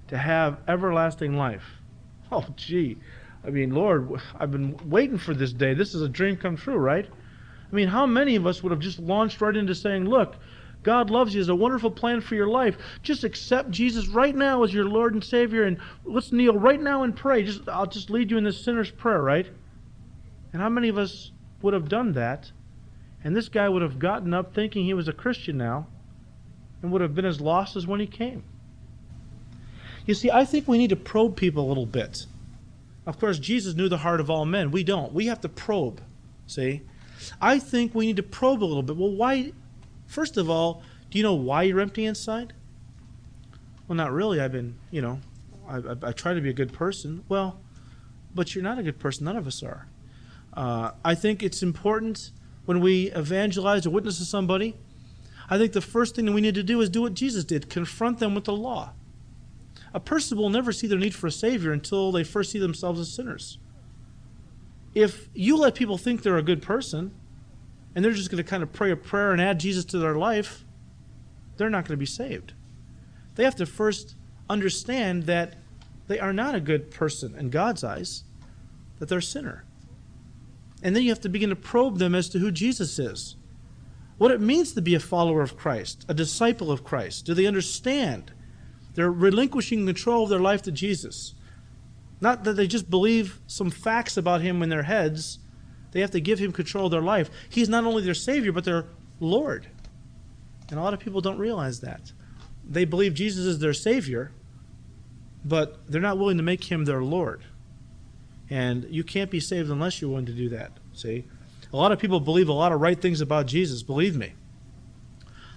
to 0.07 0.17
have 0.17 0.59
everlasting 0.67 1.35
life?" 1.35 1.65
Oh, 2.31 2.45
gee. 2.55 2.97
I 3.45 3.51
mean, 3.51 3.75
Lord, 3.75 4.09
I've 4.39 4.49
been 4.49 4.75
waiting 4.89 5.19
for 5.19 5.35
this 5.35 5.53
day. 5.53 5.75
This 5.75 5.93
is 5.93 6.01
a 6.01 6.09
dream 6.09 6.35
come 6.35 6.57
true, 6.57 6.77
right? 6.77 7.07
I 7.71 7.75
mean, 7.75 7.87
how 7.89 8.07
many 8.07 8.35
of 8.35 8.47
us 8.47 8.63
would 8.63 8.71
have 8.71 8.79
just 8.79 8.97
launched 8.97 9.39
right 9.39 9.55
into 9.55 9.75
saying, 9.75 10.05
"Look, 10.05 10.35
God 10.83 11.09
loves 11.09 11.33
you. 11.33 11.39
There's 11.39 11.49
a 11.49 11.55
wonderful 11.55 11.91
plan 11.91 12.21
for 12.21 12.35
your 12.35 12.47
life. 12.47 12.77
Just 13.01 13.23
accept 13.23 13.71
Jesus 13.71 14.07
right 14.07 14.35
now 14.35 14.63
as 14.63 14.73
your 14.73 14.85
Lord 14.85 15.13
and 15.13 15.23
Savior, 15.23 15.63
and 15.63 15.77
let's 16.05 16.31
kneel 16.31 16.53
right 16.53 16.81
now 16.81 17.03
and 17.03 17.15
pray. 17.15 17.43
Just 17.43 17.67
I'll 17.67 17.87
just 17.87 18.09
lead 18.09 18.29
you 18.29 18.37
in 18.37 18.43
this 18.43 18.63
sinner's 18.63 18.91
prayer, 18.91 19.21
right? 19.21 19.49
And 20.51 20.61
how 20.61 20.69
many 20.69 20.89
of 20.89 20.97
us 20.97 21.31
would 21.61 21.73
have 21.73 21.89
done 21.89 22.13
that? 22.13 22.51
And 23.23 23.35
this 23.35 23.49
guy 23.49 23.69
would 23.69 23.81
have 23.81 23.99
gotten 23.99 24.33
up 24.33 24.53
thinking 24.53 24.85
he 24.85 24.93
was 24.93 25.07
a 25.07 25.13
Christian 25.13 25.57
now, 25.57 25.87
and 26.81 26.91
would 26.91 27.01
have 27.01 27.15
been 27.15 27.25
as 27.25 27.39
lost 27.41 27.75
as 27.75 27.87
when 27.87 27.99
he 27.99 28.07
came. 28.07 28.43
You 30.05 30.13
see, 30.13 30.29
I 30.29 30.43
think 30.43 30.67
we 30.67 30.77
need 30.77 30.89
to 30.89 30.97
probe 30.97 31.37
people 31.37 31.65
a 31.65 31.69
little 31.69 31.85
bit. 31.85 32.25
Of 33.05 33.19
course, 33.19 33.39
Jesus 33.39 33.75
knew 33.75 33.89
the 33.89 33.97
heart 33.97 34.19
of 34.19 34.29
all 34.29 34.45
men. 34.45 34.71
We 34.71 34.83
don't. 34.83 35.13
We 35.13 35.27
have 35.27 35.41
to 35.41 35.49
probe. 35.49 36.01
See? 36.45 36.81
I 37.41 37.59
think 37.59 37.95
we 37.95 38.05
need 38.05 38.17
to 38.17 38.23
probe 38.23 38.63
a 38.63 38.65
little 38.65 38.83
bit. 38.83 38.97
Well, 38.97 39.11
why 39.11 39.53
First 40.07 40.37
of 40.37 40.49
all, 40.49 40.83
do 41.09 41.17
you 41.17 41.23
know 41.23 41.33
why 41.33 41.63
you're 41.63 41.79
empty 41.79 42.05
inside? 42.05 42.53
Well, 43.87 43.95
not 43.95 44.11
really. 44.11 44.39
I've 44.39 44.51
been, 44.51 44.75
you 44.91 45.01
know, 45.01 45.19
I, 45.67 45.77
I, 45.77 45.95
I 46.03 46.11
try 46.11 46.33
to 46.33 46.41
be 46.41 46.49
a 46.49 46.53
good 46.53 46.73
person. 46.73 47.23
Well, 47.29 47.59
but 48.33 48.55
you're 48.55 48.63
not 48.63 48.79
a 48.79 48.83
good 48.83 48.99
person. 48.99 49.25
None 49.25 49.37
of 49.37 49.47
us 49.47 49.61
are. 49.63 49.87
Uh, 50.53 50.91
I 51.03 51.15
think 51.15 51.43
it's 51.43 51.63
important 51.63 52.31
when 52.65 52.79
we 52.79 53.11
evangelize 53.11 53.85
or 53.85 53.89
witness 53.89 54.17
to 54.19 54.25
somebody. 54.25 54.75
I 55.49 55.57
think 55.57 55.73
the 55.73 55.81
first 55.81 56.15
thing 56.15 56.25
that 56.25 56.31
we 56.31 56.41
need 56.41 56.55
to 56.55 56.63
do 56.63 56.79
is 56.81 56.89
do 56.89 57.01
what 57.01 57.13
Jesus 57.13 57.43
did 57.43 57.69
confront 57.69 58.19
them 58.19 58.33
with 58.33 58.45
the 58.45 58.53
law. 58.53 58.93
A 59.93 59.99
person 59.99 60.37
will 60.37 60.49
never 60.49 60.71
see 60.71 60.87
their 60.87 60.97
need 60.97 61.13
for 61.13 61.27
a 61.27 61.31
Savior 61.31 61.71
until 61.71 62.11
they 62.11 62.23
first 62.23 62.51
see 62.51 62.59
themselves 62.59 62.99
as 62.99 63.13
sinners. 63.13 63.59
If 64.95 65.29
you 65.33 65.57
let 65.57 65.75
people 65.75 65.97
think 65.97 66.23
they're 66.23 66.37
a 66.37 66.43
good 66.43 66.61
person, 66.61 67.11
and 67.95 68.03
they're 68.03 68.11
just 68.11 68.31
going 68.31 68.43
to 68.43 68.49
kind 68.49 68.63
of 68.63 68.73
pray 68.73 68.91
a 68.91 68.95
prayer 68.95 69.31
and 69.31 69.41
add 69.41 69.59
Jesus 69.59 69.85
to 69.85 69.99
their 69.99 70.15
life, 70.15 70.65
they're 71.57 71.69
not 71.69 71.85
going 71.85 71.93
to 71.93 71.97
be 71.97 72.05
saved. 72.05 72.53
They 73.35 73.43
have 73.43 73.55
to 73.55 73.65
first 73.65 74.15
understand 74.49 75.23
that 75.23 75.55
they 76.07 76.19
are 76.19 76.33
not 76.33 76.55
a 76.55 76.59
good 76.59 76.91
person 76.91 77.35
in 77.37 77.49
God's 77.49 77.83
eyes, 77.83 78.23
that 78.99 79.09
they're 79.09 79.19
a 79.19 79.23
sinner. 79.23 79.63
And 80.81 80.95
then 80.95 81.03
you 81.03 81.09
have 81.09 81.21
to 81.21 81.29
begin 81.29 81.49
to 81.49 81.55
probe 81.55 81.97
them 81.97 82.13
as 82.13 82.27
to 82.29 82.39
who 82.39 82.51
Jesus 82.51 82.99
is, 82.99 83.35
what 84.17 84.31
it 84.31 84.41
means 84.41 84.73
to 84.73 84.81
be 84.81 84.95
a 84.95 84.99
follower 84.99 85.41
of 85.41 85.57
Christ, 85.57 86.05
a 86.07 86.13
disciple 86.13 86.71
of 86.71 86.83
Christ. 86.83 87.25
Do 87.25 87.33
they 87.33 87.45
understand? 87.45 88.31
They're 88.95 89.11
relinquishing 89.11 89.85
control 89.85 90.23
of 90.23 90.29
their 90.29 90.39
life 90.39 90.61
to 90.63 90.71
Jesus. 90.71 91.35
Not 92.21 92.43
that 92.43 92.53
they 92.53 92.67
just 92.67 92.89
believe 92.89 93.39
some 93.47 93.71
facts 93.71 94.17
about 94.17 94.41
him 94.41 94.61
in 94.61 94.69
their 94.69 94.83
heads, 94.83 95.39
they 95.93 96.01
have 96.01 96.11
to 96.11 96.19
give 96.19 96.39
him 96.39 96.51
control 96.51 96.85
of 96.85 96.91
their 96.91 97.01
life. 97.01 97.29
He's 97.49 97.69
not 97.69 97.85
only 97.85 98.03
their 98.03 98.15
Savior, 98.15 98.51
but 98.51 98.65
their 98.65 98.87
Lord. 99.19 99.67
And 100.69 100.79
a 100.79 100.83
lot 100.83 100.93
of 100.93 100.99
people 100.99 101.21
don't 101.21 101.37
realize 101.37 101.79
that. 101.81 102.11
They 102.67 102.83
believe 102.83 103.13
Jesus 103.13 103.45
is 103.45 103.59
their 103.59 103.73
Savior, 103.73 104.31
but 105.45 105.79
they're 105.87 106.01
not 106.01 106.17
willing 106.17 106.37
to 106.37 106.43
make 106.43 106.63
him 106.63 106.85
their 106.85 107.03
Lord. 107.03 107.43
And 108.49 108.85
you 108.89 109.03
can't 109.03 109.29
be 109.29 109.39
saved 109.39 109.69
unless 109.69 110.01
you're 110.01 110.09
willing 110.09 110.25
to 110.25 110.33
do 110.33 110.49
that. 110.49 110.71
See? 110.93 111.25
A 111.71 111.77
lot 111.77 111.91
of 111.91 111.99
people 111.99 112.19
believe 112.19 112.49
a 112.49 112.53
lot 112.53 112.71
of 112.71 112.81
right 112.81 112.99
things 112.99 113.21
about 113.21 113.45
Jesus, 113.45 113.83
believe 113.83 114.15
me. 114.15 114.33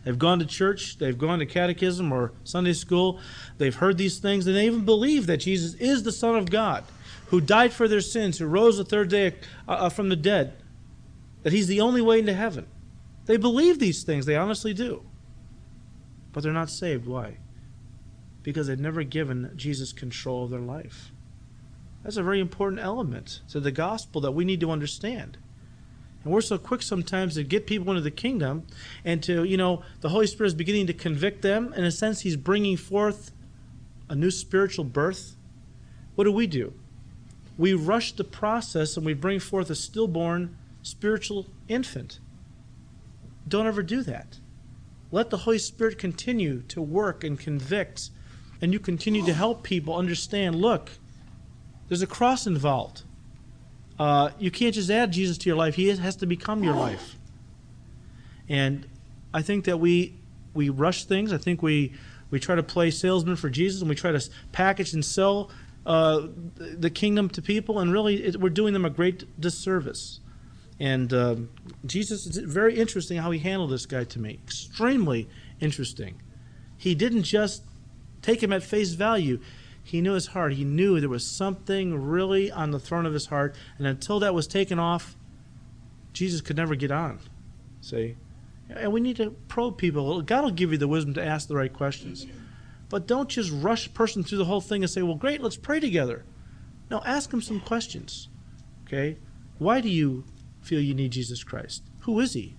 They've 0.04 0.18
gone 0.18 0.38
to 0.38 0.46
church, 0.46 0.98
they've 0.98 1.16
gone 1.16 1.40
to 1.40 1.46
catechism 1.46 2.12
or 2.12 2.32
Sunday 2.44 2.74
school, 2.74 3.20
they've 3.58 3.74
heard 3.74 3.98
these 3.98 4.18
things, 4.18 4.46
and 4.46 4.54
they 4.54 4.66
even 4.66 4.84
believe 4.84 5.26
that 5.26 5.38
Jesus 5.38 5.74
is 5.74 6.02
the 6.02 6.12
Son 6.12 6.36
of 6.36 6.50
God 6.50 6.84
who 7.28 7.40
died 7.40 7.72
for 7.72 7.88
their 7.88 8.00
sins, 8.00 8.38
who 8.38 8.46
rose 8.46 8.78
the 8.78 8.84
third 8.84 9.08
day 9.08 9.34
uh, 9.68 9.72
uh, 9.72 9.88
from 9.88 10.08
the 10.08 10.16
dead, 10.16 10.54
that 11.42 11.52
he's 11.52 11.66
the 11.66 11.80
only 11.80 12.00
way 12.00 12.18
into 12.18 12.34
heaven. 12.34 12.66
They 13.26 13.36
believe 13.36 13.78
these 13.78 14.04
things, 14.04 14.26
they 14.26 14.36
honestly 14.36 14.72
do. 14.72 15.02
But 16.32 16.42
they're 16.42 16.52
not 16.52 16.70
saved. 16.70 17.06
Why? 17.06 17.38
Because 18.42 18.66
they've 18.66 18.78
never 18.78 19.02
given 19.02 19.50
Jesus 19.56 19.92
control 19.92 20.44
of 20.44 20.50
their 20.50 20.60
life. 20.60 21.10
That's 22.04 22.16
a 22.16 22.22
very 22.22 22.40
important 22.40 22.80
element 22.80 23.40
to 23.50 23.58
the 23.58 23.72
gospel 23.72 24.20
that 24.20 24.32
we 24.32 24.44
need 24.44 24.60
to 24.60 24.70
understand. 24.70 25.38
And 26.22 26.32
we're 26.32 26.40
so 26.40 26.58
quick 26.58 26.82
sometimes 26.82 27.34
to 27.34 27.42
get 27.42 27.66
people 27.66 27.90
into 27.90 28.02
the 28.02 28.10
kingdom 28.10 28.66
and 29.04 29.22
to, 29.24 29.42
you 29.42 29.56
know, 29.56 29.82
the 30.00 30.08
Holy 30.08 30.26
Spirit 30.26 30.48
is 30.48 30.54
beginning 30.54 30.86
to 30.88 30.92
convict 30.92 31.42
them. 31.42 31.72
In 31.74 31.84
a 31.84 31.90
sense, 31.90 32.20
He's 32.20 32.36
bringing 32.36 32.76
forth 32.76 33.32
a 34.08 34.14
new 34.14 34.30
spiritual 34.30 34.84
birth. 34.84 35.36
What 36.14 36.24
do 36.24 36.32
we 36.32 36.46
do? 36.46 36.74
We 37.58 37.72
rush 37.72 38.12
the 38.12 38.24
process 38.24 38.96
and 38.96 39.06
we 39.06 39.14
bring 39.14 39.40
forth 39.40 39.70
a 39.70 39.74
stillborn 39.74 40.56
spiritual 40.82 41.46
infant. 41.68 42.20
Don't 43.48 43.66
ever 43.66 43.82
do 43.82 44.02
that. 44.02 44.38
Let 45.10 45.30
the 45.30 45.38
Holy 45.38 45.58
Spirit 45.58 45.98
continue 45.98 46.62
to 46.68 46.82
work 46.82 47.24
and 47.24 47.38
convict, 47.38 48.10
and 48.60 48.72
you 48.72 48.80
continue 48.80 49.24
to 49.24 49.32
help 49.32 49.62
people 49.62 49.96
understand 49.96 50.56
look, 50.56 50.90
there's 51.88 52.02
a 52.02 52.06
cross 52.06 52.46
involved. 52.46 53.02
Uh, 53.98 54.30
you 54.38 54.50
can't 54.50 54.74
just 54.74 54.90
add 54.90 55.12
Jesus 55.12 55.38
to 55.38 55.48
your 55.48 55.56
life, 55.56 55.76
He 55.76 55.88
has 55.88 56.16
to 56.16 56.26
become 56.26 56.62
your 56.62 56.74
life. 56.74 57.16
And 58.48 58.86
I 59.32 59.42
think 59.42 59.64
that 59.64 59.78
we 59.78 60.14
we 60.54 60.68
rush 60.68 61.04
things. 61.04 61.32
I 61.32 61.38
think 61.38 61.62
we 61.62 61.92
we 62.30 62.40
try 62.40 62.54
to 62.56 62.62
play 62.62 62.90
salesman 62.90 63.36
for 63.36 63.48
Jesus 63.48 63.80
and 63.80 63.88
we 63.88 63.94
try 63.94 64.12
to 64.12 64.30
package 64.52 64.92
and 64.92 65.04
sell 65.04 65.50
uh, 65.86 66.26
the 66.56 66.90
kingdom 66.90 67.30
to 67.30 67.40
people, 67.40 67.78
and 67.78 67.92
really 67.92 68.24
it, 68.24 68.40
we're 68.40 68.50
doing 68.50 68.72
them 68.72 68.84
a 68.84 68.90
great 68.90 69.40
disservice. 69.40 70.20
And 70.78 71.12
uh, 71.14 71.36
Jesus, 71.86 72.26
it's 72.26 72.36
very 72.36 72.76
interesting 72.76 73.18
how 73.18 73.30
he 73.30 73.38
handled 73.38 73.70
this 73.70 73.86
guy 73.86 74.04
to 74.04 74.18
me. 74.18 74.40
Extremely 74.44 75.28
interesting. 75.60 76.20
He 76.76 76.94
didn't 76.94 77.22
just 77.22 77.62
take 78.20 78.42
him 78.42 78.52
at 78.52 78.62
face 78.62 78.92
value. 78.92 79.40
He 79.82 80.00
knew 80.00 80.14
his 80.14 80.26
heart. 80.28 80.54
He 80.54 80.64
knew 80.64 80.98
there 80.98 81.08
was 81.08 81.24
something 81.24 82.02
really 82.02 82.50
on 82.50 82.72
the 82.72 82.80
throne 82.80 83.06
of 83.06 83.14
his 83.14 83.26
heart. 83.26 83.54
And 83.78 83.86
until 83.86 84.18
that 84.20 84.34
was 84.34 84.48
taken 84.48 84.80
off, 84.80 85.16
Jesus 86.12 86.40
could 86.40 86.56
never 86.56 86.74
get 86.74 86.90
on. 86.90 87.20
See? 87.80 88.16
And 88.68 88.92
we 88.92 89.00
need 89.00 89.16
to 89.18 89.30
probe 89.46 89.78
people. 89.78 90.20
God 90.22 90.42
will 90.42 90.50
give 90.50 90.72
you 90.72 90.78
the 90.78 90.88
wisdom 90.88 91.14
to 91.14 91.24
ask 91.24 91.46
the 91.46 91.54
right 91.54 91.72
questions. 91.72 92.26
But 92.88 93.06
don't 93.06 93.28
just 93.28 93.50
rush 93.50 93.86
a 93.86 93.90
person 93.90 94.22
through 94.22 94.38
the 94.38 94.44
whole 94.44 94.60
thing 94.60 94.82
and 94.82 94.90
say, 94.90 95.02
well, 95.02 95.16
great, 95.16 95.42
let's 95.42 95.56
pray 95.56 95.80
together. 95.80 96.24
No, 96.90 97.02
ask 97.04 97.30
them 97.30 97.42
some 97.42 97.60
questions. 97.60 98.28
Okay? 98.86 99.18
Why 99.58 99.80
do 99.80 99.88
you 99.88 100.24
feel 100.60 100.80
you 100.80 100.94
need 100.94 101.12
Jesus 101.12 101.42
Christ? 101.42 101.82
Who 102.00 102.20
is 102.20 102.34
he? 102.34 102.54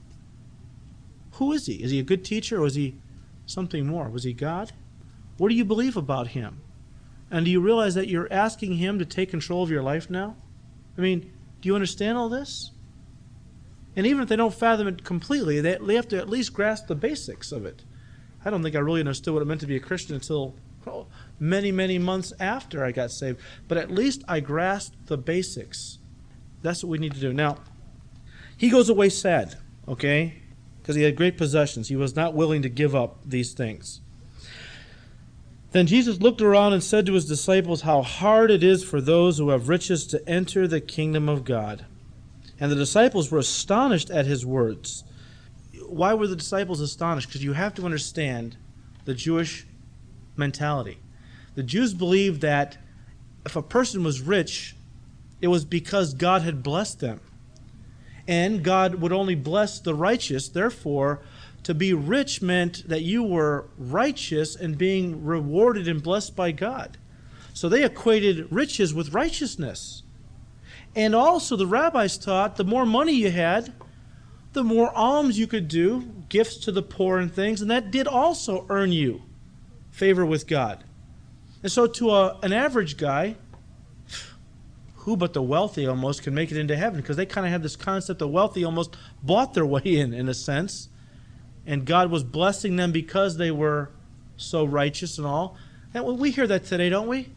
Who 1.34 1.54
is 1.54 1.68
he? 1.68 1.76
Is 1.76 1.92
he 1.92 2.00
a 2.00 2.04
good 2.04 2.26
teacher 2.26 2.62
or 2.62 2.66
is 2.66 2.76
he 2.76 2.96
something 3.46 3.86
more? 3.86 4.10
Was 4.10 4.24
he 4.24 4.34
God? 4.34 4.74
What 5.38 5.50
do 5.50 5.56
you 5.56 5.64
believe 5.64 5.96
about 5.96 6.30
him? 6.30 6.62
And 7.30 7.46
do 7.46 7.52
you 7.52 7.62
realize 7.62 7.96
that 7.96 8.08
you're 8.08 8.32
asking 8.32 8.78
him 8.78 9.00
to 9.00 9.06
take 9.06 9.30
control 9.30 9.64
of 9.64 9.70
your 9.70 9.84
life 9.84 10.10
now? 10.10 10.36
I 10.98 11.02
mean, 11.02 11.32
do 11.62 11.70
you 11.70 11.76
understand 11.76 12.18
all 12.18 12.30
this? 12.30 12.72
And 13.96 14.06
even 14.06 14.24
if 14.24 14.30
they 14.30 14.36
don't 14.36 14.54
fathom 14.54 14.88
it 14.88 15.04
completely, 15.04 15.60
they, 15.60 15.78
they 15.82 15.96
have 15.96 16.08
to 16.10 16.18
at 16.18 16.30
least 16.30 16.54
grasp 16.54 16.88
the 16.88 16.96
basics 16.96 17.52
of 17.52 17.66
it. 17.66 17.84
I 18.48 18.50
don't 18.50 18.64
think 18.64 18.78
I 18.78 18.80
really 18.80 19.02
understood 19.02 19.34
what 19.34 19.42
it 19.42 19.46
meant 19.46 19.60
to 19.60 19.68
be 19.68 19.76
a 19.76 19.82
Christian 19.82 20.16
until 20.16 20.56
oh, 20.88 21.06
many, 21.38 21.70
many 21.70 22.00
months 22.00 22.32
after 22.40 22.82
I 22.82 22.94
got 22.94 23.12
saved. 23.12 23.42
But 23.68 23.78
at 23.78 23.92
least 23.92 24.24
I 24.26 24.40
grasped 24.40 25.08
the 25.08 25.18
basics. 25.18 26.00
That's 26.62 26.82
what 26.82 26.90
we 26.90 26.98
need 26.98 27.14
to 27.16 27.20
do. 27.20 27.34
Now, 27.34 27.58
he 28.56 28.70
goes 28.70 28.88
away 28.88 29.10
sad, 29.10 29.58
okay? 29.86 30.44
Because 30.82 30.96
he 30.96 31.04
had 31.04 31.18
great 31.18 31.38
possessions. 31.38 31.90
He 31.90 31.98
was 31.98 32.16
not 32.16 32.36
willing 32.36 32.62
to 32.62 32.70
give 32.70 32.96
up 32.96 33.20
these 33.26 33.52
things. 33.52 34.00
Then 35.72 35.86
Jesus 35.86 36.22
looked 36.22 36.42
around 36.42 36.72
and 36.72 36.82
said 36.82 37.06
to 37.08 37.14
his 37.16 37.26
disciples, 37.26 37.82
How 37.82 38.02
hard 38.02 38.50
it 38.50 38.64
is 38.64 38.82
for 38.82 39.02
those 39.02 39.40
who 39.40 39.50
have 39.50 39.68
riches 39.68 40.08
to 40.08 40.26
enter 40.26 40.70
the 40.70 40.80
kingdom 40.80 41.28
of 41.28 41.44
God. 41.44 41.86
And 42.62 42.72
the 42.72 42.78
disciples 42.78 43.30
were 43.30 43.40
astonished 43.40 44.10
at 44.10 44.26
his 44.26 44.46
words 44.46 45.04
why 45.88 46.14
were 46.14 46.28
the 46.28 46.36
disciples 46.36 46.82
astonished? 46.82 47.28
Because 47.28 47.44
you 47.44 47.54
have 47.54 47.74
to 47.76 47.86
understand 47.86 48.58
the 49.06 49.14
Jewish 49.14 49.66
mentality. 50.36 51.00
The 51.56 51.64
Jews 51.64 51.94
believed 51.94 52.42
that 52.42 52.78
if 53.46 53.56
a 53.56 53.62
person 53.62 54.04
was 54.04 54.22
rich, 54.22 54.76
it 55.42 55.48
was 55.48 55.66
because 55.66 56.14
God 56.14 56.42
had 56.42 56.64
blessed 56.64 57.00
them. 57.00 57.22
And 58.28 58.64
God 58.64 58.96
would 58.96 59.14
only 59.14 59.36
bless 59.36 59.80
the 59.80 59.96
righteous. 59.96 60.50
Therefore, 60.50 61.22
to 61.64 61.74
be 61.74 61.94
rich 61.94 62.42
meant 62.42 62.88
that 62.88 63.04
you 63.04 63.24
were 63.24 63.66
righteous 63.78 64.56
and 64.56 64.78
being 64.78 65.24
rewarded 65.24 65.88
and 65.88 66.04
blessed 66.04 66.36
by 66.36 66.52
God. 66.52 66.98
So 67.54 67.70
they 67.70 67.84
equated 67.84 68.52
riches 68.52 68.94
with 68.94 69.14
righteousness. 69.14 70.04
And 70.96 71.16
also, 71.16 71.56
the 71.56 71.68
rabbis 71.68 72.18
taught 72.18 72.56
the 72.56 72.64
more 72.64 72.86
money 72.86 73.14
you 73.14 73.32
had, 73.32 73.74
the 74.58 74.64
more 74.64 74.92
alms 74.98 75.38
you 75.38 75.46
could 75.46 75.68
do, 75.68 76.02
gifts 76.30 76.58
to 76.58 76.72
the 76.72 76.82
poor 76.82 77.20
and 77.20 77.32
things, 77.32 77.62
and 77.62 77.70
that 77.70 77.92
did 77.92 78.08
also 78.08 78.66
earn 78.70 78.92
you 78.92 79.22
favor 79.92 80.26
with 80.26 80.48
God. 80.48 80.84
And 81.62 81.72
so, 81.72 81.86
to 81.86 82.10
a, 82.10 82.40
an 82.42 82.52
average 82.52 82.98
guy, 82.98 83.36
who 84.96 85.16
but 85.16 85.34
the 85.34 85.44
wealthy 85.44 85.86
almost 85.86 86.24
can 86.24 86.34
make 86.34 86.52
it 86.52 86.58
into 86.58 86.76
heaven 86.76 87.00
because 87.00 87.18
they 87.18 87.26
kind 87.26 87.46
of 87.46 87.52
had 87.52 87.62
this 87.62 87.76
concept 87.76 88.18
the 88.18 88.28
wealthy 88.28 88.66
almost 88.66 88.98
bought 89.22 89.54
their 89.54 89.66
way 89.66 89.82
in, 89.84 90.12
in 90.12 90.28
a 90.28 90.34
sense. 90.34 90.90
And 91.66 91.86
God 91.86 92.10
was 92.10 92.24
blessing 92.24 92.78
them 92.78 92.92
because 92.92 93.38
they 93.38 93.52
were 93.52 93.92
so 94.38 94.66
righteous 94.66 95.20
and 95.20 95.28
all. 95.28 95.56
And 95.94 96.18
we 96.18 96.32
hear 96.32 96.48
that 96.48 96.66
today, 96.66 96.90
don't 96.90 97.08
we? 97.08 97.30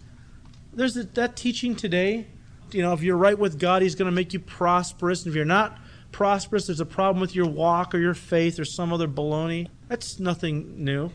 There's 0.73 0.95
that 0.95 1.37
teaching 1.37 1.77
today. 1.77 2.29
You 2.73 2.83
know, 2.83 2.95
if 2.95 3.03
you're 3.03 3.17
right 3.17 3.39
with 3.39 3.59
God, 3.59 3.83
He's 3.83 3.95
going 3.95 4.11
to 4.11 4.15
make 4.15 4.33
you 4.33 4.41
prosperous. 4.41 5.25
And 5.25 5.31
if 5.31 5.37
you're 5.37 5.45
not 5.45 5.79
prosperous, 6.13 6.67
there's 6.67 6.81
a 6.81 6.87
problem 6.87 7.21
with 7.21 7.35
your 7.35 7.49
walk 7.49 7.95
or 7.95 7.99
your 7.99 8.15
faith 8.15 8.59
or 8.59 8.65
some 8.65 8.93
other 8.93 9.09
baloney. 9.09 9.69
That's 9.89 10.19
nothing 10.19 10.85
new. 10.85 11.11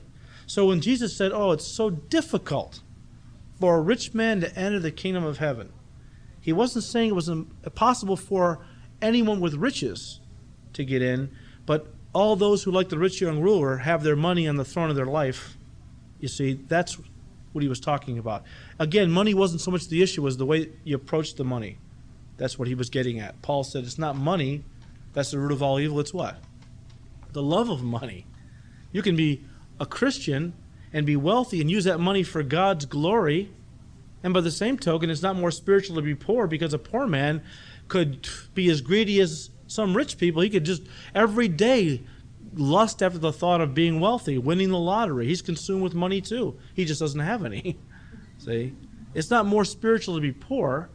So 0.47 0.67
when 0.67 0.81
Jesus 0.81 1.15
said, 1.15 1.31
Oh, 1.33 1.51
it's 1.51 1.67
so 1.67 1.89
difficult 1.89 2.81
for 3.59 3.77
a 3.77 3.81
rich 3.81 4.13
man 4.13 4.41
to 4.41 4.55
enter 4.57 4.79
the 4.79 4.91
kingdom 4.91 5.23
of 5.23 5.37
heaven, 5.37 5.71
he 6.39 6.53
wasn't 6.53 6.83
saying 6.83 7.09
it 7.09 7.15
was 7.15 7.29
impossible 7.29 8.17
for 8.17 8.59
anyone 9.01 9.39
with 9.39 9.55
riches 9.55 10.19
to 10.73 10.85
get 10.85 11.01
in, 11.01 11.31
but 11.65 11.87
all 12.13 12.35
those 12.35 12.63
who, 12.63 12.71
like 12.71 12.89
the 12.89 12.99
rich 12.99 13.19
young 13.19 13.41
ruler, 13.41 13.77
have 13.77 14.03
their 14.03 14.15
money 14.15 14.47
on 14.47 14.55
the 14.55 14.65
throne 14.65 14.89
of 14.89 14.95
their 14.95 15.05
life. 15.05 15.57
You 16.19 16.27
see, 16.27 16.53
that's 16.53 16.97
what 17.51 17.61
he 17.61 17.67
was 17.67 17.79
talking 17.79 18.17
about. 18.17 18.43
Again, 18.79 19.09
money 19.09 19.33
wasn't 19.33 19.61
so 19.61 19.71
much 19.71 19.87
the 19.87 20.03
issue 20.03 20.25
as 20.27 20.37
the 20.37 20.45
way 20.45 20.69
you 20.83 20.95
approach 20.95 21.35
the 21.35 21.43
money. 21.43 21.77
That's 22.37 22.59
what 22.59 22.67
he 22.67 22.75
was 22.75 22.89
getting 22.89 23.19
at. 23.19 23.41
Paul 23.41 23.63
said 23.63 23.83
it's 23.83 23.97
not 23.97 24.15
money 24.15 24.63
that's 25.15 25.31
the 25.31 25.39
root 25.39 25.51
of 25.51 25.63
all 25.63 25.79
evil. 25.79 25.99
It's 25.99 26.13
what? 26.13 26.37
The 27.31 27.41
love 27.41 27.69
of 27.69 27.81
money. 27.81 28.27
You 28.91 29.01
can 29.01 29.15
be 29.15 29.43
a 29.79 29.85
Christian 29.85 30.53
and 30.93 31.05
be 31.05 31.15
wealthy 31.15 31.61
and 31.61 31.71
use 31.71 31.85
that 31.85 31.99
money 31.99 32.21
for 32.21 32.43
God's 32.43 32.85
glory. 32.85 33.49
And 34.23 34.33
by 34.33 34.41
the 34.41 34.51
same 34.51 34.77
token, 34.77 35.09
it's 35.09 35.21
not 35.21 35.35
more 35.35 35.51
spiritual 35.51 35.95
to 35.95 36.01
be 36.01 36.15
poor 36.15 36.47
because 36.47 36.73
a 36.73 36.77
poor 36.77 37.07
man 37.07 37.41
could 37.87 38.27
be 38.53 38.69
as 38.69 38.81
greedy 38.81 39.19
as 39.21 39.49
some 39.67 39.95
rich 39.95 40.17
people. 40.17 40.41
He 40.41 40.49
could 40.49 40.65
just 40.65 40.83
every 41.13 41.47
day 41.47 42.03
lust 42.53 43.01
after 43.01 43.17
the 43.17 43.33
thought 43.33 43.61
of 43.61 43.73
being 43.73 43.99
wealthy, 43.99 44.37
winning 44.37 44.69
the 44.69 44.79
lottery. 44.79 45.27
He's 45.27 45.41
consumed 45.41 45.81
with 45.81 45.93
money 45.93 46.21
too. 46.21 46.57
He 46.73 46.85
just 46.85 46.99
doesn't 46.99 47.19
have 47.19 47.45
any. 47.45 47.77
See? 48.37 48.73
It's 49.13 49.29
not 49.29 49.45
more 49.45 49.63
spiritual 49.63 50.15
to 50.15 50.21
be 50.21 50.33
poor. 50.33 50.89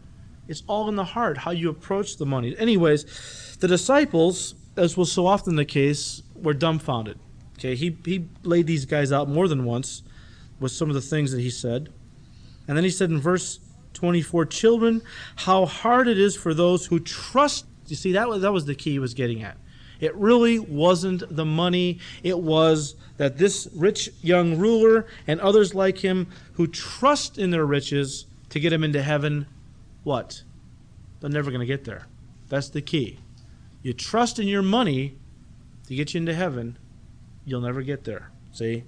It's 0.46 0.62
all 0.66 0.88
in 0.88 0.96
the 0.96 1.04
heart, 1.04 1.38
how 1.38 1.52
you 1.52 1.70
approach 1.70 2.16
the 2.16 2.26
money. 2.26 2.56
Anyways, 2.58 3.49
the 3.60 3.68
disciples, 3.68 4.54
as 4.76 4.96
was 4.96 5.12
so 5.12 5.26
often 5.26 5.56
the 5.56 5.64
case, 5.64 6.22
were 6.34 6.54
dumbfounded. 6.54 7.18
Okay, 7.58 7.74
he, 7.74 7.96
he 8.04 8.26
laid 8.42 8.66
these 8.66 8.86
guys 8.86 9.12
out 9.12 9.28
more 9.28 9.46
than 9.46 9.64
once 9.64 10.02
with 10.58 10.72
some 10.72 10.88
of 10.88 10.94
the 10.94 11.00
things 11.00 11.32
that 11.32 11.40
he 11.40 11.50
said. 11.50 11.92
And 12.66 12.76
then 12.76 12.84
he 12.84 12.90
said 12.90 13.10
in 13.10 13.20
verse 13.20 13.60
24, 13.94 14.46
Children, 14.46 15.02
how 15.36 15.66
hard 15.66 16.08
it 16.08 16.18
is 16.18 16.36
for 16.36 16.54
those 16.54 16.86
who 16.86 17.00
trust. 17.00 17.66
You 17.86 17.96
see, 17.96 18.12
that 18.12 18.28
was, 18.28 18.42
that 18.42 18.52
was 18.52 18.64
the 18.64 18.74
key 18.74 18.92
he 18.92 18.98
was 18.98 19.14
getting 19.14 19.42
at. 19.42 19.58
It 20.00 20.14
really 20.14 20.58
wasn't 20.58 21.24
the 21.34 21.44
money, 21.44 21.98
it 22.22 22.38
was 22.38 22.94
that 23.18 23.36
this 23.36 23.68
rich 23.74 24.08
young 24.22 24.56
ruler 24.56 25.06
and 25.26 25.38
others 25.40 25.74
like 25.74 25.98
him 25.98 26.28
who 26.54 26.66
trust 26.66 27.36
in 27.36 27.50
their 27.50 27.66
riches 27.66 28.24
to 28.48 28.58
get 28.58 28.70
them 28.70 28.82
into 28.82 29.02
heaven, 29.02 29.46
what? 30.02 30.42
They're 31.20 31.28
never 31.28 31.50
going 31.50 31.60
to 31.60 31.66
get 31.66 31.84
there. 31.84 32.06
That's 32.48 32.70
the 32.70 32.80
key. 32.80 33.18
You 33.82 33.92
trust 33.92 34.38
in 34.38 34.48
your 34.48 34.62
money 34.62 35.16
to 35.86 35.94
get 35.94 36.14
you 36.14 36.18
into 36.18 36.34
heaven, 36.34 36.78
you'll 37.44 37.60
never 37.60 37.82
get 37.82 38.04
there. 38.04 38.30
See? 38.52 38.84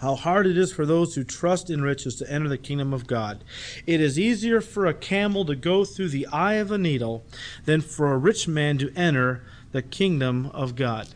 How 0.00 0.16
hard 0.16 0.46
it 0.46 0.58
is 0.58 0.72
for 0.72 0.84
those 0.84 1.14
who 1.14 1.24
trust 1.24 1.70
in 1.70 1.82
riches 1.82 2.16
to 2.16 2.30
enter 2.30 2.48
the 2.48 2.58
kingdom 2.58 2.92
of 2.92 3.06
God. 3.06 3.44
It 3.86 4.00
is 4.00 4.18
easier 4.18 4.60
for 4.60 4.86
a 4.86 4.94
camel 4.94 5.44
to 5.44 5.54
go 5.54 5.84
through 5.84 6.08
the 6.08 6.26
eye 6.26 6.54
of 6.54 6.72
a 6.72 6.78
needle 6.78 7.24
than 7.64 7.80
for 7.80 8.12
a 8.12 8.18
rich 8.18 8.48
man 8.48 8.76
to 8.78 8.92
enter 8.96 9.44
the 9.72 9.82
kingdom 9.82 10.46
of 10.46 10.74
God. 10.74 11.08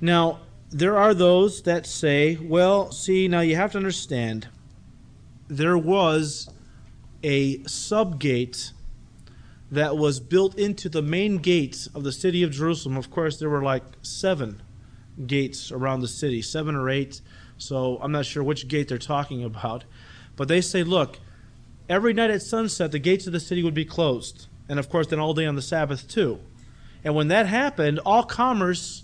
Now, 0.00 0.40
there 0.70 0.96
are 0.96 1.14
those 1.14 1.62
that 1.62 1.86
say, 1.86 2.36
well, 2.36 2.92
see, 2.92 3.28
now 3.28 3.40
you 3.40 3.56
have 3.56 3.72
to 3.72 3.78
understand, 3.78 4.48
there 5.48 5.78
was 5.78 6.48
a 7.22 7.62
subgate 7.64 8.72
that 9.70 9.96
was 9.96 10.20
built 10.20 10.58
into 10.58 10.88
the 10.88 11.02
main 11.02 11.38
gates 11.38 11.86
of 11.88 12.02
the 12.02 12.12
city 12.12 12.42
of 12.42 12.50
Jerusalem. 12.50 12.96
Of 12.96 13.10
course, 13.10 13.38
there 13.38 13.50
were 13.50 13.62
like 13.62 13.84
seven 14.02 14.62
gates 15.26 15.70
around 15.70 16.00
the 16.00 16.08
city, 16.08 16.40
seven 16.42 16.74
or 16.74 16.88
eight. 16.88 17.20
So 17.58 17.98
I'm 18.00 18.12
not 18.12 18.24
sure 18.24 18.42
which 18.42 18.68
gate 18.68 18.88
they're 18.88 18.98
talking 18.98 19.44
about. 19.44 19.84
But 20.36 20.48
they 20.48 20.60
say, 20.60 20.84
look, 20.84 21.18
every 21.88 22.14
night 22.14 22.30
at 22.30 22.42
sunset, 22.42 22.92
the 22.92 22.98
gates 22.98 23.26
of 23.26 23.32
the 23.32 23.40
city 23.40 23.62
would 23.62 23.74
be 23.74 23.84
closed. 23.84 24.46
And 24.68 24.78
of 24.78 24.88
course, 24.88 25.08
then 25.08 25.18
all 25.18 25.34
day 25.34 25.46
on 25.46 25.56
the 25.56 25.62
Sabbath, 25.62 26.08
too. 26.08 26.40
And 27.04 27.14
when 27.14 27.28
that 27.28 27.46
happened, 27.46 28.00
all 28.06 28.22
commerce 28.22 29.02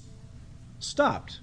stopped. 0.78 1.40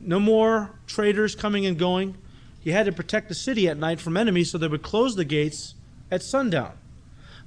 No 0.00 0.20
more 0.20 0.78
traders 0.86 1.34
coming 1.34 1.66
and 1.66 1.78
going. 1.78 2.16
You 2.62 2.72
had 2.72 2.86
to 2.86 2.92
protect 2.92 3.28
the 3.28 3.34
city 3.34 3.68
at 3.68 3.78
night 3.78 4.00
from 4.00 4.16
enemies, 4.16 4.50
so 4.50 4.58
they 4.58 4.68
would 4.68 4.82
close 4.82 5.16
the 5.16 5.24
gates 5.24 5.74
at 6.10 6.22
sundown. 6.22 6.72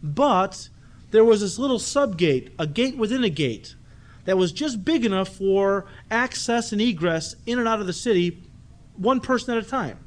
But 0.02 0.70
there 1.12 1.26
was 1.26 1.42
this 1.42 1.60
little 1.60 1.80
subgate, 1.80 2.54
a 2.58 2.66
gate 2.66 2.98
within 2.98 3.24
a 3.24 3.30
gate, 3.30 3.76
that 4.26 4.38
was 4.38 4.52
just 4.52 4.86
big 4.86 5.06
enough 5.06 5.30
for 5.30 5.86
access 6.10 6.72
and 6.72 6.82
egress 6.82 7.36
in 7.46 7.60
and 7.60 7.68
out 7.68 7.82
of 7.82 7.88
the 7.88 7.94
city, 7.94 8.44
one 8.96 9.20
person 9.20 9.56
at 9.56 9.64
a 9.66 9.68
time. 9.68 10.00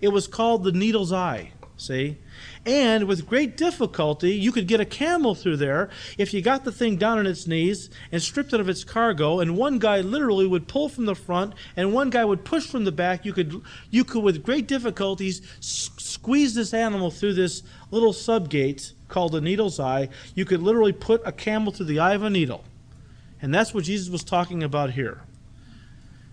It 0.00 0.08
was 0.08 0.26
called 0.26 0.64
the 0.64 0.72
Needle's 0.72 1.12
Eye, 1.12 1.52
see? 1.76 2.18
And 2.66 3.04
with 3.04 3.26
great 3.26 3.56
difficulty, 3.56 4.32
you 4.32 4.50
could 4.50 4.66
get 4.66 4.80
a 4.80 4.84
camel 4.84 5.34
through 5.34 5.58
there 5.58 5.88
if 6.18 6.34
you 6.34 6.42
got 6.42 6.64
the 6.64 6.72
thing 6.72 6.96
down 6.96 7.18
on 7.18 7.26
its 7.26 7.46
knees 7.46 7.90
and 8.10 8.20
stripped 8.20 8.52
it 8.52 8.60
of 8.60 8.68
its 8.68 8.82
cargo. 8.82 9.40
And 9.40 9.56
one 9.56 9.78
guy 9.78 10.00
literally 10.00 10.46
would 10.46 10.68
pull 10.68 10.88
from 10.88 11.06
the 11.06 11.14
front, 11.14 11.54
and 11.76 11.92
one 11.92 12.10
guy 12.10 12.24
would 12.24 12.44
push 12.44 12.66
from 12.66 12.84
the 12.84 12.92
back. 12.92 13.24
You 13.24 13.32
could, 13.32 13.62
you 13.90 14.04
could 14.04 14.22
with 14.22 14.42
great 14.42 14.66
difficulties, 14.66 15.42
s- 15.58 15.90
squeeze 15.98 16.54
this 16.54 16.74
animal 16.74 17.10
through 17.10 17.34
this 17.34 17.62
little 17.90 18.12
subgate 18.12 18.94
called 19.10 19.32
the 19.32 19.40
needle's 19.40 19.78
eye. 19.78 20.08
You 20.34 20.44
could 20.44 20.62
literally 20.62 20.92
put 20.92 21.20
a 21.24 21.32
camel 21.32 21.72
through 21.72 21.86
the 21.86 21.98
eye 21.98 22.14
of 22.14 22.22
a 22.22 22.30
needle. 22.30 22.64
And 23.42 23.54
that's 23.54 23.74
what 23.74 23.84
Jesus 23.84 24.08
was 24.08 24.24
talking 24.24 24.62
about 24.62 24.92
here. 24.92 25.22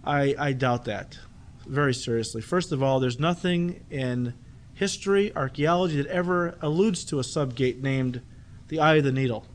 I, 0.03 0.35
I 0.37 0.53
doubt 0.53 0.85
that 0.85 1.17
very 1.65 1.93
seriously. 1.93 2.41
First 2.41 2.71
of 2.71 2.81
all, 2.81 2.99
there's 2.99 3.19
nothing 3.19 3.83
in 3.89 4.33
history, 4.73 5.35
archaeology 5.35 6.01
that 6.01 6.07
ever 6.07 6.57
alludes 6.61 7.03
to 7.05 7.19
a 7.19 7.23
subgate 7.23 7.81
named 7.81 8.21
the 8.67 8.79
Eye 8.79 8.95
of 8.95 9.03
the 9.03 9.11
Needle 9.11 9.45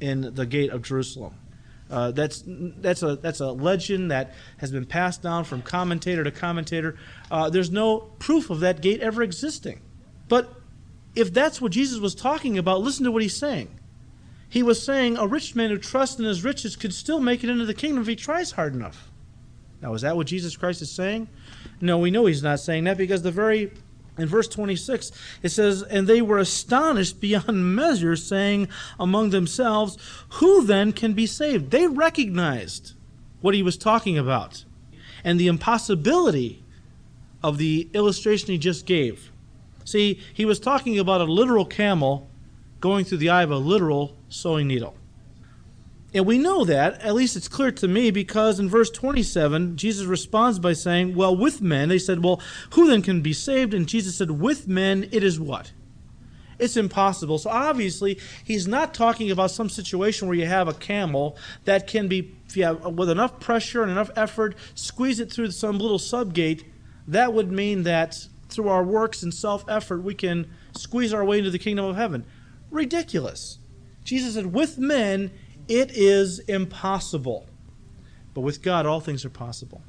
in 0.00 0.34
the 0.34 0.46
gate 0.46 0.70
of 0.70 0.82
Jerusalem. 0.82 1.34
Uh, 1.90 2.10
that's 2.10 2.44
that's 2.46 3.02
a 3.02 3.16
that's 3.16 3.40
a 3.40 3.50
legend 3.50 4.10
that 4.10 4.34
has 4.58 4.70
been 4.70 4.84
passed 4.84 5.22
down 5.22 5.44
from 5.44 5.62
commentator 5.62 6.22
to 6.22 6.30
commentator. 6.30 6.98
Uh, 7.30 7.48
there's 7.48 7.70
no 7.70 8.00
proof 8.18 8.50
of 8.50 8.60
that 8.60 8.82
gate 8.82 9.00
ever 9.00 9.22
existing. 9.22 9.80
But 10.28 10.52
if 11.14 11.32
that's 11.32 11.60
what 11.60 11.72
Jesus 11.72 11.98
was 11.98 12.14
talking 12.14 12.58
about, 12.58 12.80
listen 12.80 13.04
to 13.04 13.12
what 13.12 13.22
he's 13.22 13.36
saying. 13.36 13.78
He 14.48 14.62
was 14.62 14.82
saying 14.82 15.16
a 15.16 15.26
rich 15.26 15.54
man 15.54 15.70
who 15.70 15.78
trusts 15.78 16.18
in 16.18 16.24
his 16.24 16.44
riches 16.44 16.76
could 16.76 16.94
still 16.94 17.20
make 17.20 17.44
it 17.44 17.50
into 17.50 17.66
the 17.66 17.74
kingdom 17.74 18.02
if 18.02 18.08
he 18.08 18.16
tries 18.16 18.52
hard 18.52 18.74
enough. 18.74 19.10
Now, 19.82 19.94
is 19.94 20.02
that 20.02 20.16
what 20.16 20.26
Jesus 20.26 20.56
Christ 20.56 20.82
is 20.82 20.90
saying? 20.90 21.28
No, 21.80 21.98
we 21.98 22.10
know 22.10 22.26
he's 22.26 22.42
not 22.42 22.60
saying 22.60 22.84
that 22.84 22.96
because 22.96 23.22
the 23.22 23.30
very 23.30 23.70
in 24.18 24.26
verse 24.26 24.48
26, 24.48 25.12
it 25.44 25.50
says, 25.50 25.82
And 25.84 26.06
they 26.06 26.20
were 26.20 26.38
astonished 26.38 27.20
beyond 27.20 27.76
measure, 27.76 28.16
saying 28.16 28.68
among 28.98 29.30
themselves, 29.30 29.96
Who 30.30 30.64
then 30.64 30.92
can 30.92 31.12
be 31.12 31.26
saved? 31.26 31.70
They 31.70 31.86
recognized 31.86 32.94
what 33.40 33.54
he 33.54 33.62
was 33.62 33.76
talking 33.76 34.18
about 34.18 34.64
and 35.22 35.38
the 35.38 35.46
impossibility 35.46 36.64
of 37.42 37.58
the 37.58 37.88
illustration 37.92 38.48
he 38.48 38.58
just 38.58 38.84
gave. 38.84 39.30
See, 39.88 40.20
he 40.34 40.44
was 40.44 40.60
talking 40.60 40.98
about 40.98 41.22
a 41.22 41.24
literal 41.24 41.64
camel 41.64 42.28
going 42.80 43.04
through 43.06 43.18
the 43.18 43.30
eye 43.30 43.42
of 43.42 43.50
a 43.50 43.56
literal 43.56 44.16
sewing 44.28 44.68
needle. 44.68 44.94
And 46.14 46.26
we 46.26 46.38
know 46.38 46.64
that, 46.64 47.00
at 47.00 47.14
least 47.14 47.36
it's 47.36 47.48
clear 47.48 47.70
to 47.72 47.88
me, 47.88 48.10
because 48.10 48.60
in 48.60 48.68
verse 48.68 48.90
27, 48.90 49.76
Jesus 49.76 50.06
responds 50.06 50.58
by 50.58 50.72
saying, 50.74 51.14
Well, 51.14 51.36
with 51.36 51.60
men, 51.60 51.88
they 51.88 51.98
said, 51.98 52.22
Well, 52.22 52.40
who 52.70 52.86
then 52.86 53.02
can 53.02 53.20
be 53.20 53.32
saved? 53.32 53.74
And 53.74 53.86
Jesus 53.86 54.16
said, 54.16 54.30
With 54.30 54.68
men, 54.68 55.08
it 55.10 55.22
is 55.22 55.40
what? 55.40 55.72
It's 56.58 56.76
impossible. 56.76 57.38
So 57.38 57.50
obviously, 57.50 58.18
he's 58.44 58.66
not 58.66 58.94
talking 58.94 59.30
about 59.30 59.50
some 59.50 59.68
situation 59.68 60.28
where 60.28 60.36
you 60.36 60.46
have 60.46 60.68
a 60.68 60.74
camel 60.74 61.36
that 61.64 61.86
can 61.86 62.08
be, 62.08 62.34
with 62.56 63.10
enough 63.10 63.38
pressure 63.38 63.82
and 63.82 63.90
enough 63.90 64.10
effort, 64.16 64.54
squeeze 64.74 65.20
it 65.20 65.32
through 65.32 65.50
some 65.50 65.78
little 65.78 65.98
subgate. 65.98 66.64
That 67.06 67.32
would 67.32 67.52
mean 67.52 67.84
that 67.84 68.26
through 68.48 68.68
our 68.68 68.82
works 68.82 69.22
and 69.22 69.32
self 69.32 69.64
effort, 69.68 70.02
we 70.02 70.14
can 70.14 70.50
squeeze 70.72 71.12
our 71.12 71.24
way 71.24 71.38
into 71.38 71.50
the 71.50 71.58
kingdom 71.58 71.84
of 71.84 71.96
heaven. 71.96 72.24
Ridiculous. 72.70 73.58
Jesus 74.04 74.34
said, 74.34 74.52
With 74.52 74.78
men, 74.78 75.30
it 75.68 75.90
is 75.92 76.38
impossible. 76.40 77.46
But 78.34 78.40
with 78.40 78.62
God, 78.62 78.86
all 78.86 79.00
things 79.00 79.24
are 79.24 79.30
possible. 79.30 79.82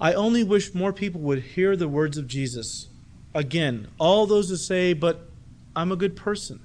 I 0.00 0.12
only 0.12 0.44
wish 0.44 0.74
more 0.74 0.92
people 0.92 1.20
would 1.22 1.42
hear 1.42 1.76
the 1.76 1.88
words 1.88 2.18
of 2.18 2.26
Jesus. 2.26 2.88
Again, 3.34 3.88
all 3.98 4.26
those 4.26 4.48
who 4.48 4.56
say, 4.56 4.92
but 4.92 5.28
I'm 5.74 5.90
a 5.90 5.96
good 5.96 6.16
person, 6.16 6.60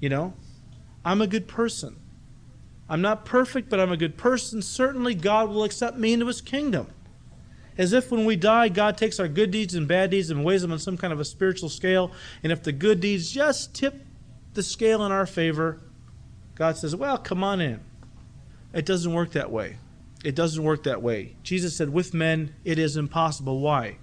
you 0.00 0.08
know? 0.08 0.34
I'm 1.04 1.20
a 1.20 1.26
good 1.26 1.48
person. 1.48 1.96
I'm 2.88 3.02
not 3.02 3.24
perfect, 3.24 3.68
but 3.68 3.78
I'm 3.78 3.92
a 3.92 3.96
good 3.96 4.16
person. 4.16 4.62
Certainly, 4.62 5.16
God 5.16 5.50
will 5.50 5.64
accept 5.64 5.98
me 5.98 6.14
into 6.14 6.26
his 6.26 6.40
kingdom. 6.40 6.88
As 7.78 7.92
if 7.92 8.10
when 8.10 8.24
we 8.24 8.34
die, 8.34 8.68
God 8.68 8.98
takes 8.98 9.20
our 9.20 9.28
good 9.28 9.52
deeds 9.52 9.76
and 9.76 9.86
bad 9.86 10.10
deeds 10.10 10.30
and 10.30 10.44
weighs 10.44 10.62
them 10.62 10.72
on 10.72 10.80
some 10.80 10.96
kind 10.96 11.12
of 11.12 11.20
a 11.20 11.24
spiritual 11.24 11.68
scale. 11.68 12.10
And 12.42 12.50
if 12.50 12.64
the 12.64 12.72
good 12.72 13.00
deeds 13.00 13.30
just 13.30 13.72
tip 13.72 14.04
the 14.54 14.64
scale 14.64 15.06
in 15.06 15.12
our 15.12 15.26
favor, 15.26 15.80
God 16.56 16.76
says, 16.76 16.96
Well, 16.96 17.16
come 17.16 17.44
on 17.44 17.60
in. 17.60 17.80
It 18.74 18.84
doesn't 18.84 19.14
work 19.14 19.32
that 19.32 19.52
way. 19.52 19.76
It 20.24 20.34
doesn't 20.34 20.62
work 20.62 20.82
that 20.82 21.00
way. 21.00 21.36
Jesus 21.44 21.76
said, 21.76 21.90
With 21.90 22.12
men 22.12 22.52
it 22.64 22.80
is 22.80 22.96
impossible. 22.96 23.60
Why? 23.60 23.98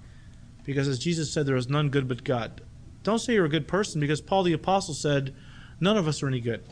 Because 0.63 0.87
as 0.87 0.97
Jesus 0.97 1.31
said, 1.31 1.45
there 1.45 1.57
is 1.57 1.69
none 1.69 1.89
good 1.89 2.07
but 2.07 2.23
God. 2.23 2.61
Don't 3.03 3.19
say 3.19 3.33
you're 3.33 3.45
a 3.45 3.49
good 3.49 3.67
person 3.67 3.99
because 3.99 4.21
Paul 4.21 4.43
the 4.43 4.53
Apostle 4.53 4.93
said, 4.93 5.35
None 5.81 5.97
of 5.97 6.07
us 6.07 6.23
are 6.23 6.27
any 6.27 6.39
good. 6.39 6.63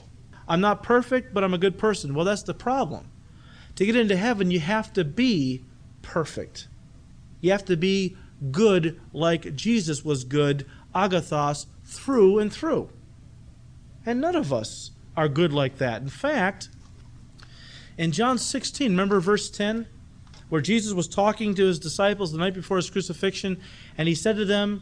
I'm 0.48 0.62
not 0.62 0.84
perfect, 0.84 1.34
but 1.34 1.44
I'm 1.44 1.54
a 1.54 1.60
good 1.60 1.78
person. 1.78 2.14
Well, 2.14 2.26
that's 2.26 2.44
the 2.44 2.54
problem. 2.54 3.10
To 3.76 3.86
get 3.86 3.96
into 3.96 4.16
heaven, 4.16 4.52
you 4.52 4.62
have 4.62 4.94
to 4.94 5.04
be 5.04 5.66
perfect. 6.02 6.68
You 7.44 7.52
have 7.52 7.66
to 7.66 7.76
be 7.76 8.16
good 8.52 9.02
like 9.12 9.54
Jesus 9.54 10.06
was 10.06 10.24
good, 10.24 10.66
agathos, 10.96 11.66
through 11.84 12.40
and 12.40 12.52
through. 12.52 12.90
And 14.06 14.22
none 14.22 14.38
of 14.38 14.54
us 14.54 14.92
are 15.18 15.28
good 15.28 15.52
like 15.52 15.78
that. 15.78 16.02
In 16.02 16.08
fact, 16.08 16.70
in 17.98 18.14
John 18.14 18.38
16, 18.38 18.92
remember 18.92 19.20
verse 19.20 19.50
10, 19.50 19.88
where 20.48 20.62
Jesus 20.62 20.94
was 20.94 21.10
talking 21.10 21.54
to 21.56 21.66
his 21.66 21.80
disciples 21.80 22.32
the 22.32 22.38
night 22.38 22.54
before 22.54 22.78
his 22.78 22.90
crucifixion, 22.90 23.60
and 23.98 24.08
he 24.08 24.16
said 24.16 24.38
to 24.38 24.46
them, 24.46 24.82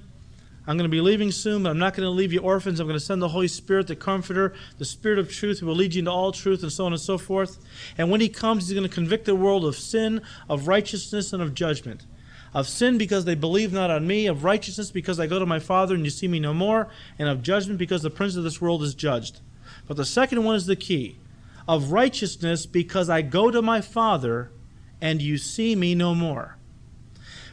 I'm 0.67 0.77
going 0.77 0.87
to 0.87 0.95
be 0.95 1.01
leaving 1.01 1.31
soon, 1.31 1.63
but 1.63 1.71
I'm 1.71 1.79
not 1.79 1.95
going 1.95 2.05
to 2.05 2.11
leave 2.11 2.31
you 2.31 2.41
orphans. 2.41 2.79
I'm 2.79 2.85
going 2.85 2.99
to 2.99 3.03
send 3.03 3.23
the 3.23 3.29
Holy 3.29 3.47
Spirit, 3.47 3.87
the 3.87 3.95
Comforter, 3.95 4.53
the 4.77 4.85
Spirit 4.85 5.17
of 5.17 5.31
truth, 5.31 5.59
who 5.59 5.65
will 5.65 5.73
lead 5.73 5.95
you 5.95 5.99
into 5.99 6.11
all 6.11 6.31
truth, 6.31 6.61
and 6.61 6.71
so 6.71 6.85
on 6.85 6.93
and 6.93 7.01
so 7.01 7.17
forth. 7.17 7.57
And 7.97 8.11
when 8.11 8.21
He 8.21 8.29
comes, 8.29 8.67
He's 8.67 8.77
going 8.77 8.87
to 8.87 8.93
convict 8.93 9.25
the 9.25 9.33
world 9.33 9.65
of 9.65 9.75
sin, 9.75 10.21
of 10.47 10.67
righteousness, 10.67 11.33
and 11.33 11.41
of 11.41 11.55
judgment. 11.55 12.05
Of 12.53 12.67
sin 12.67 12.97
because 12.97 13.25
they 13.25 13.35
believe 13.35 13.71
not 13.71 13.89
on 13.89 14.05
me, 14.05 14.27
of 14.27 14.43
righteousness 14.43 14.91
because 14.91 15.19
I 15.19 15.27
go 15.27 15.39
to 15.39 15.45
my 15.45 15.59
Father 15.59 15.95
and 15.95 16.03
you 16.03 16.09
see 16.09 16.27
me 16.27 16.39
no 16.39 16.53
more, 16.53 16.89
and 17.17 17.29
of 17.29 17.43
judgment 17.43 17.79
because 17.79 18.01
the 18.01 18.09
prince 18.09 18.35
of 18.35 18.43
this 18.43 18.59
world 18.59 18.83
is 18.83 18.93
judged. 18.93 19.39
But 19.87 19.97
the 19.97 20.05
second 20.05 20.43
one 20.43 20.55
is 20.55 20.65
the 20.65 20.75
key. 20.75 21.17
Of 21.67 21.91
righteousness 21.91 22.65
because 22.65 23.09
I 23.09 23.21
go 23.21 23.51
to 23.51 23.61
my 23.61 23.81
Father 23.81 24.51
and 24.99 25.21
you 25.21 25.37
see 25.37 25.75
me 25.75 25.95
no 25.95 26.13
more. 26.13 26.57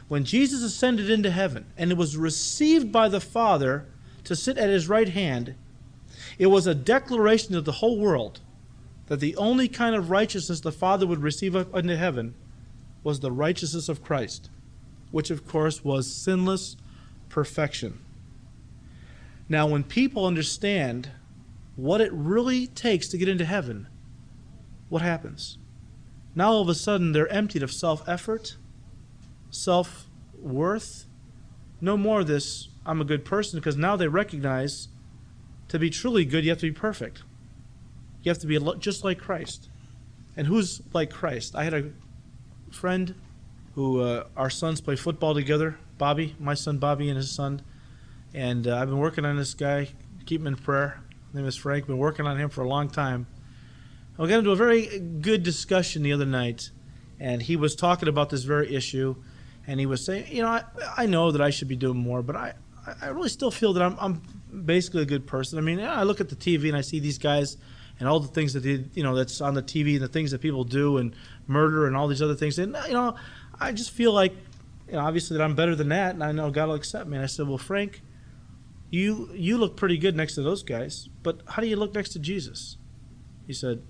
When 0.09 0.25
Jesus 0.25 0.63
ascended 0.63 1.09
into 1.09 1.31
heaven 1.31 1.67
and 1.77 1.91
it 1.91 1.97
was 1.97 2.17
received 2.17 2.91
by 2.91 3.09
the 3.09 3.21
Father 3.21 3.85
to 4.25 4.35
sit 4.35 4.57
at 4.57 4.69
his 4.69 4.89
right 4.89 5.09
hand, 5.09 5.55
it 6.37 6.47
was 6.47 6.67
a 6.67 6.75
declaration 6.75 7.53
to 7.53 7.61
the 7.61 7.73
whole 7.73 7.99
world 7.99 8.39
that 9.07 9.19
the 9.19 9.35
only 9.35 9.67
kind 9.67 9.95
of 9.95 10.09
righteousness 10.09 10.61
the 10.61 10.71
Father 10.71 11.05
would 11.05 11.21
receive 11.21 11.55
up 11.55 11.75
into 11.75 11.97
heaven 11.97 12.33
was 13.03 13.19
the 13.19 13.31
righteousness 13.31 13.89
of 13.89 14.03
Christ, 14.03 14.49
which 15.11 15.31
of 15.31 15.47
course 15.47 15.83
was 15.83 16.11
sinless 16.11 16.75
perfection. 17.29 17.99
Now, 19.47 19.67
when 19.67 19.83
people 19.83 20.25
understand 20.25 21.09
what 21.75 22.01
it 22.01 22.11
really 22.13 22.67
takes 22.67 23.07
to 23.09 23.17
get 23.17 23.27
into 23.27 23.45
heaven, 23.45 23.87
what 24.89 25.01
happens? 25.01 25.57
Now 26.35 26.51
all 26.51 26.61
of 26.61 26.69
a 26.69 26.75
sudden 26.75 27.11
they're 27.11 27.27
emptied 27.29 27.63
of 27.63 27.71
self 27.71 28.07
effort 28.07 28.57
self 29.49 30.07
worth. 30.39 31.05
No 31.81 31.97
more 31.97 32.23
this, 32.23 32.69
I'm 32.85 33.01
a 33.01 33.05
good 33.05 33.25
person, 33.25 33.59
because 33.59 33.77
now 33.77 33.95
they 33.95 34.07
recognize 34.07 34.89
to 35.69 35.79
be 35.79 35.89
truly 35.89 36.25
good, 36.25 36.43
you 36.43 36.49
have 36.49 36.59
to 36.59 36.67
be 36.67 36.77
perfect. 36.77 37.23
You 38.23 38.29
have 38.29 38.39
to 38.39 38.47
be 38.47 38.59
just 38.79 39.03
like 39.03 39.17
Christ. 39.17 39.69
And 40.35 40.47
who's 40.47 40.81
like 40.93 41.09
Christ? 41.09 41.55
I 41.55 41.63
had 41.63 41.73
a 41.73 41.91
friend 42.71 43.15
who 43.79 44.01
uh, 44.01 44.25
our 44.35 44.49
sons 44.49 44.81
play 44.81 44.97
football 44.97 45.33
together, 45.33 45.77
Bobby, 45.97 46.35
my 46.37 46.53
son 46.53 46.79
Bobby 46.79 47.07
and 47.07 47.15
his 47.15 47.31
son. 47.31 47.61
And 48.33 48.67
uh, 48.67 48.75
I've 48.75 48.89
been 48.89 48.97
working 48.97 49.23
on 49.23 49.37
this 49.37 49.53
guy, 49.53 49.87
keep 50.25 50.41
him 50.41 50.47
in 50.47 50.57
prayer. 50.57 51.01
His 51.27 51.35
name 51.35 51.45
is 51.45 51.55
Frank. 51.55 51.87
Been 51.87 51.97
working 51.97 52.27
on 52.27 52.37
him 52.37 52.49
for 52.49 52.61
a 52.61 52.67
long 52.67 52.89
time. 52.89 53.25
We 54.17 54.27
got 54.27 54.39
into 54.39 54.51
a 54.51 54.57
very 54.57 54.99
good 54.99 55.43
discussion 55.43 56.03
the 56.03 56.11
other 56.11 56.25
night, 56.25 56.71
and 57.21 57.41
he 57.41 57.55
was 57.55 57.73
talking 57.73 58.09
about 58.09 58.29
this 58.29 58.43
very 58.43 58.75
issue 58.75 59.15
and 59.65 59.79
he 59.79 59.85
was 59.85 60.03
saying, 60.03 60.25
you 60.29 60.41
know, 60.41 60.49
I, 60.49 60.63
I 60.97 61.05
know 61.05 61.31
that 61.31 61.39
I 61.41 61.49
should 61.49 61.69
be 61.69 61.77
doing 61.77 61.99
more, 61.99 62.21
but 62.21 62.35
I, 62.35 62.55
I 63.01 63.07
really 63.07 63.29
still 63.29 63.51
feel 63.51 63.71
that 63.73 63.83
I'm, 63.83 63.95
I'm 63.99 64.21
basically 64.65 65.03
a 65.03 65.05
good 65.05 65.25
person. 65.25 65.57
I 65.57 65.61
mean, 65.61 65.79
I 65.79 66.03
look 66.03 66.19
at 66.19 66.27
the 66.27 66.35
TV 66.35 66.67
and 66.67 66.75
I 66.75 66.81
see 66.81 66.99
these 66.99 67.17
guys 67.17 67.55
and 67.99 68.07
all 68.07 68.19
the 68.19 68.29
things 68.29 68.53
that 68.53 68.61
they, 68.61 68.85
you 68.93 69.03
know, 69.03 69.15
that's 69.15 69.41
on 69.41 69.53
the 69.53 69.61
TV 69.61 69.93
and 69.93 70.01
the 70.01 70.07
things 70.07 70.31
that 70.31 70.41
people 70.41 70.63
do 70.63 70.97
and 70.97 71.15
murder 71.47 71.85
and 71.85 71.95
all 71.95 72.07
these 72.07 72.21
other 72.21 72.35
things. 72.35 72.57
And, 72.57 72.75
you 72.87 72.93
know, 72.93 73.15
I 73.59 73.71
just 73.71 73.91
feel 73.91 74.13
like, 74.13 74.33
you 74.87 74.93
know, 74.93 74.99
obviously 74.99 75.37
that 75.37 75.43
I'm 75.43 75.55
better 75.55 75.75
than 75.75 75.89
that 75.89 76.15
and 76.15 76.23
I 76.23 76.31
know 76.31 76.49
God 76.51 76.69
will 76.69 76.75
accept 76.75 77.07
me. 77.07 77.17
And 77.17 77.23
I 77.23 77.27
said, 77.27 77.47
well, 77.47 77.57
Frank, 77.57 78.01
you, 78.89 79.29
you 79.33 79.57
look 79.57 79.75
pretty 79.75 79.97
good 79.97 80.15
next 80.15 80.35
to 80.35 80.41
those 80.41 80.63
guys, 80.63 81.09
but 81.23 81.41
how 81.47 81.61
do 81.61 81.67
you 81.67 81.75
look 81.75 81.93
next 81.93 82.09
to 82.09 82.19
Jesus? 82.19 82.77
He 83.45 83.53
said, 83.53 83.81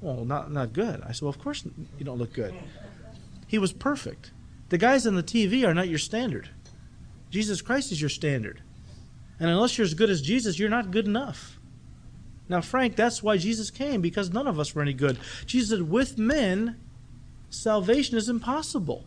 well, 0.00 0.24
not, 0.24 0.52
not 0.52 0.72
good. 0.72 1.02
I 1.02 1.12
said, 1.12 1.22
well, 1.22 1.30
of 1.30 1.38
course 1.38 1.64
you 1.98 2.04
don't 2.04 2.18
look 2.18 2.32
good. 2.32 2.54
He 3.46 3.58
was 3.58 3.72
perfect. 3.72 4.32
The 4.68 4.78
guys 4.78 5.06
on 5.06 5.14
the 5.14 5.22
TV 5.22 5.66
are 5.66 5.74
not 5.74 5.88
your 5.88 5.98
standard. 5.98 6.50
Jesus 7.30 7.62
Christ 7.62 7.92
is 7.92 8.00
your 8.00 8.10
standard. 8.10 8.62
And 9.38 9.50
unless 9.50 9.76
you're 9.76 9.84
as 9.84 9.94
good 9.94 10.10
as 10.10 10.22
Jesus, 10.22 10.58
you're 10.58 10.68
not 10.68 10.90
good 10.90 11.06
enough. 11.06 11.58
Now, 12.48 12.60
Frank, 12.60 12.96
that's 12.96 13.22
why 13.22 13.38
Jesus 13.38 13.70
came, 13.70 14.00
because 14.00 14.30
none 14.30 14.46
of 14.46 14.58
us 14.60 14.74
were 14.74 14.82
any 14.82 14.92
good. 14.92 15.18
Jesus 15.46 15.70
said, 15.70 15.88
with 15.88 16.18
men, 16.18 16.78
salvation 17.54 18.16
is 18.16 18.28
impossible. 18.28 19.06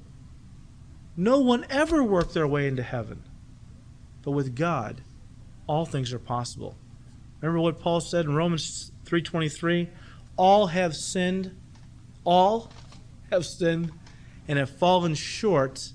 No 1.15 1.39
one 1.39 1.65
ever 1.69 2.03
worked 2.03 2.33
their 2.33 2.47
way 2.47 2.67
into 2.67 2.83
heaven. 2.83 3.23
But 4.21 4.31
with 4.31 4.55
God, 4.55 5.01
all 5.67 5.85
things 5.85 6.13
are 6.13 6.19
possible. 6.19 6.77
Remember 7.41 7.59
what 7.59 7.79
Paul 7.79 8.01
said 8.01 8.25
in 8.25 8.35
Romans 8.35 8.91
3:23, 9.05 9.89
all 10.35 10.67
have 10.67 10.95
sinned, 10.95 11.55
all 12.23 12.71
have 13.31 13.45
sinned 13.45 13.91
and 14.47 14.57
have 14.57 14.69
fallen 14.69 15.15
short 15.15 15.93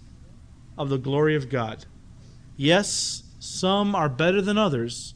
of 0.76 0.88
the 0.88 0.98
glory 0.98 1.34
of 1.34 1.48
God. 1.48 1.86
Yes, 2.56 3.24
some 3.38 3.94
are 3.94 4.08
better 4.08 4.40
than 4.40 4.58
others, 4.58 5.14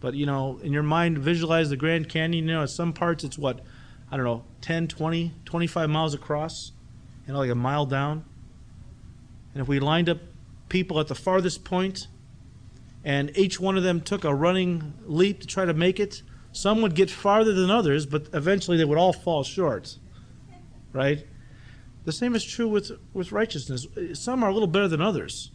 but 0.00 0.14
you 0.14 0.26
know, 0.26 0.58
in 0.62 0.72
your 0.72 0.82
mind, 0.82 1.18
visualize 1.18 1.70
the 1.70 1.76
Grand 1.76 2.08
Canyon. 2.08 2.46
You 2.46 2.54
know, 2.54 2.62
at 2.62 2.70
some 2.70 2.92
parts 2.92 3.24
it's 3.24 3.38
what, 3.38 3.60
I 4.10 4.16
don't 4.16 4.26
know, 4.26 4.44
10, 4.66 4.88
20, 4.88 5.32
25 5.44 5.88
miles 5.88 6.12
across, 6.12 6.72
and 7.28 7.36
like 7.36 7.48
a 7.48 7.54
mile 7.54 7.86
down. 7.86 8.24
And 9.54 9.62
if 9.62 9.68
we 9.68 9.78
lined 9.78 10.08
up 10.08 10.18
people 10.68 10.98
at 10.98 11.06
the 11.06 11.14
farthest 11.14 11.62
point, 11.62 12.08
and 13.04 13.30
each 13.38 13.60
one 13.60 13.76
of 13.76 13.84
them 13.84 14.00
took 14.00 14.24
a 14.24 14.34
running 14.34 14.92
leap 15.04 15.38
to 15.42 15.46
try 15.46 15.64
to 15.64 15.72
make 15.72 16.00
it, 16.00 16.22
some 16.50 16.82
would 16.82 16.96
get 16.96 17.08
farther 17.08 17.52
than 17.52 17.70
others, 17.70 18.06
but 18.06 18.26
eventually 18.32 18.76
they 18.76 18.84
would 18.84 18.98
all 18.98 19.12
fall 19.12 19.44
short. 19.44 19.98
Right? 20.92 21.24
The 22.04 22.10
same 22.10 22.34
is 22.34 22.42
true 22.42 22.66
with, 22.66 22.90
with 23.14 23.30
righteousness. 23.30 23.86
Some 24.14 24.42
are 24.42 24.50
a 24.50 24.52
little 24.52 24.66
better 24.66 24.88
than 24.88 25.00
others, 25.00 25.52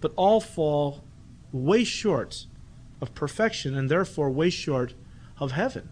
but 0.00 0.12
all 0.14 0.40
fall 0.40 1.02
way 1.50 1.82
short 1.82 2.46
of 3.00 3.12
perfection 3.12 3.76
and 3.76 3.90
therefore 3.90 4.30
way 4.30 4.50
short 4.50 4.94
of 5.40 5.50
heaven. 5.50 5.88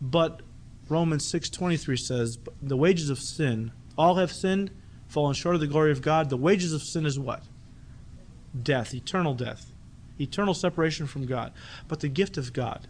But 0.00 0.42
Romans 0.90 1.24
6:23 1.24 1.96
says, 1.96 2.38
"The 2.60 2.76
wages 2.76 3.08
of 3.08 3.18
sin, 3.18 3.72
all 3.96 4.16
have 4.16 4.32
sinned, 4.32 4.70
fallen 5.10 5.34
short 5.34 5.56
of 5.56 5.60
the 5.60 5.66
glory 5.66 5.90
of 5.90 6.02
God. 6.02 6.30
The 6.30 6.36
wages 6.36 6.72
of 6.72 6.82
sin 6.82 7.04
is 7.04 7.18
what? 7.18 7.42
Death, 8.60 8.94
eternal 8.94 9.34
death, 9.34 9.72
eternal 10.20 10.54
separation 10.54 11.06
from 11.06 11.26
God. 11.26 11.52
But 11.88 12.00
the 12.00 12.08
gift 12.08 12.38
of 12.38 12.52
God 12.52 12.86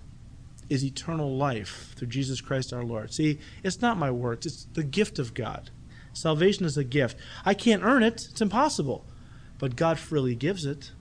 is 0.69 0.85
eternal 0.85 1.37
life 1.37 1.95
through 1.97 2.09
Jesus 2.09 2.41
Christ 2.41 2.73
our 2.73 2.85
Lord. 2.85 3.13
See, 3.13 3.39
it's 3.63 3.81
not 3.81 3.99
my 3.99 4.11
works, 4.11 4.47
it's 4.47 4.67
the 4.75 4.85
gift 4.85 5.19
of 5.19 5.35
God. 5.35 5.71
Salvation 6.13 6.65
is 6.65 6.77
a 6.77 6.85
gift. 6.85 7.17
I 7.45 7.55
can't 7.55 7.83
earn 7.83 8.03
it, 8.03 8.29
it's 8.31 8.41
impossible. 8.41 9.05
But 9.59 9.77
God 9.77 9.99
freely 9.99 10.35
gives 10.35 10.65
it. 10.65 10.93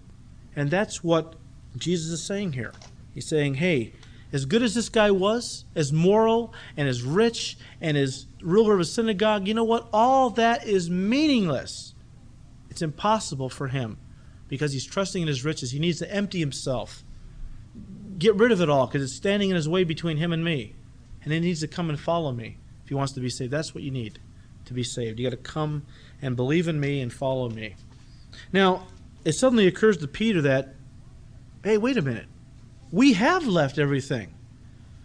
And 0.55 0.71
that's 0.71 1.03
what 1.03 1.35
Jesus 1.77 2.11
is 2.11 2.23
saying 2.23 2.53
here. 2.53 2.73
He's 3.13 3.27
saying, 3.27 3.55
hey, 3.55 3.93
as 4.31 4.45
good 4.45 4.61
as 4.61 4.75
this 4.75 4.89
guy 4.89 5.11
was, 5.11 5.65
as 5.75 5.91
moral 5.91 6.53
and 6.77 6.87
as 6.87 7.03
rich 7.03 7.57
and 7.81 7.97
as 7.97 8.27
ruler 8.41 8.75
of 8.75 8.79
a 8.79 8.85
synagogue, 8.85 9.47
you 9.47 9.53
know 9.53 9.63
what? 9.63 9.89
All 9.91 10.29
that 10.31 10.67
is 10.67 10.89
meaningless. 10.89 11.93
It's 12.69 12.81
impossible 12.81 13.49
for 13.49 13.67
him 13.69 13.97
because 14.47 14.73
he's 14.73 14.85
trusting 14.85 15.21
in 15.21 15.27
his 15.27 15.43
riches. 15.43 15.71
He 15.71 15.79
needs 15.79 15.99
to 15.99 16.13
empty 16.13 16.39
himself 16.39 17.03
get 18.19 18.35
rid 18.35 18.51
of 18.51 18.61
it 18.61 18.69
all 18.69 18.85
because 18.85 19.01
it's 19.01 19.13
standing 19.13 19.49
in 19.49 19.55
his 19.55 19.67
way 19.67 19.83
between 19.83 20.17
him 20.17 20.31
and 20.31 20.43
me. 20.43 20.75
And 21.23 21.33
he 21.33 21.39
needs 21.39 21.61
to 21.61 21.67
come 21.67 21.89
and 21.89 21.99
follow 21.99 22.31
me 22.31 22.57
if 22.83 22.89
he 22.89 22.95
wants 22.95 23.13
to 23.13 23.19
be 23.19 23.29
saved. 23.29 23.51
That's 23.51 23.73
what 23.73 23.83
you 23.83 23.91
need 23.91 24.19
to 24.65 24.73
be 24.73 24.83
saved. 24.83 25.19
You 25.19 25.25
got 25.25 25.35
to 25.35 25.37
come 25.37 25.85
and 26.21 26.35
believe 26.35 26.67
in 26.67 26.79
me 26.79 27.01
and 27.01 27.11
follow 27.11 27.49
me. 27.49 27.75
Now, 28.53 28.87
it 29.25 29.33
suddenly 29.33 29.67
occurs 29.67 29.97
to 29.97 30.07
Peter 30.07 30.41
that, 30.41 30.75
hey, 31.63 31.77
wait 31.77 31.97
a 31.97 32.01
minute. 32.01 32.27
We 32.91 33.13
have 33.13 33.45
left 33.45 33.77
everything. 33.77 34.33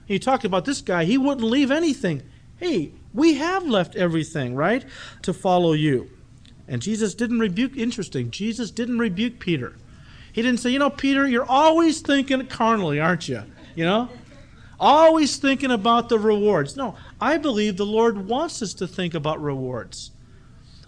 You 0.07 0.19
talked 0.19 0.45
about 0.45 0.65
this 0.65 0.81
guy, 0.81 1.05
he 1.05 1.19
wouldn't 1.19 1.47
leave 1.47 1.71
anything. 1.71 2.23
Hey, 2.59 2.93
we 3.13 3.35
have 3.35 3.67
left 3.67 3.97
everything, 3.97 4.55
right? 4.55 4.85
To 5.23 5.33
follow 5.33 5.73
you. 5.73 6.11
And 6.67 6.81
Jesus 6.81 7.15
didn't 7.15 7.41
rebuke, 7.41 7.77
interesting, 7.77 8.31
Jesus 8.31 8.71
didn't 8.71 8.99
rebuke 8.99 9.39
Peter. 9.39 9.77
He 10.33 10.43
didn't 10.43 10.61
say, 10.61 10.71
you 10.71 10.79
know, 10.79 10.91
Peter, 10.91 11.29
you're 11.29 11.49
always 11.49 12.01
thinking 12.01 12.47
carnally, 12.47 12.99
aren't 12.99 13.29
you? 13.29 13.43
You 13.75 13.85
know? 13.85 14.09
Always 14.81 15.37
thinking 15.37 15.71
about 15.71 16.09
the 16.09 16.19
rewards. 16.19 16.77
No, 16.77 16.97
I 17.21 17.39
believe 17.39 17.77
the 17.77 17.87
Lord 17.87 18.27
wants 18.27 18.61
us 18.61 18.75
to 18.75 18.89
think 18.89 19.15
about 19.15 19.41
rewards. 19.41 20.11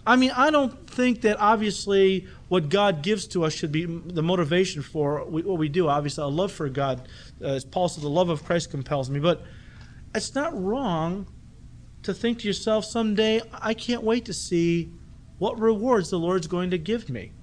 I 0.07 0.15
mean, 0.15 0.31
I 0.31 0.51
don't 0.51 0.89
think 0.89 1.21
that 1.21 1.37
obviously 1.37 2.27
what 2.47 2.69
God 2.69 3.01
gives 3.01 3.27
to 3.27 3.43
us 3.43 3.53
should 3.53 3.73
be 3.73 3.85
the 3.85 4.23
motivation 4.23 4.81
for 4.81 5.25
what 5.25 5.57
we 5.57 5.67
do. 5.67 5.89
Obviously, 5.89 6.23
a 6.23 6.27
love 6.27 6.53
for 6.53 6.69
God, 6.69 7.09
uh, 7.41 7.47
as 7.47 7.65
Paul 7.65 7.89
says, 7.89 8.03
the 8.03 8.09
love 8.09 8.29
of 8.29 8.45
Christ 8.45 8.71
compels 8.71 9.09
me. 9.09 9.19
But 9.19 9.43
it's 10.15 10.33
not 10.33 10.57
wrong 10.59 11.27
to 12.03 12.13
think 12.13 12.39
to 12.39 12.47
yourself 12.47 12.85
someday, 12.85 13.41
I 13.53 13.73
can't 13.73 14.01
wait 14.01 14.23
to 14.25 14.33
see 14.33 14.89
what 15.39 15.59
rewards 15.59 16.09
the 16.09 16.17
Lord's 16.17 16.47
going 16.47 16.71
to 16.71 16.77
give 16.77 17.09
me 17.09 17.33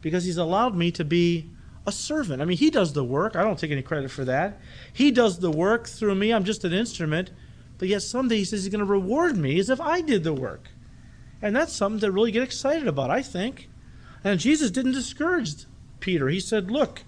because 0.00 0.24
he's 0.24 0.38
allowed 0.38 0.74
me 0.74 0.90
to 0.92 1.04
be 1.04 1.50
a 1.86 1.92
servant. 1.92 2.40
I 2.40 2.46
mean, 2.46 2.56
he 2.56 2.70
does 2.70 2.94
the 2.94 3.04
work. 3.04 3.36
I 3.36 3.42
don't 3.42 3.58
take 3.58 3.72
any 3.72 3.82
credit 3.82 4.10
for 4.10 4.24
that. 4.24 4.58
He 4.94 5.10
does 5.10 5.38
the 5.38 5.50
work 5.50 5.86
through 5.86 6.14
me. 6.14 6.32
I'm 6.32 6.44
just 6.44 6.64
an 6.64 6.72
instrument. 6.72 7.30
But 7.76 7.88
yet 7.88 8.00
someday 8.00 8.38
he 8.38 8.44
says 8.46 8.64
he's 8.64 8.72
going 8.72 8.78
to 8.78 8.90
reward 8.90 9.36
me 9.36 9.58
as 9.58 9.68
if 9.68 9.82
I 9.82 10.00
did 10.00 10.24
the 10.24 10.32
work. 10.32 10.70
And 11.42 11.56
that's 11.56 11.72
something 11.72 12.00
to 12.00 12.12
really 12.12 12.32
get 12.32 12.42
excited 12.42 12.86
about, 12.86 13.10
I 13.10 13.22
think. 13.22 13.68
And 14.22 14.38
Jesus 14.38 14.70
didn't 14.70 14.92
discourage 14.92 15.64
Peter. 16.00 16.28
He 16.28 16.40
said, 16.40 16.70
Look, 16.70 17.02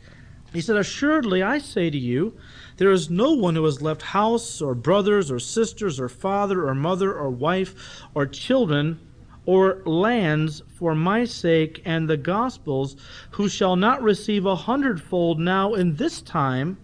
he 0.53 0.61
said, 0.61 0.77
Assuredly 0.77 1.43
I 1.43 1.59
say 1.59 1.91
to 1.91 1.99
you, 1.99 2.37
there 2.77 2.91
is 2.91 3.11
no 3.11 3.33
one 3.33 3.55
who 3.55 3.65
has 3.65 3.83
left 3.83 4.03
house 4.03 4.61
or 4.61 4.75
brothers 4.75 5.31
or 5.31 5.39
sisters 5.39 6.01
or 6.01 6.09
father 6.09 6.67
or 6.67 6.75
mother 6.75 7.15
or 7.15 7.31
wife 7.31 8.03
or 8.15 8.27
children 8.27 8.99
or 9.45 9.83
lands 9.85 10.63
for 10.69 10.95
my 10.95 11.25
sake 11.25 11.83
and 11.85 12.09
the 12.09 12.17
gospel's 12.17 12.97
who 13.33 13.49
shall 13.49 13.77
not 13.77 14.03
receive 14.03 14.47
a 14.47 14.55
hundredfold 14.55 15.39
now 15.39 15.75
in 15.75 15.97
this 15.97 16.23
time 16.23 16.79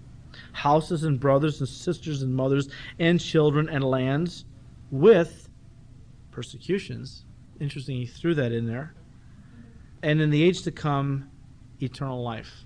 houses 0.53 1.05
and 1.05 1.21
brothers 1.21 1.61
and 1.61 1.69
sisters 1.69 2.23
and 2.23 2.35
mothers 2.35 2.69
and 2.99 3.21
children 3.21 3.69
and 3.69 3.85
lands 3.85 4.45
with 4.91 5.49
persecutions. 6.31 7.25
Interesting, 7.61 7.97
he 7.97 8.07
threw 8.07 8.35
that 8.35 8.53
in 8.53 8.67
there. 8.67 8.95
And 10.03 10.21
in 10.21 10.31
the 10.31 10.43
age 10.43 10.63
to 10.63 10.71
come, 10.71 11.31
eternal 11.81 12.23
life. 12.23 12.65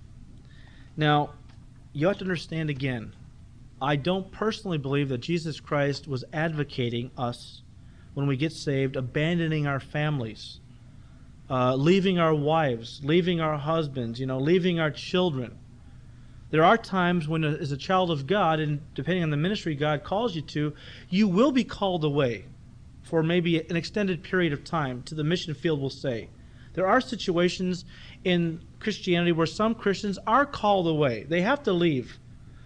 Now, 0.96 1.30
you 1.92 2.06
have 2.06 2.18
to 2.18 2.24
understand 2.24 2.70
again, 2.70 3.14
I 3.80 3.96
don't 3.96 4.30
personally 4.30 4.78
believe 4.78 5.08
that 5.08 5.18
Jesus 5.18 5.60
Christ 5.60 6.06
was 6.06 6.24
advocating 6.32 7.10
us 7.16 7.62
when 8.14 8.26
we 8.26 8.36
get 8.36 8.52
saved, 8.52 8.96
abandoning 8.96 9.66
our 9.66 9.80
families, 9.80 10.60
uh, 11.50 11.74
leaving 11.74 12.18
our 12.18 12.34
wives, 12.34 13.00
leaving 13.02 13.40
our 13.40 13.58
husbands, 13.58 14.20
you 14.20 14.26
know, 14.26 14.38
leaving 14.38 14.78
our 14.78 14.90
children. 14.90 15.58
There 16.50 16.64
are 16.64 16.76
times 16.76 17.26
when, 17.26 17.44
as 17.44 17.72
a 17.72 17.76
child 17.78 18.10
of 18.10 18.26
God, 18.26 18.60
and 18.60 18.80
depending 18.94 19.22
on 19.22 19.30
the 19.30 19.38
ministry 19.38 19.74
God 19.74 20.04
calls 20.04 20.36
you 20.36 20.42
to, 20.42 20.74
you 21.08 21.26
will 21.26 21.50
be 21.50 21.64
called 21.64 22.04
away 22.04 22.44
for 23.12 23.22
maybe 23.22 23.60
an 23.60 23.76
extended 23.76 24.22
period 24.22 24.54
of 24.54 24.64
time 24.64 25.02
to 25.02 25.14
the 25.14 25.22
mission 25.22 25.52
field, 25.52 25.78
we'll 25.78 25.90
say. 25.90 26.30
There 26.72 26.86
are 26.86 26.98
situations 26.98 27.84
in 28.24 28.62
Christianity 28.80 29.32
where 29.32 29.44
some 29.44 29.74
Christians 29.74 30.18
are 30.26 30.46
called 30.46 30.88
away. 30.88 31.24
They 31.24 31.42
have 31.42 31.62
to 31.64 31.74
leave 31.74 32.18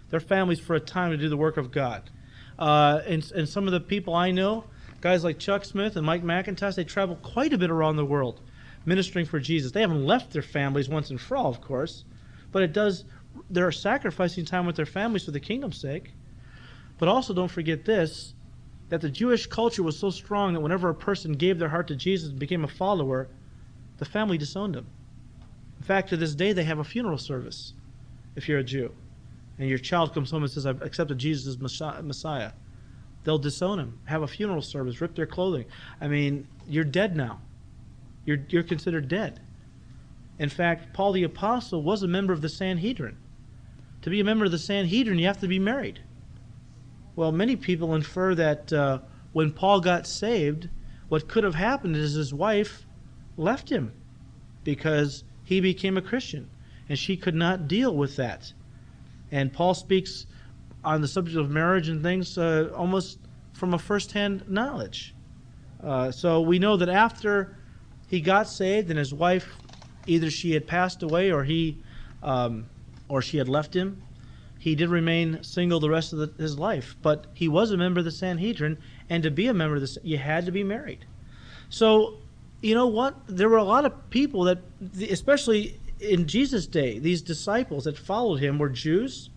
their 0.09 0.21
families 0.21 0.61
for 0.61 0.73
a 0.73 0.79
time 0.79 1.11
to 1.11 1.17
do 1.17 1.27
the 1.27 1.35
work 1.35 1.57
of 1.57 1.69
God. 1.69 2.09
Uh, 2.57 3.01
and, 3.05 3.29
and 3.35 3.49
some 3.49 3.67
of 3.67 3.73
the 3.73 3.81
people 3.81 4.15
I 4.15 4.31
know, 4.31 4.63
guys 5.01 5.21
like 5.21 5.37
Chuck 5.37 5.65
Smith 5.65 5.97
and 5.97 6.05
Mike 6.05 6.23
MacIntosh, 6.23 6.75
they 6.75 6.85
travel 6.85 7.17
quite 7.17 7.51
a 7.51 7.57
bit 7.57 7.69
around 7.69 7.97
the 7.97 8.05
world 8.05 8.39
ministering 8.85 9.25
for 9.25 9.41
Jesus. 9.41 9.73
They 9.73 9.81
haven't 9.81 10.05
left 10.05 10.31
their 10.31 10.41
families 10.41 10.87
once 10.87 11.09
and 11.09 11.19
for 11.19 11.35
all, 11.35 11.49
of 11.49 11.59
course, 11.59 12.05
but 12.53 12.63
it 12.63 12.71
does, 12.71 13.03
they're 13.49 13.73
sacrificing 13.73 14.45
time 14.45 14.65
with 14.65 14.77
their 14.77 14.85
families 14.85 15.25
for 15.25 15.31
the 15.31 15.41
kingdom's 15.41 15.81
sake. 15.81 16.13
But 16.99 17.09
also 17.09 17.33
don't 17.33 17.51
forget 17.51 17.83
this 17.83 18.33
that 18.89 19.01
the 19.01 19.09
Jewish 19.09 19.47
culture 19.47 19.83
was 19.83 19.97
so 19.97 20.09
strong 20.09 20.53
that 20.53 20.61
whenever 20.61 20.89
a 20.89 20.95
person 20.95 21.33
gave 21.33 21.59
their 21.59 21.69
heart 21.69 21.87
to 21.89 21.95
Jesus 21.95 22.29
and 22.29 22.39
became 22.39 22.63
a 22.63 22.69
follower, 22.69 23.27
the 23.97 24.05
family 24.05 24.37
disowned 24.37 24.75
him. 24.75 24.87
In 25.77 25.83
fact, 25.83 26.09
to 26.09 26.17
this 26.17 26.35
day, 26.35 26.53
they 26.53 26.63
have 26.63 26.79
a 26.79 26.83
funeral 26.83 27.17
service 27.17 27.73
if 28.35 28.47
you're 28.47 28.59
a 28.59 28.63
Jew. 28.63 28.93
And 29.59 29.67
your 29.67 29.79
child 29.79 30.13
comes 30.13 30.31
home 30.31 30.43
and 30.43 30.51
says, 30.51 30.65
I've 30.65 30.81
accepted 30.81 31.17
Jesus 31.17 31.47
as 31.47 31.59
Messiah. 31.59 32.51
They'll 33.23 33.37
disown 33.39 33.79
him, 33.79 33.99
have 34.05 34.21
a 34.21 34.27
funeral 34.27 34.61
service, 34.61 35.01
rip 35.01 35.15
their 35.15 35.25
clothing. 35.25 35.65
I 35.99 36.07
mean, 36.07 36.47
you're 36.67 36.83
dead 36.83 37.15
now. 37.17 37.41
You're, 38.25 38.39
you're 38.49 38.63
considered 38.63 39.07
dead. 39.07 39.39
In 40.39 40.49
fact, 40.49 40.93
Paul 40.93 41.13
the 41.13 41.23
Apostle 41.23 41.81
was 41.81 42.03
a 42.03 42.07
member 42.07 42.31
of 42.31 42.41
the 42.41 42.49
Sanhedrin. 42.49 43.17
To 44.03 44.09
be 44.09 44.19
a 44.19 44.23
member 44.23 44.45
of 44.45 44.51
the 44.51 44.59
Sanhedrin, 44.59 45.17
you 45.17 45.25
have 45.25 45.39
to 45.41 45.47
be 45.47 45.59
married. 45.59 45.99
Well, 47.17 47.31
many 47.31 47.55
people 47.55 47.95
infer 47.95 48.35
that 48.35 48.71
uh, 48.71 48.99
when 49.33 49.51
Paul 49.51 49.81
got 49.81 50.05
saved, 50.05 50.69
what 51.09 51.27
could 51.27 51.43
have 51.43 51.55
happened 51.55 51.95
is 51.95 52.13
his 52.13 52.31
wife 52.31 52.85
left 53.37 53.71
him 53.71 53.91
because 54.63 55.23
he 55.43 55.59
became 55.59 55.97
a 55.97 56.01
Christian, 56.01 56.47
and 56.87 56.97
she 56.97 57.17
could 57.17 57.33
not 57.33 57.67
deal 57.67 57.95
with 57.95 58.17
that. 58.17 58.53
And 59.31 59.51
Paul 59.51 59.73
speaks 59.73 60.27
on 60.83 61.01
the 61.01 61.07
subject 61.07 61.39
of 61.39 61.49
marriage 61.49 61.89
and 61.89 62.03
things 62.03 62.37
uh, 62.37 62.69
almost 62.75 63.17
from 63.53 63.73
a 63.73 63.79
first-hand 63.79 64.47
knowledge. 64.47 65.15
Uh, 65.83 66.11
so 66.11 66.41
we 66.41 66.59
know 66.59 66.77
that 66.77 66.89
after 66.89 67.57
he 68.07 68.21
got 68.21 68.47
saved 68.47 68.91
and 68.91 68.99
his 68.99 69.11
wife, 69.11 69.55
either 70.05 70.29
she 70.29 70.51
had 70.51 70.67
passed 70.67 71.01
away 71.01 71.31
or 71.31 71.43
he, 71.43 71.79
um, 72.21 72.67
or 73.09 73.23
she 73.23 73.39
had 73.39 73.49
left 73.49 73.75
him, 73.75 74.03
he 74.59 74.75
did 74.75 74.89
remain 74.89 75.43
single 75.43 75.79
the 75.79 75.89
rest 75.89 76.13
of 76.13 76.19
the, 76.19 76.41
his 76.41 76.57
life. 76.57 76.95
But 77.01 77.27
he 77.33 77.47
was 77.47 77.71
a 77.71 77.77
member 77.77 77.99
of 77.99 78.05
the 78.05 78.11
Sanhedrin, 78.11 78.77
and 79.09 79.23
to 79.23 79.31
be 79.31 79.47
a 79.47 79.53
member 79.53 79.75
of 79.75 79.81
this, 79.81 79.97
you 80.03 80.17
had 80.17 80.45
to 80.45 80.51
be 80.51 80.63
married. 80.63 81.05
So 81.69 82.17
you 82.61 82.73
know 82.73 82.87
what? 82.87 83.15
There 83.27 83.49
were 83.49 83.57
a 83.57 83.63
lot 83.63 83.85
of 83.85 84.09
people 84.09 84.45
that, 84.45 84.59
especially 85.09 85.79
in 85.99 86.27
Jesus' 86.27 86.67
day, 86.67 86.99
these 86.99 87.21
disciples 87.21 87.83
that 87.85 87.97
followed 87.97 88.37
him 88.37 88.57
were 88.57 88.69
Jews. 88.69 89.29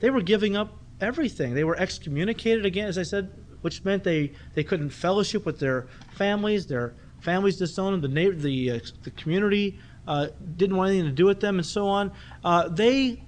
They 0.00 0.10
were 0.10 0.22
giving 0.22 0.56
up 0.56 0.72
everything. 1.00 1.54
They 1.54 1.64
were 1.64 1.76
excommunicated 1.76 2.64
again, 2.64 2.88
as 2.88 2.98
I 2.98 3.02
said, 3.02 3.30
which 3.60 3.84
meant 3.84 4.04
they, 4.04 4.32
they 4.54 4.64
couldn't 4.64 4.90
fellowship 4.90 5.44
with 5.44 5.58
their 5.58 5.88
families. 6.12 6.66
Their 6.66 6.94
families 7.20 7.56
disowned 7.56 7.94
them. 7.94 8.00
The, 8.00 8.08
neighbor, 8.08 8.34
the, 8.34 8.70
uh, 8.70 8.80
the 9.02 9.10
community 9.10 9.78
uh, 10.06 10.28
didn't 10.56 10.76
want 10.76 10.90
anything 10.90 11.10
to 11.10 11.14
do 11.14 11.26
with 11.26 11.40
them, 11.40 11.58
and 11.58 11.66
so 11.66 11.86
on. 11.86 12.12
Uh, 12.42 12.68
they 12.68 13.22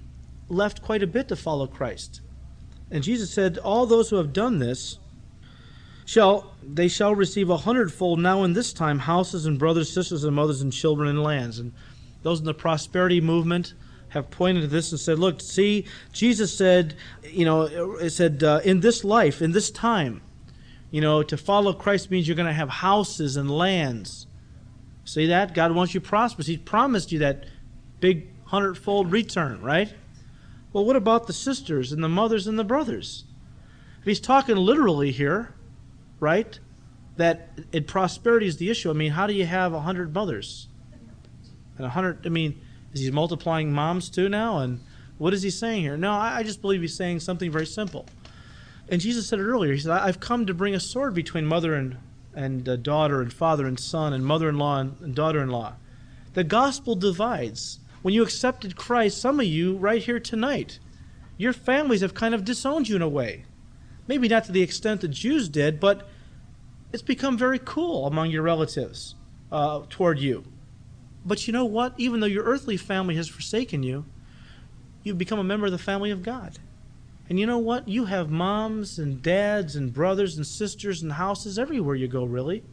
left 0.51 0.81
quite 0.81 1.01
a 1.01 1.07
bit 1.07 1.27
to 1.29 1.35
follow 1.35 1.65
Christ. 1.65 2.21
And 2.91 3.03
Jesus 3.03 3.33
said, 3.33 3.57
All 3.57 3.85
those 3.85 4.09
who 4.09 4.17
have 4.17 4.33
done 4.33 4.59
this 4.59 4.99
shall 6.05 6.53
they 6.61 6.87
shall 6.87 7.15
receive 7.15 7.49
a 7.49 7.57
hundredfold 7.57 8.19
now 8.19 8.43
in 8.43 8.53
this 8.53 8.73
time 8.73 8.99
houses 8.99 9.45
and 9.45 9.57
brothers, 9.57 9.91
sisters, 9.91 10.23
and 10.23 10.35
mothers, 10.35 10.61
and 10.61 10.73
children 10.73 11.09
and 11.09 11.23
lands. 11.23 11.57
And 11.57 11.73
those 12.23 12.39
in 12.39 12.45
the 12.45 12.53
prosperity 12.53 13.21
movement 13.21 13.73
have 14.09 14.29
pointed 14.29 14.61
to 14.61 14.67
this 14.67 14.91
and 14.91 14.99
said, 14.99 15.17
look, 15.17 15.39
see, 15.39 15.85
Jesus 16.11 16.55
said, 16.55 16.95
you 17.23 17.45
know, 17.45 17.61
it 17.95 18.09
said, 18.09 18.43
uh, 18.43 18.59
in 18.63 18.81
this 18.81 19.05
life, 19.05 19.41
in 19.41 19.53
this 19.53 19.71
time, 19.71 20.21
you 20.91 20.99
know, 20.99 21.23
to 21.23 21.37
follow 21.37 21.71
Christ 21.71 22.11
means 22.11 22.27
you're 22.27 22.35
going 22.35 22.47
to 22.47 22.53
have 22.53 22.67
houses 22.67 23.37
and 23.37 23.49
lands. 23.49 24.27
See 25.05 25.27
that? 25.27 25.53
God 25.53 25.73
wants 25.73 25.93
you 25.93 26.01
prosperous. 26.01 26.45
He 26.45 26.57
promised 26.57 27.13
you 27.13 27.19
that 27.19 27.45
big 28.01 28.27
hundredfold 28.45 29.11
return, 29.13 29.61
right? 29.61 29.93
Well, 30.73 30.85
what 30.85 30.95
about 30.95 31.27
the 31.27 31.33
sisters 31.33 31.91
and 31.91 32.03
the 32.03 32.09
mothers 32.09 32.47
and 32.47 32.57
the 32.57 32.63
brothers? 32.63 33.25
If 33.99 34.05
he's 34.05 34.19
talking 34.19 34.55
literally 34.55 35.11
here, 35.11 35.53
right? 36.19 36.59
That 37.17 37.59
in 37.71 37.83
prosperity 37.83 38.47
is 38.47 38.57
the 38.57 38.69
issue. 38.69 38.89
I 38.89 38.93
mean, 38.93 39.11
how 39.11 39.27
do 39.27 39.33
you 39.33 39.45
have 39.45 39.73
a 39.73 39.81
hundred 39.81 40.13
mothers? 40.13 40.67
And 41.77 41.85
a 41.85 41.89
hundred, 41.89 42.25
I 42.25 42.29
mean, 42.29 42.59
is 42.93 43.01
he 43.01 43.11
multiplying 43.11 43.71
moms 43.71 44.09
too 44.09 44.29
now? 44.29 44.59
And 44.59 44.79
what 45.17 45.33
is 45.33 45.43
he 45.43 45.49
saying 45.49 45.81
here? 45.81 45.97
No, 45.97 46.13
I, 46.13 46.37
I 46.37 46.43
just 46.43 46.61
believe 46.61 46.81
he's 46.81 46.95
saying 46.95 47.19
something 47.19 47.51
very 47.51 47.65
simple. 47.65 48.05
And 48.89 48.99
Jesus 48.99 49.27
said 49.27 49.39
it 49.39 49.43
earlier. 49.43 49.73
He 49.73 49.79
said, 49.79 49.91
I've 49.91 50.19
come 50.19 50.45
to 50.45 50.53
bring 50.53 50.73
a 50.73 50.79
sword 50.79 51.13
between 51.13 51.45
mother 51.45 51.75
and, 51.75 51.97
and 52.33 52.67
uh, 52.67 52.75
daughter, 52.77 53.21
and 53.21 53.31
father 53.31 53.67
and 53.67 53.79
son, 53.79 54.13
and 54.13 54.25
mother 54.25 54.49
in 54.49 54.57
law 54.57 54.79
and, 54.79 54.95
and 55.01 55.13
daughter 55.13 55.41
in 55.41 55.49
law. 55.49 55.75
The 56.33 56.43
gospel 56.43 56.95
divides. 56.95 57.79
When 58.01 58.13
you 58.13 58.23
accepted 58.23 58.75
Christ, 58.75 59.21
some 59.21 59.39
of 59.39 59.45
you 59.45 59.77
right 59.77 60.01
here 60.01 60.19
tonight, 60.19 60.79
your 61.37 61.53
families 61.53 62.01
have 62.01 62.13
kind 62.13 62.33
of 62.33 62.45
disowned 62.45 62.89
you 62.89 62.95
in 62.95 63.01
a 63.01 63.09
way. 63.09 63.45
Maybe 64.07 64.27
not 64.27 64.45
to 64.45 64.51
the 64.51 64.61
extent 64.61 65.01
the 65.01 65.07
Jews 65.07 65.47
did, 65.49 65.79
but 65.79 66.07
it's 66.91 67.03
become 67.03 67.37
very 67.37 67.59
cool 67.59 68.07
among 68.07 68.31
your 68.31 68.41
relatives 68.41 69.15
uh, 69.51 69.83
toward 69.89 70.19
you. 70.19 70.43
But 71.25 71.45
you 71.45 71.53
know 71.53 71.65
what? 71.65 71.93
Even 71.97 72.19
though 72.19 72.27
your 72.27 72.43
earthly 72.43 72.77
family 72.77 73.15
has 73.15 73.27
forsaken 73.27 73.83
you, 73.83 74.05
you've 75.03 75.17
become 75.17 75.39
a 75.39 75.43
member 75.43 75.67
of 75.67 75.71
the 75.71 75.77
family 75.77 76.11
of 76.11 76.23
God. 76.23 76.57
And 77.29 77.39
you 77.39 77.45
know 77.45 77.59
what? 77.59 77.87
You 77.87 78.05
have 78.05 78.29
moms 78.29 78.99
and 78.99 79.21
dads 79.21 79.75
and 79.75 79.93
brothers 79.93 80.35
and 80.35 80.45
sisters 80.45 81.01
and 81.01 81.13
houses 81.13 81.57
everywhere 81.57 81.95
you 81.95 82.07
go, 82.07 82.25
really. 82.25 82.63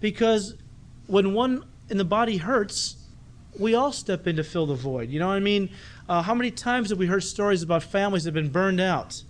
Because 0.00 0.54
when 1.06 1.32
one 1.32 1.64
in 1.88 1.96
the 1.96 2.04
body 2.04 2.36
hurts, 2.36 2.96
we 3.58 3.74
all 3.74 3.92
step 3.92 4.26
in 4.26 4.36
to 4.36 4.44
fill 4.44 4.66
the 4.66 4.74
void. 4.74 5.10
You 5.10 5.18
know 5.18 5.28
what 5.28 5.34
I 5.34 5.40
mean? 5.40 5.70
Uh, 6.08 6.22
how 6.22 6.34
many 6.34 6.50
times 6.50 6.90
have 6.90 6.98
we 6.98 7.06
heard 7.06 7.24
stories 7.24 7.62
about 7.62 7.82
families 7.82 8.24
that 8.24 8.34
have 8.34 8.42
been 8.42 8.52
burned 8.52 8.80
out, 8.80 9.22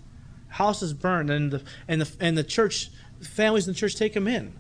houses 0.49 0.93
burned, 0.93 1.31
and 1.31 1.51
the 1.51 1.63
and 1.89 2.01
the 2.01 2.17
and 2.21 2.37
the 2.37 2.45
church 2.45 2.91
families 3.21 3.67
in 3.67 3.75
the 3.75 3.79
church 3.79 3.97
take 3.97 4.15
them 4.15 4.29
in. 4.29 4.55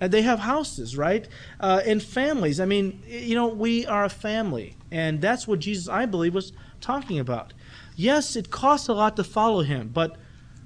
And 0.00 0.12
they 0.12 0.22
have 0.22 0.40
houses, 0.40 0.96
right? 0.96 1.26
Uh, 1.58 1.82
and 1.84 2.02
families. 2.02 2.60
I 2.60 2.66
mean, 2.66 3.02
you 3.06 3.34
know, 3.34 3.48
we 3.48 3.84
are 3.86 4.04
a 4.04 4.08
family. 4.08 4.76
And 4.90 5.20
that's 5.20 5.48
what 5.48 5.58
Jesus, 5.58 5.88
I 5.88 6.06
believe, 6.06 6.34
was 6.34 6.52
talking 6.80 7.18
about. 7.18 7.52
Yes, 7.96 8.36
it 8.36 8.50
costs 8.50 8.88
a 8.88 8.92
lot 8.92 9.16
to 9.16 9.24
follow 9.24 9.62
him, 9.62 9.90
but 9.92 10.16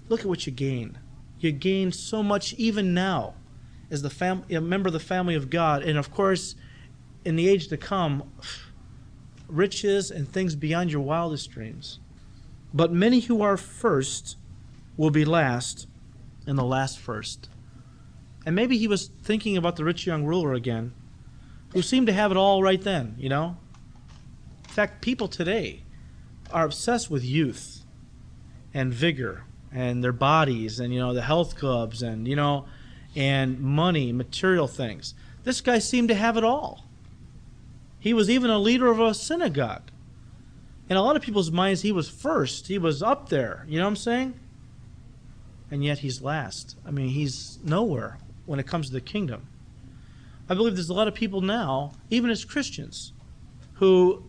look 0.08 0.20
at 0.20 0.26
what 0.26 0.46
you 0.46 0.52
gain. 0.52 0.98
You 1.38 1.50
gain 1.50 1.92
so 1.92 2.22
much 2.22 2.52
even 2.54 2.92
now 2.92 3.34
as 3.90 4.02
the 4.02 4.10
fam- 4.10 4.44
a 4.50 4.60
member 4.60 4.88
of 4.88 4.92
the 4.92 5.00
family 5.00 5.34
of 5.34 5.48
God. 5.48 5.82
And 5.82 5.96
of 5.96 6.10
course, 6.10 6.54
in 7.24 7.36
the 7.36 7.48
age 7.48 7.68
to 7.68 7.76
come, 7.76 8.30
riches 9.48 10.10
and 10.10 10.28
things 10.28 10.54
beyond 10.54 10.90
your 10.90 11.02
wildest 11.02 11.50
dreams. 11.50 11.98
But 12.74 12.92
many 12.92 13.20
who 13.20 13.42
are 13.42 13.56
first 13.56 14.36
will 14.96 15.10
be 15.10 15.24
last, 15.24 15.86
and 16.46 16.58
the 16.58 16.64
last 16.64 16.98
first. 16.98 17.48
And 18.44 18.56
maybe 18.56 18.76
he 18.76 18.88
was 18.88 19.08
thinking 19.22 19.56
about 19.56 19.76
the 19.76 19.84
rich 19.84 20.06
young 20.06 20.24
ruler 20.24 20.52
again, 20.52 20.92
who 21.72 21.82
seemed 21.82 22.06
to 22.08 22.12
have 22.12 22.30
it 22.30 22.36
all 22.36 22.62
right 22.62 22.80
then, 22.80 23.14
you 23.18 23.28
know? 23.28 23.56
In 24.64 24.70
fact, 24.70 25.02
people 25.02 25.28
today 25.28 25.82
are 26.50 26.64
obsessed 26.64 27.10
with 27.10 27.24
youth 27.24 27.84
and 28.74 28.92
vigor 28.92 29.44
and 29.70 30.02
their 30.02 30.12
bodies 30.12 30.80
and, 30.80 30.92
you 30.92 31.00
know, 31.00 31.14
the 31.14 31.22
health 31.22 31.56
clubs 31.56 32.02
and, 32.02 32.26
you 32.26 32.36
know, 32.36 32.66
and 33.14 33.60
money, 33.60 34.12
material 34.12 34.66
things. 34.66 35.14
This 35.44 35.60
guy 35.60 35.78
seemed 35.78 36.08
to 36.08 36.14
have 36.14 36.36
it 36.36 36.44
all. 36.44 36.86
He 38.02 38.12
was 38.12 38.28
even 38.28 38.50
a 38.50 38.58
leader 38.58 38.88
of 38.88 38.98
a 38.98 39.14
synagogue. 39.14 39.92
In 40.88 40.96
a 40.96 41.02
lot 41.02 41.14
of 41.14 41.22
people's 41.22 41.52
minds, 41.52 41.82
he 41.82 41.92
was 41.92 42.08
first. 42.08 42.66
He 42.66 42.76
was 42.76 43.00
up 43.00 43.28
there. 43.28 43.64
You 43.68 43.78
know 43.78 43.84
what 43.84 43.90
I'm 43.90 43.96
saying? 43.96 44.34
And 45.70 45.84
yet 45.84 45.98
he's 45.98 46.20
last. 46.20 46.76
I 46.84 46.90
mean, 46.90 47.10
he's 47.10 47.60
nowhere 47.62 48.18
when 48.44 48.58
it 48.58 48.66
comes 48.66 48.88
to 48.88 48.92
the 48.92 49.00
kingdom. 49.00 49.46
I 50.48 50.54
believe 50.54 50.74
there's 50.74 50.88
a 50.88 50.94
lot 50.94 51.06
of 51.06 51.14
people 51.14 51.42
now, 51.42 51.92
even 52.10 52.28
as 52.28 52.44
Christians, 52.44 53.12
who 53.74 54.24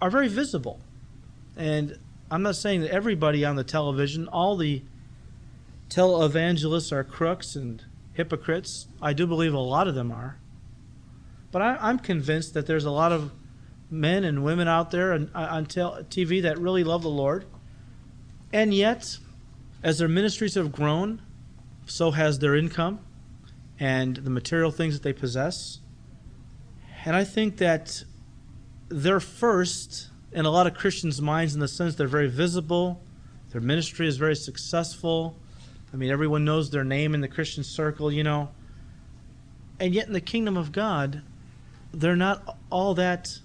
are 0.00 0.08
very 0.08 0.28
visible. 0.28 0.80
And 1.58 1.98
I'm 2.30 2.42
not 2.42 2.56
saying 2.56 2.80
that 2.80 2.90
everybody 2.90 3.44
on 3.44 3.56
the 3.56 3.64
television, 3.64 4.28
all 4.28 4.56
the 4.56 4.80
televangelists 5.90 6.90
are 6.90 7.04
crooks 7.04 7.54
and 7.54 7.84
hypocrites. 8.14 8.88
I 9.02 9.12
do 9.12 9.26
believe 9.26 9.52
a 9.52 9.58
lot 9.58 9.88
of 9.88 9.94
them 9.94 10.10
are. 10.10 10.38
But 11.54 11.62
I, 11.62 11.90
am 11.90 12.00
convinced 12.00 12.54
that 12.54 12.66
there's 12.66 12.84
a 12.84 12.90
lot 12.90 13.12
of 13.12 13.30
men 13.88 14.24
and 14.24 14.42
women 14.42 14.66
out 14.66 14.90
there 14.90 15.12
uh, 15.12 15.18
on, 15.18 15.30
on 15.36 15.66
TV 15.66 16.42
that 16.42 16.58
really 16.58 16.82
love 16.82 17.02
the 17.02 17.08
Lord. 17.08 17.44
And 18.52 18.74
yet, 18.74 19.18
as 19.80 19.98
their 19.98 20.08
ministries 20.08 20.56
have 20.56 20.72
grown, 20.72 21.22
so 21.86 22.10
has 22.10 22.40
their 22.40 22.56
income 22.56 22.98
and 23.78 24.16
the 24.16 24.30
material 24.30 24.72
things 24.72 24.94
that 24.94 25.04
they 25.04 25.12
possess. 25.12 25.78
And 27.04 27.14
I 27.14 27.22
think 27.22 27.58
that 27.58 28.02
they're 28.88 29.20
first 29.20 30.08
in 30.32 30.46
a 30.46 30.50
lot 30.50 30.66
of 30.66 30.74
Christians' 30.74 31.22
minds 31.22 31.54
in 31.54 31.60
the 31.60 31.68
sense 31.68 31.94
they're 31.94 32.08
very 32.08 32.28
visible, 32.28 33.00
their 33.50 33.60
ministry 33.60 34.08
is 34.08 34.16
very 34.16 34.34
successful. 34.34 35.38
I 35.92 35.98
mean, 35.98 36.10
everyone 36.10 36.44
knows 36.44 36.70
their 36.70 36.82
name 36.82 37.14
in 37.14 37.20
the 37.20 37.28
Christian 37.28 37.62
circle, 37.62 38.10
you 38.10 38.24
know. 38.24 38.48
And 39.78 39.94
yet, 39.94 40.08
in 40.08 40.14
the 40.14 40.20
kingdom 40.20 40.56
of 40.56 40.72
God, 40.72 41.22
they're 41.94 42.16
not 42.16 42.58
all 42.70 42.94
that 42.94 43.38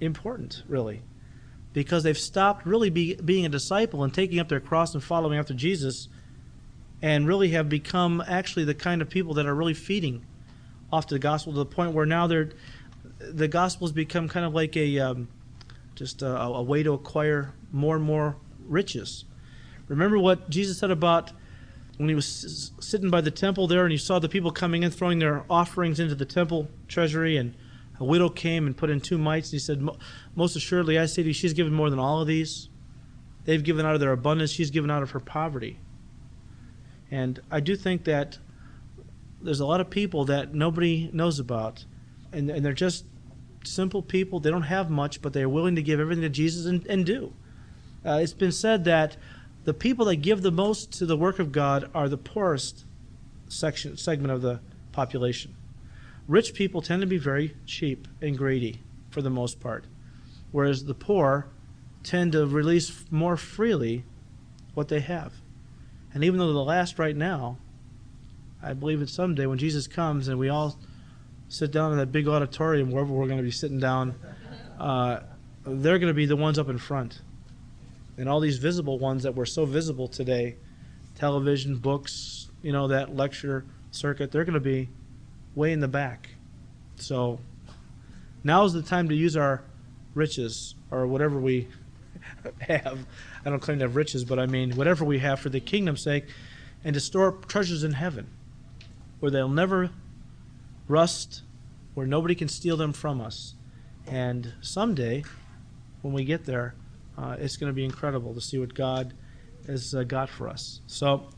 important, 0.00 0.62
really, 0.68 1.02
because 1.72 2.02
they've 2.02 2.18
stopped 2.18 2.66
really 2.66 2.90
be, 2.90 3.14
being 3.14 3.46
a 3.46 3.48
disciple 3.48 4.04
and 4.04 4.12
taking 4.12 4.38
up 4.38 4.48
their 4.48 4.60
cross 4.60 4.94
and 4.94 5.02
following 5.02 5.38
after 5.38 5.54
Jesus 5.54 6.08
and 7.02 7.26
really 7.26 7.50
have 7.50 7.68
become 7.68 8.22
actually 8.26 8.64
the 8.64 8.74
kind 8.74 9.00
of 9.02 9.08
people 9.08 9.34
that 9.34 9.46
are 9.46 9.54
really 9.54 9.74
feeding 9.74 10.24
off 10.92 11.06
the 11.06 11.18
gospel 11.18 11.52
to 11.52 11.58
the 11.58 11.66
point 11.66 11.92
where 11.92 12.06
now 12.06 12.26
they're 12.26 12.50
the 13.20 13.48
gospel 13.48 13.86
has 13.86 13.92
become 13.92 14.28
kind 14.28 14.46
of 14.46 14.54
like 14.54 14.76
a 14.76 14.98
um, 14.98 15.28
just 15.94 16.22
a, 16.22 16.40
a, 16.40 16.62
way 16.62 16.82
to 16.82 16.92
acquire 16.92 17.52
more 17.72 17.96
and 17.96 18.04
more 18.04 18.36
riches. 18.66 19.24
Remember 19.88 20.18
what 20.18 20.48
Jesus 20.48 20.78
said 20.78 20.90
about 20.90 21.32
when 21.96 22.08
he 22.08 22.14
was 22.14 22.70
sitting 22.78 23.10
by 23.10 23.20
the 23.20 23.30
temple 23.30 23.66
there 23.66 23.84
and 23.84 23.90
he 23.90 23.98
saw 23.98 24.20
the 24.20 24.28
people 24.28 24.52
coming 24.52 24.84
in 24.84 24.90
throwing 24.90 25.18
their 25.18 25.44
offerings 25.50 25.98
into 25.98 26.14
the 26.14 26.24
temple 26.24 26.68
treasury 26.86 27.36
and 27.36 27.54
a 28.00 28.04
widow 28.04 28.28
came 28.28 28.66
and 28.66 28.76
put 28.76 28.90
in 28.90 29.00
two 29.00 29.18
mites 29.18 29.48
and 29.48 29.52
he 29.52 29.58
said 29.58 29.86
most 30.34 30.56
assuredly 30.56 30.98
i 30.98 31.06
say 31.06 31.22
to 31.22 31.28
you 31.28 31.34
she's 31.34 31.52
given 31.52 31.72
more 31.72 31.90
than 31.90 31.98
all 31.98 32.20
of 32.20 32.26
these 32.26 32.68
they've 33.44 33.64
given 33.64 33.84
out 33.84 33.94
of 33.94 34.00
their 34.00 34.12
abundance 34.12 34.50
she's 34.50 34.70
given 34.70 34.90
out 34.90 35.02
of 35.02 35.10
her 35.10 35.20
poverty 35.20 35.78
and 37.10 37.40
I 37.50 37.60
do 37.60 37.76
think 37.76 38.04
that 38.04 38.38
there's 39.40 39.60
a 39.60 39.66
lot 39.66 39.80
of 39.80 39.88
people 39.88 40.24
that 40.26 40.54
nobody 40.54 41.10
knows 41.12 41.38
about, 41.38 41.84
and, 42.32 42.50
and 42.50 42.64
they're 42.64 42.72
just 42.72 43.04
simple 43.64 44.02
people. 44.02 44.40
They 44.40 44.50
don't 44.50 44.62
have 44.62 44.90
much, 44.90 45.22
but 45.22 45.32
they're 45.32 45.48
willing 45.48 45.76
to 45.76 45.82
give 45.82 46.00
everything 46.00 46.22
to 46.22 46.28
Jesus 46.28 46.66
and, 46.66 46.86
and 46.86 47.06
do. 47.06 47.32
Uh, 48.04 48.20
it's 48.22 48.32
been 48.32 48.52
said 48.52 48.84
that 48.84 49.16
the 49.64 49.74
people 49.74 50.06
that 50.06 50.16
give 50.16 50.42
the 50.42 50.50
most 50.50 50.92
to 50.94 51.06
the 51.06 51.16
work 51.16 51.38
of 51.38 51.52
God 51.52 51.90
are 51.94 52.08
the 52.08 52.18
poorest 52.18 52.84
section 53.48 53.96
segment 53.96 54.32
of 54.32 54.42
the 54.42 54.60
population. 54.92 55.54
Rich 56.28 56.52
people 56.52 56.82
tend 56.82 57.00
to 57.00 57.06
be 57.06 57.16
very 57.16 57.56
cheap 57.64 58.06
and 58.20 58.36
greedy 58.36 58.82
for 59.08 59.22
the 59.22 59.30
most 59.30 59.60
part, 59.60 59.86
whereas 60.52 60.84
the 60.84 60.94
poor 60.94 61.48
tend 62.02 62.32
to 62.32 62.46
release 62.46 63.06
more 63.10 63.36
freely 63.38 64.04
what 64.74 64.88
they 64.88 65.00
have. 65.00 65.32
And 66.12 66.22
even 66.22 66.38
though 66.38 66.52
the 66.52 66.58
last 66.58 66.98
right 66.98 67.16
now, 67.16 67.56
I 68.62 68.74
believe 68.74 69.00
that 69.00 69.08
someday 69.08 69.46
when 69.46 69.56
Jesus 69.56 69.86
comes 69.86 70.28
and 70.28 70.38
we 70.38 70.50
all 70.50 70.78
sit 71.48 71.72
down 71.72 71.92
in 71.92 71.98
that 71.98 72.12
big 72.12 72.28
auditorium, 72.28 72.90
wherever 72.90 73.12
we're 73.12 73.26
going 73.26 73.38
to 73.38 73.42
be 73.42 73.50
sitting 73.50 73.80
down, 73.80 74.14
uh, 74.78 75.20
they're 75.64 75.98
going 75.98 76.08
to 76.10 76.14
be 76.14 76.26
the 76.26 76.36
ones 76.36 76.58
up 76.58 76.68
in 76.68 76.76
front. 76.76 77.22
And 78.18 78.28
all 78.28 78.40
these 78.40 78.58
visible 78.58 78.98
ones 78.98 79.22
that 79.22 79.34
were 79.34 79.46
so 79.46 79.64
visible 79.64 80.08
today, 80.08 80.56
television, 81.14 81.76
books, 81.78 82.50
you 82.62 82.72
know, 82.72 82.88
that 82.88 83.16
lecture 83.16 83.64
circuit, 83.90 84.30
they're 84.30 84.44
going 84.44 84.54
to 84.54 84.60
be 84.60 84.90
way 85.54 85.72
in 85.72 85.80
the 85.80 85.88
back. 85.88 86.30
So 86.96 87.40
now 88.44 88.64
is 88.64 88.72
the 88.72 88.82
time 88.82 89.08
to 89.08 89.14
use 89.14 89.36
our 89.36 89.62
riches 90.14 90.74
or 90.90 91.06
whatever 91.06 91.38
we 91.38 91.68
have. 92.60 93.06
I 93.44 93.50
don't 93.50 93.60
claim 93.60 93.78
to 93.78 93.84
have 93.84 93.96
riches, 93.96 94.24
but 94.24 94.38
I 94.38 94.46
mean 94.46 94.76
whatever 94.76 95.04
we 95.04 95.18
have 95.20 95.40
for 95.40 95.48
the 95.48 95.60
kingdom's 95.60 96.02
sake, 96.02 96.26
and 96.84 96.94
to 96.94 97.00
store 97.00 97.28
up 97.28 97.46
treasures 97.46 97.84
in 97.84 97.92
heaven 97.92 98.28
where 99.20 99.30
they'll 99.30 99.48
never 99.48 99.90
rust, 100.86 101.42
where 101.94 102.06
nobody 102.06 102.34
can 102.34 102.48
steal 102.48 102.76
them 102.76 102.92
from 102.92 103.20
us. 103.20 103.54
And 104.06 104.54
someday, 104.60 105.24
when 106.02 106.14
we 106.14 106.24
get 106.24 106.44
there, 106.44 106.74
uh, 107.16 107.36
it's 107.38 107.56
going 107.56 107.70
to 107.70 107.74
be 107.74 107.84
incredible 107.84 108.32
to 108.34 108.40
see 108.40 108.58
what 108.58 108.74
God 108.74 109.12
has 109.66 109.94
uh, 109.94 110.04
got 110.04 110.28
for 110.30 110.48
us. 110.48 110.80
So, 110.86 111.28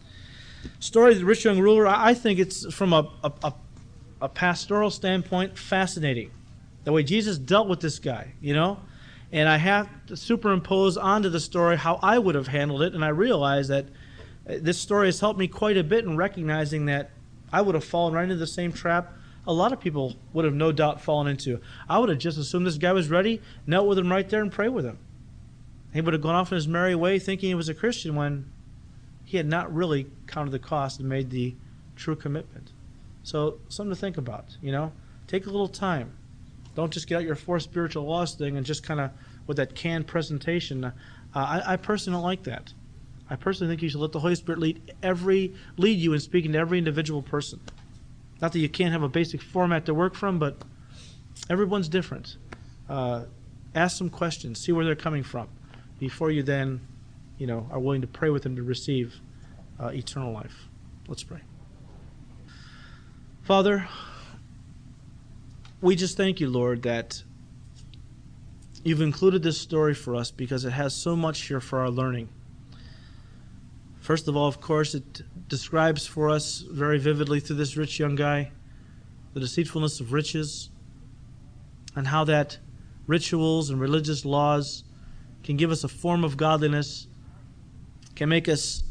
story 0.79 1.13
of 1.13 1.19
the 1.19 1.25
rich 1.25 1.45
young 1.45 1.59
ruler, 1.59 1.87
I 1.87 2.15
think 2.15 2.39
it's 2.39 2.73
from 2.73 2.93
a, 2.93 3.11
a, 3.25 3.33
a 3.43 3.55
pastoral 4.29 4.91
standpoint 4.91 5.59
fascinating. 5.59 6.31
The 6.85 6.93
way 6.93 7.03
Jesus 7.03 7.39
dealt 7.39 7.69
with 7.69 7.81
this 7.81 7.99
guy, 7.99 8.33
you 8.41 8.55
know? 8.55 8.81
and 9.33 9.49
I 9.49 9.59
have 9.59 9.89
to 10.07 10.17
superimpose 10.17 10.97
onto 10.97 11.29
the 11.29 11.39
story 11.39 11.77
how 11.77 12.01
I 12.03 12.19
would 12.19 12.35
have 12.35 12.49
handled 12.49 12.83
it, 12.83 12.95
and 12.95 13.05
I 13.05 13.09
realize 13.09 13.69
that 13.69 13.87
uh, 14.49 14.55
this 14.61 14.79
story 14.79 15.07
has 15.07 15.21
helped 15.21 15.39
me 15.39 15.47
quite 15.47 15.77
a 15.77 15.85
bit 15.85 16.05
in 16.05 16.17
recognizing 16.17 16.87
that 16.87 17.11
I 17.53 17.63
would 17.63 17.77
have 17.77 17.85
fallen 17.85 18.13
right 18.13 18.25
into 18.25 18.37
the 18.37 18.47
same 18.47 18.73
trap 18.73 19.13
a 19.47 19.53
lot 19.53 19.73
of 19.73 19.81
people 19.81 20.15
would 20.33 20.45
have 20.45 20.55
no 20.55 20.71
doubt 20.71 21.01
fallen 21.01 21.27
into. 21.27 21.61
I 21.89 21.99
would 21.99 22.09
have 22.09 22.19
just 22.19 22.39
assumed 22.39 22.67
this 22.67 22.79
guy 22.79 22.93
was 22.93 23.09
ready, 23.09 23.41
knelt 23.67 23.87
with 23.87 23.99
him 23.99 24.11
right 24.11 24.29
there, 24.29 24.43
and 24.43 24.53
prayed 24.53 24.69
with 24.69 24.85
him. 24.85 24.99
He 25.93 26.01
would 26.01 26.13
have 26.13 26.23
gone 26.23 26.35
off 26.35 26.53
in 26.53 26.57
his 26.57 26.69
merry 26.69 26.95
way 26.95 27.19
thinking 27.19 27.49
he 27.49 27.55
was 27.55 27.69
a 27.69 27.75
Christian 27.75 28.15
when 28.15 28.51
he 29.25 29.37
had 29.39 29.47
not 29.47 29.75
really 29.75 30.07
counted 30.27 30.51
the 30.51 30.59
cost 30.59 31.01
and 31.01 31.09
made 31.09 31.31
the 31.31 31.57
true 31.97 32.17
commitment. 32.17 32.70
So, 33.31 33.61
something 33.69 33.95
to 33.95 34.01
think 34.01 34.17
about, 34.17 34.57
you 34.61 34.73
know? 34.73 34.93
Take 35.27 35.47
a 35.47 35.51
little 35.51 35.69
time 35.69 36.13
don't 36.75 36.93
just 36.93 37.07
get 37.07 37.17
out 37.17 37.25
your 37.25 37.35
four 37.35 37.59
spiritual 37.61 38.05
laws 38.05 38.35
thing 38.35 38.57
and 38.57 38.65
just 38.65 38.83
kind 38.83 39.01
of 39.01 39.11
with 39.47 39.57
that 39.57 39.75
canned 39.75 40.07
presentation. 40.07 40.85
Uh, 40.85 40.93
I, 41.35 41.75
I 41.75 41.77
personally 41.77 42.17
don't 42.17 42.25
like 42.25 42.45
that. 42.45 42.73
I 43.29 43.37
personally 43.37 43.73
think 43.73 43.83
you 43.83 43.89
should 43.89 44.01
let 44.01 44.13
the 44.13 44.21
Holy 44.21 44.35
Spirit 44.35 44.61
lead 44.61 44.95
every 45.03 45.55
lead 45.77 45.99
you 45.99 46.13
in 46.13 46.21
speaking 46.21 46.53
to 46.53 46.59
every 46.59 46.79
individual 46.79 47.23
person. 47.23 47.61
Not 48.41 48.53
that 48.53 48.59
you 48.59 48.69
can't 48.69 48.93
have 48.93 49.03
a 49.03 49.09
basic 49.09 49.43
format 49.43 49.87
to 49.87 49.95
work 49.95 50.15
from, 50.15 50.39
but 50.39 50.57
everyone's 51.49 51.89
different. 51.89 52.37
Uh, 52.89 53.25
ask 53.75 53.97
some 53.97 54.11
questions, 54.11 54.61
see 54.61 54.73
where 54.73 54.85
they're 54.85 54.97
coming 54.97 55.23
from, 55.23 55.49
before 55.99 56.31
you 56.31 56.43
then, 56.43 56.81
you 57.39 57.47
know, 57.47 57.69
are 57.71 57.79
willing 57.79 58.01
to 58.01 58.07
pray 58.07 58.31
with 58.31 58.43
them 58.43 58.57
to 58.57 58.63
receive 58.63 59.21
uh, 59.79 59.89
eternal 59.89 60.33
life. 60.33 60.69
Let's 61.07 61.23
pray. 61.23 61.41
Father, 63.51 63.89
we 65.81 65.97
just 65.97 66.17
thank 66.17 66.39
you, 66.39 66.49
Lord, 66.49 66.85
that 66.85 67.25
you've 68.85 69.01
included 69.01 69.43
this 69.43 69.59
story 69.59 69.93
for 69.93 70.15
us 70.15 70.31
because 70.31 70.65
it 70.65 70.71
has 70.71 70.95
so 70.95 71.17
much 71.17 71.41
here 71.41 71.61
for 71.61 71.81
our 71.81 71.91
learning. 71.91 72.29
First 73.99 74.29
of 74.29 74.37
all, 74.37 74.47
of 74.47 74.61
course, 74.61 74.95
it 74.95 75.23
describes 75.49 76.07
for 76.07 76.31
us 76.31 76.61
very 76.61 77.01
vividly 77.01 77.41
through 77.41 77.57
this 77.57 77.77
rich 77.77 77.99
young 77.99 78.15
guy 78.15 78.53
the 79.35 79.41
deceitfulness 79.41 79.99
of 79.99 80.13
riches 80.13 80.71
and 81.97 82.07
how 82.07 82.23
that 82.23 82.59
rituals 83.09 83.69
and 83.69 83.81
religious 83.81 84.25
laws 84.25 84.85
can 85.43 85.57
give 85.57 85.73
us 85.73 85.83
a 85.83 85.89
form 85.89 86.23
of 86.23 86.37
godliness, 86.37 87.09
can 88.15 88.29
make 88.29 88.49
us 88.49 88.85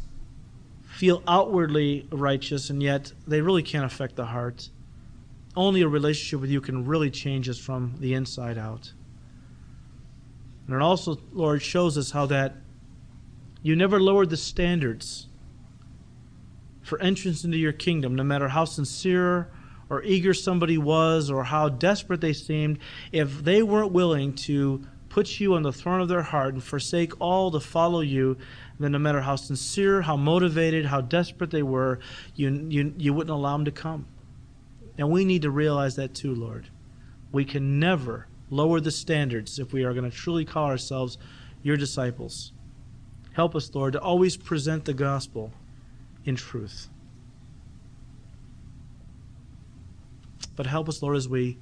feel 1.00 1.24
outwardly 1.30 2.06
righteous, 2.12 2.70
and 2.70 2.84
yet 2.84 3.14
they 3.26 3.40
really 3.40 3.64
can't 3.64 3.86
affect 3.86 4.18
the 4.18 4.26
heart. 4.26 4.70
Only 5.56 5.82
a 5.82 5.88
relationship 5.88 6.42
with 6.42 6.50
you 6.50 6.60
can 6.60 6.86
really 6.86 7.10
change 7.10 7.48
us 7.48 7.58
from 7.58 7.96
the 8.00 8.14
inside 8.14 8.58
out. 8.58 8.92
And 10.68 10.76
it 10.76 10.82
also, 10.82 11.18
Lord, 11.32 11.62
shows 11.62 11.98
us 11.98 12.12
how 12.12 12.26
that 12.26 12.58
you 13.62 13.78
never 13.78 14.02
lowered 14.02 14.30
the 14.30 14.36
standards 14.36 15.28
for 16.82 17.00
entrance 17.02 17.46
into 17.46 17.58
your 17.58 17.72
kingdom, 17.72 18.14
no 18.14 18.24
matter 18.24 18.50
how 18.50 18.66
sincere 18.66 19.50
or 19.90 20.04
eager 20.04 20.34
somebody 20.34 20.78
was 20.78 21.32
or 21.32 21.46
how 21.46 21.70
desperate 21.70 22.20
they 22.20 22.34
seemed, 22.34 22.78
if 23.14 23.42
they 23.46 23.64
weren't 23.64 23.94
willing 23.94 24.34
to 24.34 24.86
put 25.08 25.40
you 25.40 25.54
on 25.54 25.64
the 25.64 25.72
throne 25.72 26.02
of 26.02 26.10
their 26.10 26.24
heart 26.24 26.56
and 26.56 26.62
forsake 26.62 27.14
all 27.22 27.52
to 27.52 27.60
follow 27.62 28.02
you, 28.02 28.38
then 28.80 28.92
no 28.94 29.00
matter 29.00 29.22
how 29.22 29.36
sincere, 29.36 30.02
how 30.02 30.16
motivated, 30.16 30.86
how 30.86 31.02
desperate 31.02 31.52
they 31.52 31.64
were, 31.64 32.00
you, 32.36 32.68
you, 32.70 32.94
you 32.98 33.14
wouldn't 33.14 33.36
allow 33.36 33.58
them 33.58 33.66
to 33.66 33.72
come. 33.72 34.08
And 34.98 35.10
we 35.10 35.26
need 35.26 35.42
to 35.44 35.52
realize 35.52 35.96
that 35.98 36.14
too, 36.14 36.34
Lord. 36.34 36.70
We 37.32 37.46
can 37.46 37.80
never 37.80 38.28
lower 38.50 38.80
the 38.80 38.92
standards 38.92 39.60
if 39.60 39.74
we 39.74 39.84
are 39.84 39.94
going 39.94 40.10
to 40.10 40.16
truly 40.16 40.46
call 40.46 40.66
ourselves 40.66 41.18
your 41.62 41.78
disciples. 41.78 42.54
Help 43.34 43.56
us, 43.56 43.74
Lord, 43.74 43.94
to 43.94 44.02
always 44.02 44.38
present 44.38 44.86
the 44.86 44.94
gospel 44.94 45.54
in 46.26 46.36
truth. 46.36 46.90
But 50.56 50.66
help 50.66 50.90
us, 50.90 51.02
Lord, 51.02 51.16
as 51.16 51.30
we 51.30 51.58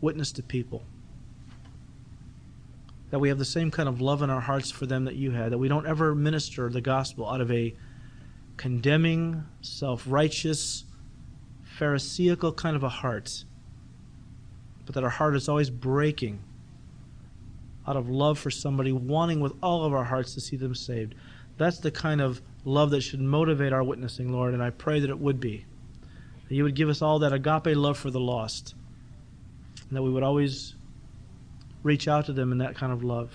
witness 0.00 0.30
to 0.32 0.42
people. 0.42 0.84
That 3.10 3.18
we 3.18 3.28
have 3.28 3.38
the 3.38 3.44
same 3.44 3.70
kind 3.70 3.88
of 3.88 4.00
love 4.00 4.22
in 4.22 4.30
our 4.30 4.40
hearts 4.40 4.70
for 4.70 4.86
them 4.86 5.04
that 5.04 5.16
you 5.16 5.32
had. 5.32 5.52
That 5.52 5.58
we 5.58 5.68
don't 5.68 5.86
ever 5.86 6.14
minister 6.14 6.68
the 6.68 6.80
gospel 6.80 7.28
out 7.28 7.40
of 7.40 7.50
a 7.50 7.74
condemning, 8.56 9.44
self 9.62 10.04
righteous, 10.06 10.84
Pharisaical 11.80 12.52
kind 12.52 12.76
of 12.76 12.82
a 12.82 12.90
heart. 12.90 13.44
But 14.84 14.94
that 14.94 15.04
our 15.04 15.10
heart 15.10 15.34
is 15.34 15.48
always 15.48 15.70
breaking 15.70 16.40
out 17.88 17.96
of 17.96 18.10
love 18.10 18.38
for 18.38 18.50
somebody, 18.50 18.92
wanting 18.92 19.40
with 19.40 19.54
all 19.62 19.84
of 19.84 19.94
our 19.94 20.04
hearts 20.04 20.34
to 20.34 20.40
see 20.40 20.56
them 20.56 20.74
saved. 20.74 21.14
That's 21.56 21.78
the 21.78 21.90
kind 21.90 22.20
of 22.20 22.42
love 22.64 22.90
that 22.90 23.00
should 23.00 23.20
motivate 23.20 23.72
our 23.72 23.82
witnessing, 23.82 24.30
Lord, 24.30 24.52
and 24.52 24.62
I 24.62 24.70
pray 24.70 25.00
that 25.00 25.10
it 25.10 25.18
would 25.18 25.40
be. 25.40 25.64
That 26.48 26.54
you 26.54 26.64
would 26.64 26.74
give 26.74 26.88
us 26.88 27.00
all 27.00 27.18
that 27.20 27.32
agape 27.32 27.76
love 27.76 27.96
for 27.96 28.10
the 28.10 28.20
lost, 28.20 28.74
and 29.88 29.96
that 29.96 30.02
we 30.02 30.10
would 30.10 30.22
always 30.22 30.74
reach 31.82 32.08
out 32.08 32.26
to 32.26 32.32
them 32.32 32.52
in 32.52 32.58
that 32.58 32.74
kind 32.74 32.92
of 32.92 33.02
love. 33.02 33.32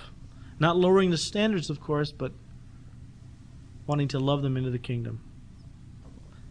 Not 0.60 0.78
lowering 0.78 1.12
the 1.12 1.18
standards, 1.18 1.70
of 1.70 1.82
course, 1.82 2.12
but 2.12 2.32
wanting 3.88 4.08
to 4.10 4.20
love 4.20 4.42
them 4.42 4.58
into 4.58 4.70
the 4.70 4.80
kingdom. 4.80 5.22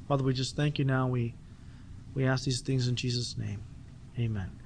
Father, 0.08 0.24
we 0.24 0.34
just 0.34 0.56
thank 0.56 0.78
you 0.78 0.84
now. 0.84 1.06
We, 1.06 1.34
we 2.14 2.24
ask 2.26 2.44
these 2.44 2.60
things 2.60 2.88
in 2.88 2.96
Jesus' 2.96 3.38
name. 3.38 3.62
Amen. 4.18 4.60